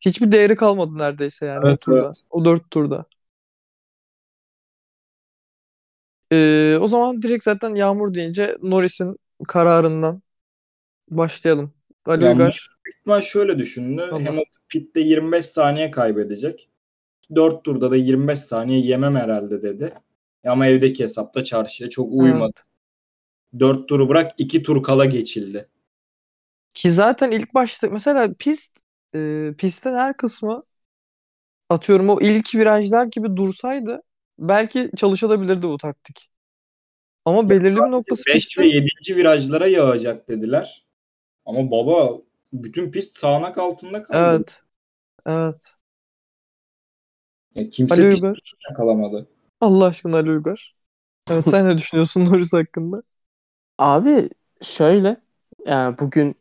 hiçbir 0.00 0.32
değeri 0.32 0.56
kalmadı 0.56 0.98
neredeyse 0.98 1.46
yani 1.46 1.66
o 1.66 1.74
Evet 1.74 1.80
turda. 1.80 2.06
evet. 2.06 2.18
O 2.30 2.44
4 2.44 2.70
turda. 2.70 3.06
Ee, 6.32 6.76
o 6.80 6.88
zaman 6.88 7.22
direkt 7.22 7.44
zaten 7.44 7.74
yağmur 7.74 8.14
deyince 8.14 8.56
Norris'in 8.62 9.16
kararından 9.48 10.22
başlayalım. 11.10 11.74
Ali 12.06 12.24
Ya 12.24 12.26
Uygar. 12.26 12.70
büyük 12.84 12.98
ihtimal 12.98 13.20
şöyle 13.20 13.58
düşündü. 13.58 14.00
Allah. 14.10 14.20
Hamilton 14.24 14.62
pitte 14.68 15.00
25 15.00 15.46
saniye 15.46 15.90
kaybedecek. 15.90 16.68
4 17.36 17.64
turda 17.64 17.90
da 17.90 17.96
25 17.96 18.38
saniye 18.40 18.80
yemem 18.80 19.16
herhalde 19.16 19.62
dedi. 19.62 19.94
Ama 20.46 20.66
evdeki 20.66 21.02
hesapta 21.04 21.44
çarşıya 21.44 21.90
çok 21.90 22.12
uymadı. 22.12 22.52
Evet. 22.52 22.64
4 23.60 23.88
turu 23.88 24.08
bırak 24.08 24.32
2 24.38 24.62
tur 24.62 24.82
kala 24.82 25.04
geçildi. 25.04 25.68
Ki 26.74 26.90
zaten 26.90 27.30
ilk 27.30 27.54
başta 27.54 27.88
mesela 27.90 28.34
pist 28.38 28.80
e, 29.14 29.50
pistin 29.58 29.94
her 29.94 30.16
kısmı 30.16 30.62
atıyorum 31.68 32.08
o 32.08 32.20
ilk 32.20 32.54
virajlar 32.54 33.04
gibi 33.04 33.36
dursaydı 33.36 34.02
belki 34.38 34.90
çalışılabilirdi 34.96 35.62
bu 35.68 35.78
taktik. 35.78 36.30
Ama 37.24 37.50
belirli 37.50 37.76
bir 37.76 37.90
noktası 37.90 38.22
5 38.26 38.34
ve 38.34 38.38
pistin 38.38 38.62
7. 38.62 39.16
virajlara 39.16 39.66
yağacak 39.66 40.28
dediler. 40.28 40.86
Ama 41.46 41.70
baba 41.70 42.18
bütün 42.52 42.90
pist 42.90 43.18
sağanak 43.18 43.58
altında 43.58 44.02
kaldı. 44.02 44.36
evet. 44.36 44.62
Evet. 45.26 45.74
Ya 47.54 47.68
kimse 47.68 47.94
Ali 47.94 48.14
Uygar. 48.14 48.54
kalamadı. 48.76 49.26
Allah 49.60 49.86
aşkına 49.86 50.16
Ali 50.16 50.30
Uygar. 50.30 50.74
Evet 51.30 51.44
sen 51.50 51.68
ne 51.68 51.78
düşünüyorsun 51.78 52.24
Norris 52.24 52.52
hakkında? 52.52 53.02
Abi 53.78 54.30
şöyle 54.62 55.16
yani 55.66 55.98
bugün 55.98 56.36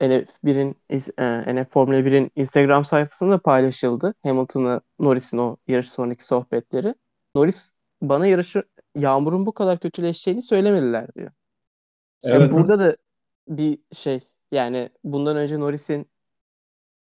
NF1'in 0.00 0.76
e, 1.18 1.54
NF 1.54 1.70
Formula 1.70 1.98
1'in 1.98 2.30
Instagram 2.36 2.84
sayfasında 2.84 3.38
paylaşıldı. 3.38 4.14
Hamilton'la 4.22 4.80
Norris'in 4.98 5.38
o 5.38 5.56
yarış 5.68 5.88
sonraki 5.88 6.24
sohbetleri. 6.24 6.94
Norris 7.34 7.72
bana 8.02 8.26
yarışı 8.26 8.62
Yağmur'un 8.94 9.46
bu 9.46 9.52
kadar 9.52 9.78
kötüleşeceğini 9.78 10.42
söylemediler 10.42 11.14
diyor. 11.14 11.30
Evet. 12.22 12.40
Yani 12.40 12.52
burada 12.52 12.78
da 12.78 12.96
bir 13.48 13.78
şey 13.92 14.20
yani 14.52 14.90
bundan 15.04 15.36
önce 15.36 15.60
Norris'in 15.60 16.06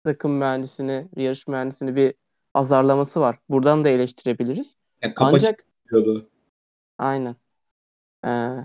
takım 0.05 0.32
mühendisini, 0.32 1.09
yarış 1.16 1.49
mühendisini 1.49 1.97
bir 1.97 2.14
azarlaması 2.55 3.20
var. 3.20 3.38
Buradan 3.49 3.84
da 3.84 3.88
eleştirebiliriz. 3.88 4.76
Yani 5.03 5.14
Ancak 5.16 5.64
yapıyordu. 5.84 6.28
aynen. 6.99 7.36
Ee, 8.24 8.57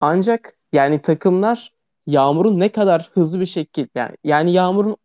ancak 0.00 0.56
yani 0.72 1.02
takımlar 1.02 1.72
Yağmur'un 2.06 2.60
ne 2.60 2.72
kadar 2.72 3.10
hızlı 3.14 3.40
bir 3.40 3.46
şekilde 3.46 3.90
yani, 3.94 4.16
yani 4.24 4.52
Yağmur'un 4.52 4.96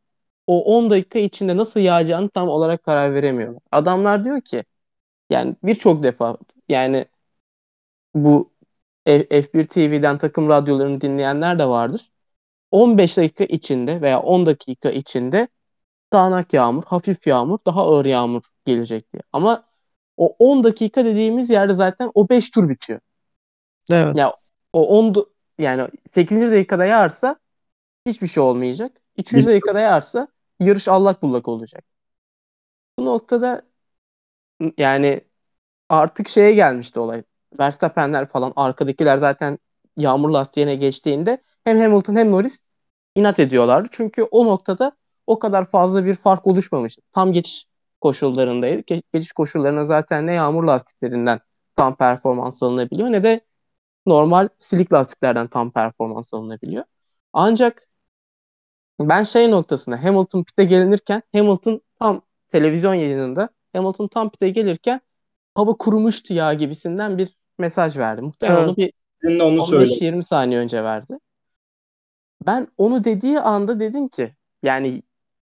o 0.48 0.64
10 0.78 0.90
dakika 0.90 1.20
içinde 1.20 1.58
nasıl 1.58 1.80
yağacağını 1.80 2.30
tam 2.30 2.50
olarak 2.50 2.84
karar 2.84 3.14
veremiyor. 3.14 3.56
Adamlar 3.72 4.26
diyor 4.26 4.42
ki 4.42 4.66
yani 5.32 5.56
birçok 5.64 6.04
defa 6.04 6.38
yani 6.70 7.08
bu 8.16 8.54
F- 9.08 9.28
F1 9.42 9.66
TV'den 9.66 10.18
takım 10.18 10.50
radyolarını 10.50 11.02
dinleyenler 11.02 11.60
de 11.60 11.66
vardır. 11.68 12.12
15 12.72 13.18
dakika 13.18 13.44
içinde 13.46 14.02
veya 14.02 14.22
10 14.22 14.46
dakika 14.46 14.92
içinde 14.92 15.48
sağanak 16.14 16.54
yağmur, 16.54 16.84
hafif 16.86 17.28
yağmur, 17.28 17.60
daha 17.68 17.84
ağır 17.84 18.06
yağmur 18.06 18.44
gelecek 18.66 19.14
diye. 19.14 19.24
Ama 19.34 19.66
o 20.18 20.36
10 20.40 20.66
dakika 20.66 21.06
dediğimiz 21.06 21.50
yerde 21.52 21.74
zaten 21.76 22.12
o 22.16 22.30
5 22.30 22.52
tur 22.52 22.70
bitiyor. 22.70 23.02
Evet. 23.92 24.18
Ya 24.18 24.34
o 24.74 24.88
10 25.00 25.14
du- 25.16 25.30
yani 25.60 25.88
8. 26.14 26.52
dakikada 26.52 26.86
yağarsa 26.86 27.36
hiçbir 28.06 28.28
şey 28.28 28.44
olmayacak. 28.44 29.02
3. 29.18 29.34
Bir 29.34 29.44
tur. 29.44 29.50
dakikada 29.52 29.80
yağarsa 29.80 30.28
yarış 30.60 30.88
allak 30.88 31.22
bullak 31.22 31.48
olacak. 31.48 31.86
Bu 33.00 33.06
noktada 33.06 33.62
yani 34.78 35.22
artık 35.90 36.30
şeye 36.30 36.54
gelmişti 36.54 37.00
olay. 37.00 37.24
Verstappen'ler 37.60 38.28
falan 38.30 38.54
arkadakiler 38.56 39.18
zaten 39.18 39.60
yağmur 39.98 40.30
lastiğine 40.30 40.76
geçtiğinde 40.76 41.44
hem 41.64 41.80
Hamilton 41.82 42.16
hem 42.16 42.32
Norris 42.32 42.60
inat 43.16 43.40
ediyorlardı. 43.40 43.90
Çünkü 43.92 44.24
o 44.24 44.46
noktada 44.46 44.92
o 45.28 45.40
kadar 45.40 45.72
fazla 45.72 46.06
bir 46.06 46.16
fark 46.16 46.48
oluşmamıştı. 46.48 47.02
Tam 47.14 47.34
geçiş 47.34 47.66
koşullarındaydı. 48.02 48.82
Ge- 48.82 49.04
geçiş 49.14 49.32
koşullarına 49.32 49.86
zaten 49.86 50.28
ne 50.28 50.34
yağmur 50.34 50.64
lastiklerinden 50.64 51.40
tam 51.76 51.96
performans 51.98 52.64
alınabiliyor 52.64 53.12
ne 53.12 53.24
de 53.24 53.42
normal 54.08 54.50
silik 54.60 54.94
lastiklerden 54.94 55.48
tam 55.48 55.72
performans 55.72 56.34
alınabiliyor. 56.34 56.84
Ancak 57.34 57.88
ben 59.00 59.24
şey 59.24 59.52
noktasında 59.52 60.04
Hamilton 60.04 60.44
pit'e 60.44 60.64
gelinirken 60.66 61.24
Hamilton 61.36 61.82
tam 62.00 62.22
televizyon 62.52 62.94
yayınında 62.94 63.50
Hamilton 63.74 64.08
tam 64.08 64.30
pit'e 64.32 64.50
gelirken 64.50 65.02
hava 65.56 65.74
kurumuştu 65.78 66.34
ya 66.34 66.54
gibisinden 66.54 67.18
bir 67.18 67.38
mesaj 67.58 67.98
verdi. 67.98 68.22
Muhtemelen 68.22 68.58
Evet. 68.60 68.68
onu 68.68 68.78
bir 68.78 68.94
Senin 69.24 69.40
de 69.40 69.44
onu 69.44 69.62
söyle. 69.62 69.94
15-20 69.94 70.24
saniye 70.24 70.60
önce 70.60 70.84
verdi. 70.84 71.20
Ben 72.46 72.68
onu 72.78 73.04
dediği 73.04 73.40
anda 73.40 73.80
dedim 73.80 74.08
ki 74.10 74.36
yani 74.64 75.04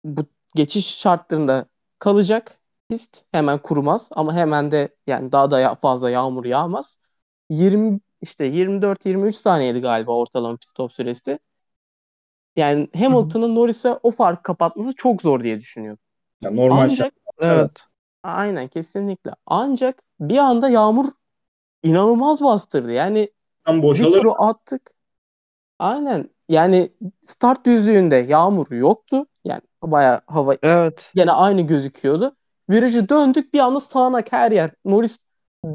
bu 0.03 0.25
geçiş 0.55 0.97
şartlarında 0.97 1.65
kalacak 1.99 2.59
pist 2.89 3.23
hemen 3.31 3.59
kurumaz 3.61 4.09
ama 4.11 4.35
hemen 4.35 4.71
de 4.71 4.95
yani 5.07 5.31
daha 5.31 5.51
da 5.51 5.75
fazla 5.75 6.09
yağmur 6.09 6.45
yağmaz. 6.45 6.97
20 7.49 7.99
işte 8.21 8.45
24-23 8.45 9.35
saniyeydi 9.35 9.79
galiba 9.81 10.11
ortalama 10.11 10.57
pit 10.57 10.69
stop 10.69 10.93
süresi. 10.93 11.39
Yani 12.55 12.89
Hamilton'ın 12.95 13.55
Norris'e 13.55 13.93
o 14.03 14.11
farkı 14.11 14.43
kapatması 14.43 14.93
çok 14.95 15.21
zor 15.21 15.43
diye 15.43 15.59
düşünüyorum. 15.59 15.99
Ya 16.41 16.51
normal 16.51 16.87
Ancak 16.87 16.89
şart. 16.89 17.13
Evet. 17.39 17.71
aynen 18.23 18.67
kesinlikle. 18.67 19.31
Ancak 19.45 20.03
bir 20.19 20.37
anda 20.37 20.69
yağmur 20.69 21.05
inanılmaz 21.83 22.41
bastırdı. 22.41 22.91
Yani 22.93 23.31
Tam 23.65 23.81
bir 23.81 23.83
boşalır. 23.83 24.11
turu 24.11 24.43
attık. 24.43 24.91
Aynen. 25.79 26.29
Yani 26.49 26.93
start 27.27 27.65
düzlüğünde 27.65 28.15
yağmur 28.15 28.71
yoktu. 28.71 29.27
Yani 29.45 29.61
bayağı 29.83 30.21
hava 30.27 30.55
Evet. 30.63 31.15
gene 31.15 31.31
aynı 31.31 31.61
gözüküyordu. 31.61 32.35
Virajı 32.69 33.09
döndük 33.09 33.53
bir 33.53 33.59
anda 33.59 33.79
sağanak 33.79 34.31
her 34.31 34.51
yer. 34.51 34.71
Norris 34.85 35.19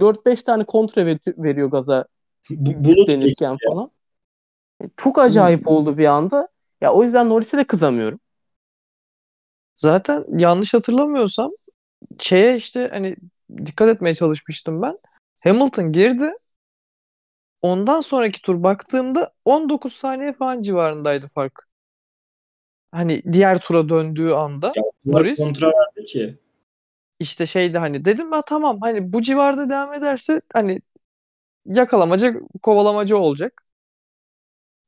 4-5 0.01 0.43
tane 0.43 0.65
kontra 0.65 1.07
ver- 1.07 1.19
veriyor 1.27 1.71
gaza 1.71 2.07
Bu, 2.51 2.85
bulut 2.85 3.09
denirken 3.09 3.57
falan. 3.69 3.91
E, 4.85 4.85
Çok 4.97 5.19
acayip 5.19 5.69
oldu 5.69 5.99
bir 5.99 6.05
anda. 6.07 6.49
Ya 6.81 6.93
o 6.93 7.03
yüzden 7.05 7.29
Norris'e 7.29 7.59
de 7.59 7.65
kızamıyorum. 7.67 8.21
Zaten 9.77 10.25
yanlış 10.39 10.75
hatırlamıyorsam 10.75 11.51
şeye 12.19 12.57
işte 12.57 12.89
hani 12.93 13.17
dikkat 13.67 13.89
etmeye 13.89 14.15
çalışmıştım 14.15 14.83
ben. 14.83 14.99
Hamilton 15.41 15.93
girdi. 15.93 16.33
Ondan 17.63 18.01
sonraki 18.01 18.43
tur 18.43 18.63
baktığımda 18.63 19.31
19 19.45 19.93
saniye 19.93 20.33
falan 20.33 20.63
civarındaydı 20.63 21.27
fark. 21.27 21.69
Hani 22.93 23.23
diğer 23.33 23.59
tura 23.61 23.89
döndüğü 23.89 24.31
anda 24.31 24.73
Bunlar 25.05 25.21
Norris 25.21 25.39
kontra 25.39 25.67
verdi 25.67 26.05
ki. 26.07 26.39
işte 27.21 27.47
şeydi 27.47 27.79
hani 27.79 28.05
dedim 28.05 28.33
ha 28.33 28.43
tamam 28.43 28.79
hani 28.81 29.13
bu 29.13 29.23
civarda 29.23 29.71
devam 29.71 29.95
ederse 29.95 30.41
hani 30.53 30.81
yakalamacı 31.67 32.41
kovalamacı 32.63 33.19
olacak. 33.19 33.65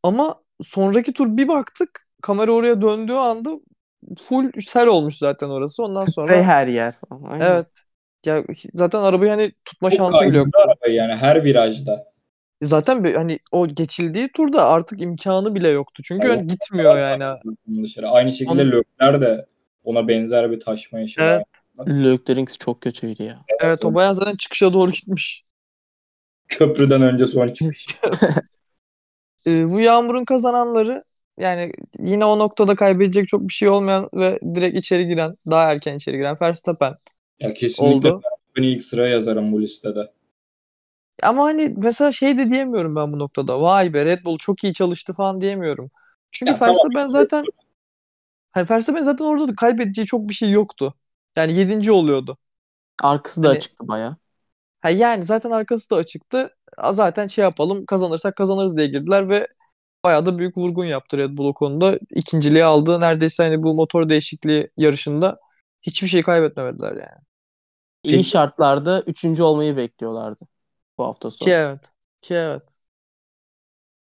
Ama 0.02 0.42
sonraki 0.62 1.12
tur 1.12 1.36
bir 1.36 1.48
baktık 1.48 2.06
kamera 2.22 2.52
oraya 2.52 2.80
döndüğü 2.80 3.12
anda 3.12 3.50
full 4.28 4.50
sel 4.60 4.86
olmuş 4.86 5.18
zaten 5.18 5.48
orası. 5.48 5.82
Ondan 5.84 6.00
Sprey 6.00 6.12
sonra 6.12 6.42
her 6.42 6.66
yer. 6.66 6.94
Aynen. 7.28 7.46
evet 7.46 7.66
ya 8.26 8.44
zaten 8.74 9.00
arabayı 9.00 9.30
hani 9.30 9.52
tutma 9.64 9.90
Çok 9.90 9.96
şansı 9.96 10.24
bile 10.26 10.38
yok. 10.38 10.48
arabayı 10.66 10.94
yani 10.94 11.14
her 11.14 11.44
virajda. 11.44 12.04
Zaten 12.62 13.04
bir, 13.04 13.14
hani 13.14 13.38
o 13.52 13.68
geçildiği 13.68 14.28
turda 14.32 14.64
artık 14.68 15.00
imkanı 15.00 15.54
bile 15.54 15.68
yoktu. 15.68 16.02
Çünkü 16.06 16.26
Evet. 16.26 16.36
hani 16.40 16.46
gitmiyor 16.46 16.98
yani. 16.98 17.38
Dışarı. 17.82 18.08
Aynı 18.08 18.32
şekilde 18.32 18.62
Onu- 18.62 18.70
Lökler 18.72 19.20
de 19.20 19.46
ona 19.84 20.08
benzer 20.08 20.50
bir 20.50 20.60
taşma 20.60 21.00
yaşadı. 21.00 21.24
Evet. 21.26 21.88
Leclerc 21.88 22.52
çok 22.58 22.80
kötüydü 22.80 23.22
ya. 23.22 23.44
Evet 23.60 23.84
o 23.84 23.94
bayağı 23.94 24.14
zaten 24.14 24.36
çıkışa 24.36 24.72
doğru 24.72 24.90
gitmiş. 24.90 25.45
Köprüden 26.48 27.02
önce 27.02 27.26
son 27.26 27.48
çıkmış. 27.48 27.86
Ee, 29.46 29.70
bu 29.70 29.80
Yağmur'un 29.80 30.24
kazananları 30.24 31.04
yani 31.38 31.72
yine 31.98 32.24
o 32.24 32.38
noktada 32.38 32.74
kaybedecek 32.74 33.28
çok 33.28 33.48
bir 33.48 33.52
şey 33.52 33.68
olmayan 33.68 34.08
ve 34.14 34.40
direkt 34.54 34.78
içeri 34.78 35.06
giren, 35.06 35.36
daha 35.50 35.72
erken 35.72 35.96
içeri 35.96 36.16
giren 36.16 36.36
Verstappen 36.40 36.94
ya 37.40 37.52
kesinlikle 37.52 38.12
oldu. 38.12 38.22
ben 38.56 38.62
ilk 38.62 38.82
sıraya 38.82 39.08
yazarım 39.08 39.52
bu 39.52 39.62
listede. 39.62 40.12
Ama 41.22 41.44
hani 41.44 41.74
mesela 41.76 42.12
şey 42.12 42.38
de 42.38 42.50
diyemiyorum 42.50 42.96
ben 42.96 43.12
bu 43.12 43.18
noktada. 43.18 43.60
Vay 43.60 43.94
be 43.94 44.04
Red 44.04 44.24
Bull 44.24 44.38
çok 44.38 44.64
iyi 44.64 44.72
çalıştı 44.74 45.14
falan 45.14 45.40
diyemiyorum. 45.40 45.90
Çünkü 46.32 46.52
Ya 46.52 46.58
tamam, 46.58 46.74
Verstappen 46.74 47.08
zaten 47.08 47.44
hani 48.50 48.70
Verstappen 48.70 49.02
zaten 49.02 49.24
orada 49.24 49.48
da 49.48 49.54
kaybedeceği 49.54 50.06
çok 50.06 50.28
bir 50.28 50.34
şey 50.34 50.50
yoktu. 50.50 50.94
Yani 51.36 51.52
yedinci 51.52 51.92
oluyordu. 51.92 52.38
Arkası 53.02 53.42
da 53.42 53.48
Hani- 53.48 53.56
açıktı 53.56 53.88
baya. 53.88 54.16
Ha 54.80 54.90
yani 54.90 55.24
zaten 55.24 55.50
arkası 55.50 55.90
da 55.90 55.96
açıktı. 55.96 56.50
Zaten 56.92 57.26
şey 57.26 57.42
yapalım 57.42 57.86
kazanırsak 57.86 58.36
kazanırız 58.36 58.76
diye 58.76 58.86
girdiler 58.86 59.28
ve 59.28 59.48
bayağı 60.04 60.26
da 60.26 60.38
büyük 60.38 60.58
vurgun 60.58 60.84
yaptı 60.84 61.18
Red 61.18 61.38
Bull 61.38 61.46
o 61.48 61.54
konuda. 61.54 61.98
İkinciliği 62.10 62.64
aldı. 62.64 63.00
Neredeyse 63.00 63.42
hani 63.42 63.62
bu 63.62 63.74
motor 63.74 64.08
değişikliği 64.08 64.70
yarışında 64.76 65.38
hiçbir 65.82 66.08
şey 66.08 66.22
kaybetmemediler 66.22 66.92
yani. 66.92 67.22
İyi 68.04 68.16
Peki. 68.16 68.24
şartlarda 68.28 69.02
üçüncü 69.06 69.42
olmayı 69.42 69.76
bekliyorlardı 69.76 70.40
bu 70.98 71.04
hafta 71.04 71.30
sonu. 71.30 71.46
Ki 71.46 71.50
evet. 71.50 71.80
Ki 72.22 72.34
evet. 72.34 72.62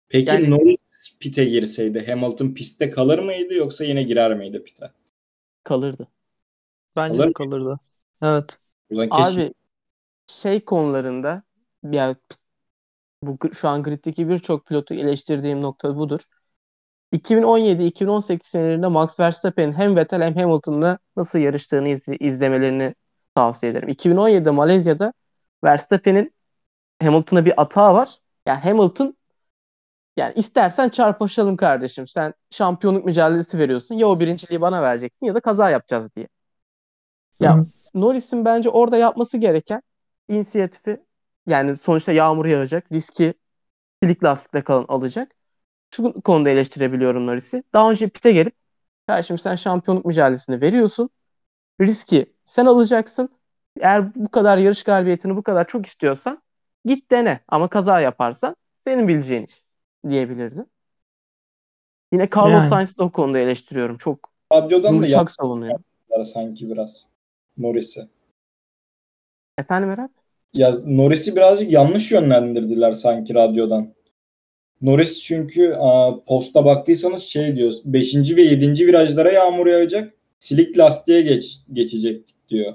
Peki 0.09 0.31
Yani- 0.31 0.51
Norris 0.51 1.19
pite 1.21 1.45
girseydi 1.45 2.07
Hamilton 2.07 2.55
pistte 2.55 2.91
kalır 2.91 3.19
mıydı 3.19 3.55
yoksa 3.55 3.85
yine 3.85 4.03
girer 4.03 4.35
miydi 4.35 4.65
pite? 4.65 4.91
Kalırdı. 5.65 6.09
Bence 6.97 7.23
Alır 7.23 7.29
de 7.29 7.33
kalırdı. 7.33 7.81
Evet. 8.23 8.59
Abi 9.11 9.55
şey 10.27 10.65
konularında 10.65 11.43
ya 11.83 12.15
bu 13.23 13.39
şu 13.55 13.69
an 13.69 13.83
griddeki 13.83 14.29
birçok 14.29 14.67
pilotu 14.67 14.95
eleştirdiğim 14.95 15.63
nokta 15.63 15.97
budur. 15.97 16.21
2017-2018 17.13 18.49
senelerinde 18.51 18.87
Max 18.89 19.21
Verstappen'in 19.21 19.73
hem 19.73 19.97
Vettel 19.97 20.23
hem 20.23 20.35
Hamilton'la 20.37 20.99
nasıl 21.17 21.39
yarıştığını 21.39 21.89
iz- 21.89 22.09
izlemelerini 22.21 22.95
tavsiye 23.35 23.73
ederim. 23.73 23.89
2017'de 23.89 24.51
Malezya'da 24.51 25.13
Verstappen'in 25.65 26.35
Hamilton'a 27.03 27.47
bir 27.47 27.63
atağı 27.63 27.95
var. 27.95 28.19
Yani 28.47 28.61
Hamilton 28.61 29.17
yani 30.17 30.35
istersen 30.37 30.89
çarpışalım 30.89 31.57
kardeşim. 31.57 32.09
Sen 32.09 32.35
şampiyonluk 32.51 33.05
mücadelesi 33.05 33.59
veriyorsun. 33.59 33.95
Ya 33.95 34.09
o 34.09 34.21
birinciliği 34.21 34.61
bana 34.61 34.83
vereceksin 34.83 35.27
ya 35.27 35.35
da 35.35 35.41
kaza 35.41 35.71
yapacağız 35.71 36.17
diye. 36.17 36.29
Ya 37.41 37.61
Hı. 37.61 37.67
Norris'in 37.95 38.45
bence 38.45 38.69
orada 38.71 38.97
yapması 38.97 39.39
gereken 39.39 39.83
inisiyatifi 40.29 41.03
yani 41.47 41.77
sonuçta 41.77 42.13
yağmur 42.13 42.47
yağacak. 42.47 42.93
Riski 42.93 43.35
silik 44.03 44.25
lastikle 44.25 44.65
kalın 44.65 44.87
alacak. 44.89 45.33
şu 45.97 46.23
konuda 46.23 46.51
eleştirebiliyorum 46.51 47.27
Norris'i. 47.29 47.65
Daha 47.75 47.91
önce 47.91 48.09
pite 48.11 48.33
gelip 48.33 48.55
kardeşim 49.07 49.39
sen 49.39 49.57
şampiyonluk 49.57 50.05
mücadelesini 50.07 50.61
veriyorsun. 50.61 51.11
Riski 51.81 52.35
sen 52.45 52.67
alacaksın. 52.67 53.29
Eğer 53.81 54.15
bu 54.15 54.31
kadar 54.31 54.59
yarış 54.59 54.85
galibiyetini 54.85 55.37
bu 55.37 55.43
kadar 55.43 55.67
çok 55.67 55.87
istiyorsan 55.87 56.43
git 56.85 57.11
dene. 57.11 57.41
Ama 57.49 57.69
kaza 57.69 58.01
yaparsan 58.01 58.57
senin 58.87 59.09
bileceğin 59.09 59.45
iş 59.47 59.63
diyebilirdi. 60.11 60.67
Yine 62.13 62.29
Carlos 62.37 62.65
Yani. 62.65 62.69
Sainz'ı 62.69 62.99
da 62.99 63.05
o 63.05 63.13
konuda 63.13 63.39
eleştiriyorum. 63.39 63.99
Çok 63.99 64.33
Radyodan 64.53 65.03
da 65.03 65.07
savunuyor. 65.31 65.79
yaptılar 66.07 66.25
sanki 66.25 66.71
biraz. 66.71 67.13
Norris'i. 67.59 68.09
Efendim 69.59 69.91
Erap? 69.91 70.11
Ya 70.55 70.73
Norris'i 70.87 71.37
birazcık 71.37 71.73
yanlış 71.73 72.13
yönlendirdiler 72.13 72.93
sanki 72.93 73.35
radyodan. 73.35 73.95
Norris 74.83 75.23
çünkü 75.23 75.75
aa, 75.79 76.21
posta 76.23 76.65
baktıysanız 76.65 77.23
şey 77.23 77.57
diyor. 77.57 77.73
5. 77.85 78.37
ve 78.37 78.43
7. 78.43 78.87
virajlara 78.87 79.33
yağmur 79.33 79.67
yağacak. 79.67 80.15
Silik 80.39 80.79
lastiğe 80.79 81.23
geç, 81.23 81.59
geçecektik 81.73 82.37
diyor. 82.49 82.75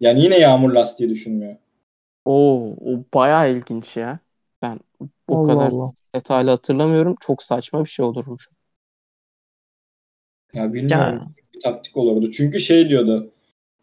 Yani 0.00 0.22
yine 0.24 0.38
yağmur 0.38 0.70
lastiği 0.72 1.10
düşünmüyor. 1.10 1.56
Oo, 2.24 2.76
o 2.80 3.04
bayağı 3.14 3.52
ilginç 3.52 3.96
ya. 3.96 4.18
Ben 4.62 4.80
o 5.28 5.36
Allah 5.36 5.46
kadar 5.54 5.72
Allah. 5.72 5.92
detaylı 6.14 6.50
hatırlamıyorum. 6.50 7.16
Çok 7.20 7.42
saçma 7.42 7.84
bir 7.84 7.90
şey 7.90 8.04
olurmuş. 8.04 8.48
Ya 10.54 10.72
bilmiyorum. 10.72 11.18
Yani. 11.20 11.20
Bir 11.54 11.60
taktik 11.60 11.96
olurdu. 11.96 12.30
Çünkü 12.30 12.60
şey 12.60 12.88
diyordu. 12.88 13.32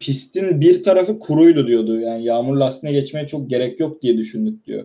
Pistin 0.00 0.60
bir 0.60 0.82
tarafı 0.82 1.18
kuruydu 1.18 1.66
diyordu. 1.66 2.00
Yani 2.00 2.24
yağmur 2.24 2.56
lastiğine 2.56 3.00
geçmeye 3.00 3.26
çok 3.26 3.50
gerek 3.50 3.80
yok 3.80 4.02
diye 4.02 4.18
düşündük 4.18 4.64
diyor. 4.66 4.84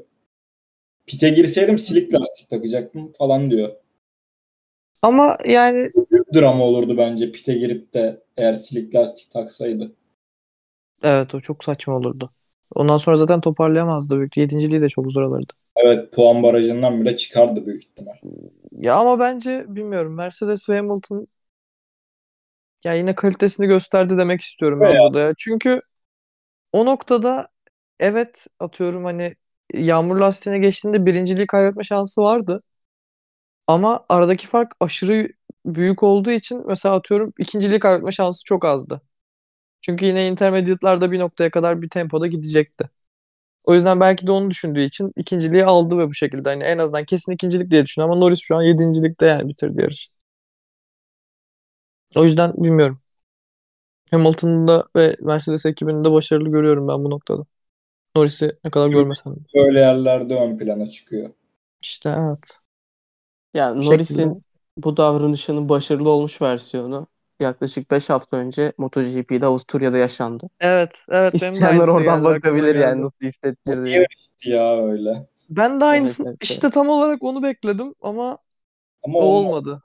Pite 1.07 1.29
girseydim 1.29 1.79
silik 1.79 2.13
lastik 2.13 2.49
takacaktım 2.49 3.11
falan 3.17 3.51
diyor. 3.51 3.69
Ama 5.01 5.37
yani 5.45 5.91
Büyük 6.11 6.33
drama 6.35 6.63
olurdu 6.63 6.97
bence 6.97 7.31
pite 7.31 7.53
girip 7.53 7.93
de 7.93 8.23
eğer 8.37 8.53
silik 8.53 8.95
lastik 8.95 9.31
taksaydı. 9.31 9.91
evet 11.03 11.35
o 11.35 11.39
çok 11.39 11.63
saçma 11.63 11.95
olurdu. 11.97 12.31
Ondan 12.75 12.97
sonra 12.97 13.17
zaten 13.17 13.41
toparlayamazdı. 13.41 14.17
Büyük. 14.17 14.37
Yedinciliği 14.37 14.81
de 14.81 14.89
çok 14.89 15.11
zor 15.11 15.21
alırdı. 15.21 15.53
Evet 15.75 16.13
puan 16.13 16.43
barajından 16.43 17.01
bile 17.01 17.15
çıkardı 17.17 17.65
büyük 17.65 17.83
ihtimal. 17.83 18.13
Ya 18.71 18.95
ama 18.95 19.19
bence 19.19 19.65
bilmiyorum. 19.67 20.13
Mercedes 20.15 20.69
ve 20.69 20.77
Hamilton 20.77 21.27
ya 22.83 22.93
yine 22.93 23.15
kalitesini 23.15 23.67
gösterdi 23.67 24.17
demek 24.17 24.41
istiyorum 24.41 24.83
ben 24.83 24.99
burada 24.99 25.19
ya. 25.19 25.33
Çünkü 25.37 25.81
o 26.73 26.85
noktada 26.87 27.49
evet 27.99 28.47
atıyorum 28.59 29.05
hani 29.05 29.35
yağmur 29.73 30.17
lastiğine 30.17 30.59
geçtiğinde 30.59 31.07
birinciliği 31.07 31.47
kaybetme 31.47 31.83
şansı 31.83 32.21
vardı. 32.21 32.63
Ama 33.67 34.05
aradaki 34.09 34.47
fark 34.47 34.71
aşırı 34.79 35.27
büyük 35.65 36.03
olduğu 36.03 36.31
için 36.31 36.63
mesela 36.67 36.95
atıyorum 36.95 37.33
ikinciliği 37.39 37.79
kaybetme 37.79 38.11
şansı 38.11 38.43
çok 38.45 38.65
azdı. 38.65 39.01
Çünkü 39.81 40.05
yine 40.05 40.27
intermediate'larda 40.27 41.11
bir 41.13 41.19
noktaya 41.19 41.51
kadar 41.51 41.83
bir 41.83 41.89
tempoda 41.89 42.27
gidecekti. 42.27 42.89
O 43.65 43.75
yüzden 43.75 44.01
belki 44.01 44.27
de 44.27 44.31
onu 44.33 44.51
düşündüğü 44.51 44.81
için 44.83 45.13
ikinciliği 45.17 45.65
aldı 45.65 45.99
ve 45.99 46.07
bu 46.09 46.15
şekilde 46.15 46.49
hani 46.49 46.63
en 46.65 46.79
azından 46.79 47.05
kesin 47.05 47.33
ikincilik 47.33 47.71
diye 47.71 47.85
düşünüyor 47.85 48.11
ama 48.11 48.19
Norris 48.21 48.39
şu 48.41 48.57
an 48.57 48.63
yedincilikte 48.63 49.27
yani 49.27 49.49
bitirdi 49.49 49.81
yarışı. 49.81 50.09
O 52.15 52.23
yüzden 52.23 52.53
bilmiyorum. 52.57 52.99
Hamilton'da 54.11 54.83
ve 54.95 55.15
Mercedes 55.21 55.65
ekibini 55.65 56.03
de 56.03 56.11
başarılı 56.11 56.49
görüyorum 56.49 56.87
ben 56.87 57.03
bu 57.03 57.09
noktada. 57.09 57.45
Norris'i 58.15 58.51
ne 58.63 58.71
kadar 58.71 58.89
Çok- 58.89 59.01
görmesem 59.01 59.35
de. 59.35 59.39
Böyle 59.55 59.79
yerlerde 59.79 60.35
ön 60.35 60.57
plana 60.57 60.87
çıkıyor. 60.89 61.29
İşte 61.81 62.09
evet. 62.17 62.59
Ya 63.53 63.75
Bu 63.75 63.83
şekilde. 63.83 63.95
Norris'in 63.95 64.43
bu 64.77 64.97
davranışının 64.97 65.69
başarılı 65.69 66.09
olmuş 66.09 66.41
versiyonu 66.41 67.07
yaklaşık 67.39 67.91
5 67.91 68.09
hafta 68.09 68.37
önce 68.37 68.73
MotoGP'de 68.77 69.45
Avusturya'da 69.45 69.97
yaşandı. 69.97 70.49
Evet, 70.59 70.91
evet 71.09 71.33
İsteyenler 71.33 71.87
oradan 71.87 72.23
bakabilir 72.23 72.75
yani 72.75 72.95
geldi. 72.95 73.01
nasıl 73.01 73.25
hissettirdi. 73.27 73.83
Niye 73.83 74.05
Ya 74.45 74.77
öyle. 74.85 75.27
Ben 75.49 75.79
de 75.81 75.85
aynısını 75.85 76.27
evet, 76.27 76.37
işte 76.41 76.69
tam 76.69 76.89
olarak 76.89 77.23
onu 77.23 77.43
bekledim 77.43 77.95
ama 78.01 78.37
Ama 79.03 79.19
o 79.19 79.21
olmadı. 79.21 79.47
olmadı. 79.47 79.83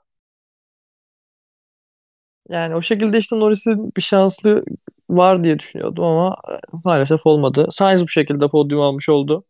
Yani 2.49 2.75
o 2.75 2.81
şekilde 2.81 3.17
işte 3.17 3.39
Norris'in 3.39 3.91
bir 3.97 4.01
şanslı 4.01 4.63
var 5.09 5.43
diye 5.43 5.59
düşünüyordum 5.59 6.03
ama 6.03 6.37
e, 6.51 6.53
maalesef 6.85 7.25
olmadı. 7.25 7.67
Sainz 7.71 8.03
bu 8.03 8.09
şekilde 8.09 8.47
podyum 8.47 8.81
almış 8.81 9.09
oldu. 9.09 9.43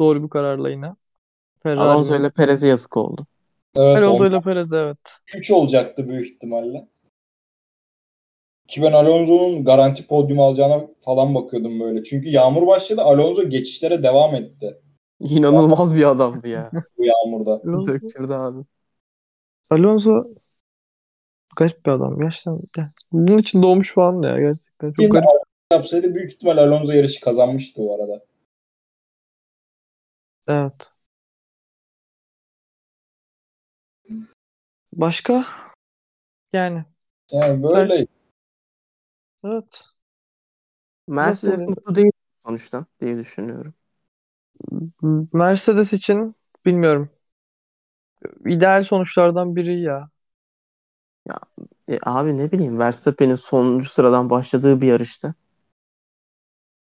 Doğru 0.00 0.24
bir 0.24 0.28
kararla 0.28 0.70
yine. 0.70 0.86
Alonso 0.86 2.08
Ferrari'nin. 2.08 2.20
ile 2.20 2.30
Perez'e 2.30 2.68
yazık 2.68 2.96
oldu. 2.96 3.26
Evet, 3.76 3.98
Alonso 3.98 4.26
ile 4.26 4.40
Perez 4.40 4.72
evet. 4.72 4.98
3 5.36 5.50
olacaktı 5.50 6.08
büyük 6.08 6.26
ihtimalle. 6.26 6.88
Ki 8.68 8.82
ben 8.82 8.92
Alonso'nun 8.92 9.64
garanti 9.64 10.06
podyum 10.06 10.40
alacağına 10.40 10.80
falan 11.00 11.34
bakıyordum 11.34 11.80
böyle. 11.80 12.02
Çünkü 12.02 12.28
yağmur 12.28 12.66
başladı. 12.66 13.02
Alonso 13.02 13.48
geçişlere 13.48 14.02
devam 14.02 14.34
etti 14.34 14.78
İnanılmaz 15.20 15.94
bir 15.94 16.10
adamdı 16.10 16.48
ya. 16.48 16.70
bu 16.98 17.04
yağmurda. 17.04 17.50
Alonso, 17.50 17.92
Döktürdü 17.92 18.32
abi. 18.32 18.64
Alonso 19.70 20.24
garip 21.58 21.86
bir 21.86 21.90
adam 21.90 22.18
gerçekten. 22.18 22.82
Yani 22.82 22.90
bunun 23.12 23.38
için 23.38 23.62
doğmuş 23.62 23.94
falan 23.94 24.22
da 24.22 24.28
ya 24.28 24.40
gerçekten. 24.40 24.92
Çok 24.92 25.04
Yine 25.04 25.08
garip. 25.12 25.28
yapsaydı 25.72 26.14
büyük 26.14 26.32
ihtimal 26.32 26.56
Alonso 26.56 26.92
yarışı 26.92 27.20
kazanmıştı 27.20 27.82
bu 27.82 27.94
arada. 27.94 28.24
Evet. 30.46 30.92
Başka? 34.92 35.46
Yani 36.52 36.84
Yani 37.32 37.62
böyle 37.62 38.06
evet. 39.44 39.84
Mercedes 41.08 41.60
mutlu 41.68 41.94
değil 41.94 42.12
sonuçta 42.46 42.86
diye 43.00 43.18
düşünüyorum. 43.18 43.74
Mercedes 45.32 45.92
için 45.92 46.34
bilmiyorum. 46.66 47.10
İdeal 48.46 48.82
sonuçlardan 48.82 49.56
biri 49.56 49.80
ya. 49.80 50.10
E, 51.88 51.98
abi 52.02 52.36
ne 52.36 52.52
bileyim 52.52 52.78
Verstappen'in 52.78 53.34
sonuncu 53.34 53.88
sıradan 53.90 54.30
başladığı 54.30 54.80
bir 54.80 54.86
yarışta. 54.86 55.34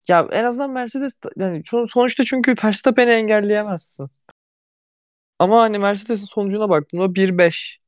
Ya 0.08 0.28
en 0.32 0.44
azından 0.44 0.70
Mercedes 0.72 1.14
yani 1.38 1.62
son- 1.66 1.86
sonuçta 1.86 2.24
çünkü 2.24 2.56
Verstappen'i 2.64 3.12
engelleyemezsin. 3.12 4.10
Ama 5.40 5.62
hani 5.62 5.80
Mercedes'in 5.80 6.26
sonucuna 6.26 6.70
baktığımda 6.70 7.16
1-5. 7.16 7.80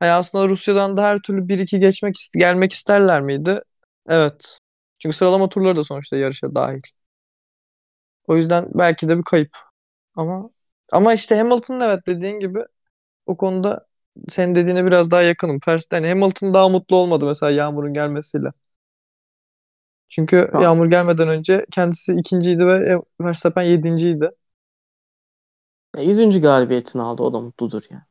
Hani 0.00 0.10
aslında 0.10 0.48
Rusya'dan 0.48 0.96
da 0.96 1.04
her 1.04 1.18
türlü 1.22 1.48
1-2 1.48 1.80
geçmek 1.80 2.16
gelmek 2.38 2.72
isterler 2.72 3.22
miydi? 3.22 3.62
Evet. 4.08 4.58
Çünkü 4.98 5.16
sıralama 5.16 5.48
turları 5.48 5.76
da 5.76 5.84
sonuçta 5.84 6.16
yarışa 6.16 6.54
dahil. 6.54 6.80
O 8.26 8.36
yüzden 8.36 8.68
belki 8.74 9.08
de 9.08 9.18
bir 9.18 9.22
kayıp. 9.22 9.50
Ama 10.14 10.50
ama 10.92 11.14
işte 11.14 11.36
Hamilton'ın 11.36 11.80
evet 11.80 12.00
dediğin 12.06 12.40
gibi 12.40 12.60
o 13.26 13.36
konuda 13.36 13.86
senin 14.28 14.54
dediğine 14.54 14.84
biraz 14.86 15.10
daha 15.10 15.22
yakınım. 15.22 15.58
Verstappen 15.68 16.04
hani 16.04 16.20
Hamilton 16.20 16.54
daha 16.54 16.68
mutlu 16.68 16.96
olmadı 16.96 17.26
mesela 17.26 17.52
Yağmur'un 17.52 17.94
gelmesiyle. 17.94 18.48
Çünkü 20.08 20.48
Tamam. 20.52 20.62
Yağmur 20.62 20.86
gelmeden 20.86 21.28
önce 21.28 21.66
kendisi 21.72 22.14
ikinciydi 22.14 22.66
ve 22.66 22.98
Verstappen 23.20 23.62
yedinciydi. 23.62 24.30
E, 25.98 26.02
100. 26.02 26.40
galibiyetini 26.40 27.02
aldı 27.02 27.22
o 27.22 27.32
da 27.32 27.40
mutludur 27.40 27.82
ya. 27.90 28.06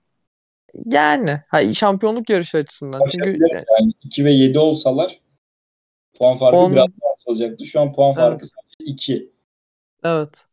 Yani 0.86 1.42
ha, 1.48 1.74
şampiyonluk 1.74 2.30
yarışı 2.30 2.58
açısından. 2.58 3.02
Çünkü 3.12 3.20
Başlayabilir 3.20 3.66
yani 3.80 3.94
2 4.04 4.26
ve 4.26 4.32
7 4.32 4.60
olsalar 4.60 5.20
puan 6.18 6.38
farkı 6.38 6.58
On- 6.58 6.72
biraz 6.72 6.88
daha 6.88 7.14
açılacaktı. 7.14 7.66
Şu 7.66 7.80
an 7.80 7.94
puan 7.94 8.14
farkı 8.14 8.48
sadece 8.48 8.92
2. 8.92 9.32
evet. 10.04 10.46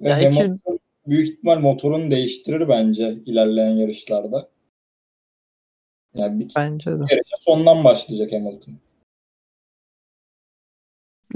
Ve 0.00 0.10
Ya 0.10 0.30
iki- 0.30 0.58
büyük 1.06 1.28
ihtimal 1.28 1.58
motorunu 1.58 2.10
değiştirir 2.10 2.68
bence 2.68 3.14
ilerleyen 3.26 3.70
yarışlarda. 3.70 4.48
Yani 6.14 6.40
bir 6.40 6.54
Bence 6.56 6.90
de. 6.90 7.02
yarışa 7.10 7.36
sondan 7.40 7.84
başlayacak 7.84 8.32
Hamilton. 8.32 8.74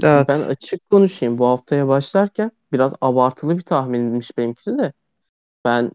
Evet. 0.03 0.27
Ben 0.29 0.41
açık 0.41 0.89
konuşayım. 0.89 1.37
Bu 1.37 1.47
haftaya 1.47 1.87
başlarken 1.87 2.51
biraz 2.71 2.93
abartılı 3.01 3.57
bir 3.57 3.61
tahminmiş 3.63 4.37
benimkisi 4.37 4.77
de. 4.77 4.93
Ben 5.65 5.91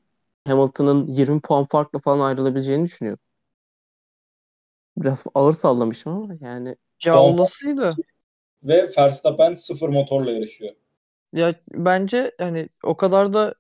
Hamilton'ın 0.46 1.06
20 1.06 1.40
puan 1.40 1.66
farkla 1.66 1.98
falan 2.00 2.20
ayrılabileceğini 2.26 2.84
düşünüyorum. 2.84 3.20
Biraz 4.96 5.24
ağır 5.34 5.52
sallamışım 5.52 6.12
ama 6.12 6.34
yani 6.40 6.76
Ya 7.04 7.20
olasıydı. 7.22 7.96
Ve 8.62 8.88
Verstappen 8.98 9.54
sıfır 9.54 9.88
motorla 9.88 10.30
yarışıyor. 10.30 10.74
Ya 11.32 11.54
bence 11.74 12.32
hani 12.38 12.68
o 12.82 12.96
kadar 12.96 13.32
da 13.34 13.54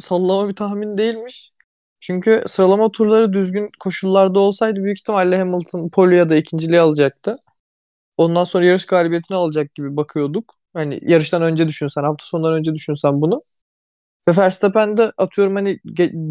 sallama 0.00 0.48
bir 0.48 0.56
tahmin 0.56 0.98
değilmiş. 0.98 1.52
Çünkü 2.00 2.42
sıralama 2.46 2.90
turları 2.92 3.32
düzgün 3.32 3.70
koşullarda 3.80 4.40
olsaydı 4.40 4.84
büyük 4.84 4.98
ihtimalle 4.98 5.38
Hamilton 5.38 5.88
pole 5.88 6.16
ya 6.16 6.28
da 6.28 6.36
ikinciliği 6.36 6.80
alacaktı. 6.80 7.38
Ondan 8.16 8.44
sonra 8.44 8.66
yarış 8.66 8.86
galibiyetini 8.86 9.36
alacak 9.36 9.74
gibi 9.74 9.96
bakıyorduk. 9.96 10.54
Hani 10.74 11.00
yarıştan 11.02 11.42
önce 11.42 11.68
düşünsen, 11.68 12.02
hafta 12.02 12.24
sonundan 12.26 12.52
önce 12.52 12.74
düşünsen 12.74 13.20
bunu. 13.20 13.42
Ve 14.28 14.36
Verstappen 14.36 14.96
de 14.96 15.12
atıyorum 15.16 15.56
hani 15.56 15.78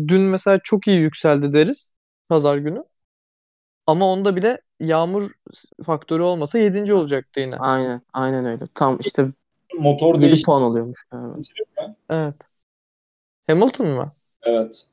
dün 0.08 0.22
mesela 0.22 0.60
çok 0.64 0.88
iyi 0.88 1.00
yükseldi 1.00 1.54
deriz 1.54 1.92
pazar 2.30 2.58
günü. 2.58 2.84
Ama 3.88 4.06
onda 4.14 4.36
bile 4.36 4.62
yağmur 4.80 5.32
faktörü 5.86 6.24
olmasa 6.24 6.58
7. 6.58 6.94
olacaktı 6.94 7.40
yine. 7.40 7.58
Aynen, 7.58 8.02
aynen 8.14 8.46
öyle. 8.46 8.66
Tam 8.76 8.98
işte 9.00 9.28
Motor 9.80 10.16
7 10.16 10.22
değiştirir 10.22 10.46
puan 10.46 10.62
oluyormuş. 10.62 11.06
mi? 11.12 11.96
Evet. 12.10 12.36
Hamilton 13.48 13.88
mı? 13.88 14.14
Evet. 14.44 14.88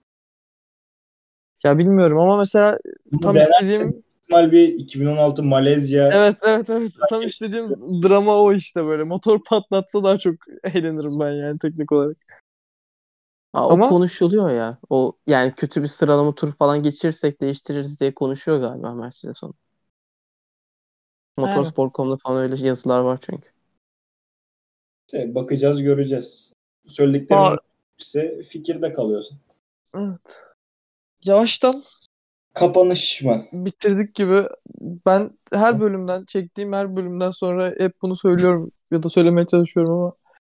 Ya 1.64 1.78
bilmiyorum 1.78 2.18
ama 2.18 2.36
mesela 2.36 2.78
Bunu 3.12 3.20
tam 3.20 3.36
istediğim 3.36 4.02
ihtimal 4.22 4.52
bir 4.52 4.68
2016 4.68 5.42
Malezya 5.42 6.10
evet 6.12 6.36
evet 6.46 6.70
evet 6.70 6.92
tam 7.10 7.22
istediğim 7.22 7.68
drama 8.02 8.36
o 8.42 8.52
işte 8.52 8.84
böyle 8.84 9.04
motor 9.04 9.44
patlatsa 9.44 10.04
daha 10.04 10.18
çok 10.18 10.34
eğlenirim 10.64 11.20
ben 11.20 11.32
yani 11.32 11.58
teknik 11.58 11.92
olarak. 11.92 12.16
Aa, 13.52 13.68
Ama- 13.72 13.86
O 13.86 13.88
konuşuluyor 13.88 14.50
ya. 14.50 14.78
O 14.90 15.12
yani 15.26 15.54
kötü 15.54 15.82
bir 15.82 15.86
sıralama 15.86 16.34
turu 16.34 16.52
falan 16.52 16.82
geçirirsek 16.82 17.40
değiştiririz 17.40 18.00
diye 18.00 18.14
konuşuyor 18.14 18.60
galiba 18.60 18.94
Mercedes 18.94 19.42
onu. 19.44 19.54
Motorsport.com'da 21.36 22.16
falan 22.16 22.42
öyle 22.42 22.66
yazılar 22.66 23.00
var 23.00 23.18
çünkü. 23.22 23.48
Neyse, 25.12 25.34
bakacağız 25.34 25.82
göreceğiz. 25.82 26.52
Söylediklerim 26.86 27.58
ise 28.00 28.42
fikirde 28.42 28.92
kalıyorsun. 28.92 29.38
Evet. 29.94 30.53
Yavaştan 31.24 31.84
Kapanış 32.54 33.22
mı? 33.22 33.44
bitirdik 33.52 34.14
gibi. 34.14 34.42
Ben 35.06 35.30
her 35.52 35.80
bölümden 35.80 36.24
çektiğim 36.24 36.72
her 36.72 36.96
bölümden 36.96 37.30
sonra 37.30 37.74
hep 37.78 38.02
bunu 38.02 38.16
söylüyorum 38.16 38.72
ya 38.90 39.02
da 39.02 39.08
söylemeye 39.08 39.46
çalışıyorum 39.46 39.92
ama 39.92 40.12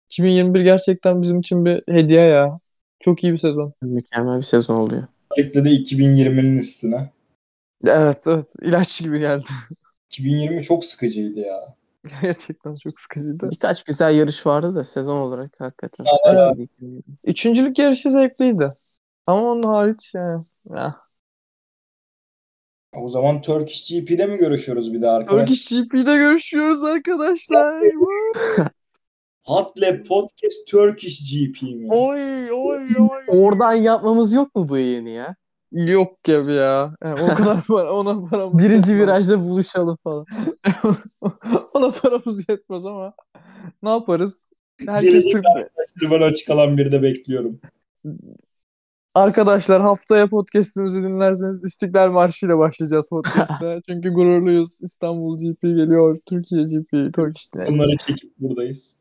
2021 0.06 0.60
gerçekten 0.60 1.22
bizim 1.22 1.40
için 1.40 1.64
bir 1.64 1.82
hediye 1.88 2.20
ya. 2.20 2.58
Çok 3.00 3.24
iyi 3.24 3.32
bir 3.32 3.38
sezon. 3.38 3.72
Mükemmel 3.82 4.38
bir 4.38 4.42
sezon 4.42 4.74
oluyor. 4.74 5.06
Özellikle 5.36 5.64
de 5.64 5.70
2020'nin 5.70 6.58
üstüne. 6.58 7.10
Evet 7.86 8.26
evet 8.26 8.46
ilaç 8.62 9.02
gibi 9.02 9.20
geldi. 9.20 9.44
2020 10.10 10.62
çok 10.62 10.84
sıkıcıydı 10.84 11.40
ya. 11.40 11.74
Gerçekten 12.22 12.74
çok 12.74 13.00
sıkıcıydı. 13.00 13.50
Birkaç 13.50 13.84
güzel 13.84 14.14
yarış 14.14 14.46
vardı 14.46 14.74
da 14.74 14.84
sezon 14.84 15.16
olarak 15.16 15.60
hakikaten. 15.60 16.06
Evet. 16.28 16.68
Üçüncülük 17.24 17.78
yarışı 17.78 18.10
zevkliydi. 18.10 18.72
Ama 19.26 19.42
onun 19.42 19.62
hariç 19.62 20.14
yani. 20.14 20.44
Ya. 20.70 20.96
O 22.96 23.10
zaman 23.10 23.40
Turkish 23.42 23.90
GP'de 23.90 24.26
mi 24.26 24.38
görüşüyoruz 24.38 24.92
bir 24.92 25.02
daha 25.02 25.16
arkadaşlar? 25.16 25.46
Turkish 25.46 25.70
GP'de 25.70 26.16
görüşüyoruz 26.16 26.84
arkadaşlar. 26.84 27.82
Hot 29.44 29.82
Lab 29.82 30.06
Podcast 30.06 30.68
Turkish 30.68 31.32
GP 31.32 31.62
mi? 31.62 31.88
oy 31.90 32.52
oy 32.52 32.88
oy. 32.98 33.24
Oradan 33.28 33.72
yapmamız 33.72 34.32
yok 34.32 34.54
mu 34.54 34.68
bu 34.68 34.76
yayını 34.78 35.08
ya? 35.08 35.36
Yok 35.72 36.24
gibi 36.24 36.52
ya. 36.54 36.94
Yani 37.04 37.22
o 37.22 37.34
kadar 37.34 37.62
para, 37.64 37.92
ona 37.92 38.28
paramız 38.28 38.58
Birinci 38.58 38.74
yetmez. 38.76 38.98
virajda 38.98 39.40
buluşalım 39.48 39.98
falan. 40.04 40.24
ona 41.74 41.90
paramız 41.90 42.48
yetmez 42.48 42.86
ama 42.86 43.14
ne 43.82 43.88
yaparız? 43.90 44.50
Herkes 44.86 45.10
Gelecek 45.10 45.32
Türk. 45.32 45.44
arkadaşlar 45.46 46.10
ben 46.10 46.26
açık 46.26 46.50
alan 46.50 46.78
bir 46.78 46.92
de 46.92 47.02
bekliyorum. 47.02 47.60
Arkadaşlar 49.16 49.82
haftaya 49.82 50.28
podcast'imizi 50.28 51.02
dinlerseniz 51.02 51.64
İstiklal 51.64 52.10
Marşı 52.10 52.46
ile 52.46 52.58
başlayacağız 52.58 53.08
podcast'e. 53.08 53.80
Çünkü 53.88 54.12
gururluyuz. 54.12 54.82
İstanbul 54.82 55.38
GP 55.38 55.62
geliyor. 55.62 56.18
Türkiye 56.26 56.62
GP. 56.64 57.14
Turkish. 57.14 57.48
Bunları 57.54 57.96
çekip 57.96 58.32
buradayız. 58.38 58.98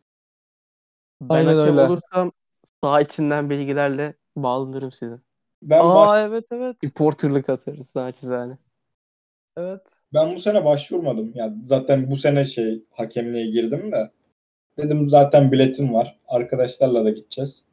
Ben 1.22 1.36
Aynen 1.36 1.56
hakem 1.58 1.78
öyle. 1.78 1.82
olursam 1.88 2.32
sağ 2.84 3.02
içinden 3.02 3.50
bilgilerle 3.50 4.14
bağlanırım 4.36 4.92
size. 4.92 5.20
Ben 5.62 5.80
baş- 5.80 6.12
Aa 6.12 6.22
evet 6.22 6.46
evet. 6.52 6.76
Reporterlık 6.84 7.50
atarız 7.50 7.88
naçizane. 7.96 8.58
Evet. 9.58 9.82
ben 10.14 10.36
bu 10.36 10.40
sene 10.40 10.66
başvurmadım. 10.66 11.32
Ya 11.36 11.54
zaten 11.64 12.12
bu 12.12 12.18
sene 12.18 12.46
şey 12.46 12.84
hakemliğe 12.92 13.46
girdim 13.48 13.92
de. 13.92 14.12
Dedim 14.78 15.10
zaten 15.10 15.52
biletim 15.52 15.94
var. 15.94 16.20
Arkadaşlarla 16.28 17.06
da 17.06 17.10
gideceğiz. 17.10 17.68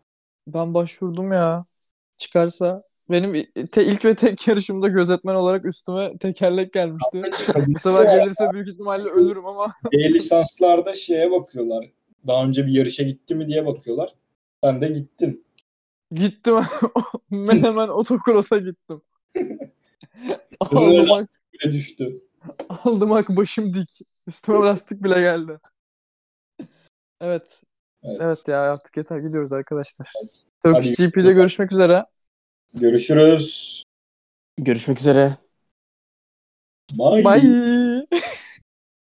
Ben 0.46 0.74
başvurdum 0.74 1.32
ya. 1.32 1.64
Çıkarsa. 2.22 2.82
Benim 3.10 3.46
te- 3.72 3.84
ilk 3.84 4.04
ve 4.04 4.14
tek 4.14 4.48
yarışımda 4.48 4.88
gözetmen 4.88 5.34
olarak 5.34 5.64
üstüme 5.64 6.18
tekerlek 6.18 6.72
gelmişti. 6.72 7.22
Bu 7.66 7.78
sefer 7.78 8.18
gelirse 8.18 8.50
büyük 8.52 8.68
ihtimalle 8.68 9.08
ölürüm 9.08 9.46
ama 9.46 9.74
E 9.92 10.12
lisanslarda 10.12 10.94
şeye 10.94 11.30
bakıyorlar. 11.30 11.90
Daha 12.26 12.44
önce 12.44 12.66
bir 12.66 12.72
yarışa 12.72 13.02
gitti 13.02 13.34
mi 13.34 13.48
diye 13.48 13.66
bakıyorlar. 13.66 14.14
Sen 14.64 14.82
de 14.82 14.88
gittin. 14.88 15.44
gittim. 16.12 16.54
ben 17.30 17.62
hemen 17.62 17.88
otokrosa 17.88 18.58
gittim. 18.58 19.02
Böyle 20.72 21.00
aldım, 21.00 21.12
ak, 21.12 21.28
Bile 21.52 21.72
düştü. 21.72 22.22
aldım 22.84 23.12
ak 23.12 23.28
başım 23.28 23.74
dik. 23.74 23.88
Üstüme 24.26 24.58
lastik 24.58 25.04
bile 25.04 25.20
geldi. 25.20 25.58
Evet. 27.20 27.62
Evet. 28.04 28.18
Evet 28.20 28.48
ya 28.48 28.60
artık 28.60 28.96
yeter 28.96 29.18
gidiyoruz 29.18 29.52
arkadaşlar. 29.52 30.12
Evet. 30.22 30.44
Turkish. 30.64 30.96
GP'de 30.96 31.32
görüşmek 31.32 31.72
üzere. 31.72 32.04
Görüşürüz. 32.74 33.82
Görüşmek 34.58 35.00
üzere. 35.00 35.36
Bye. 36.98 37.24
Bye. 37.24 37.91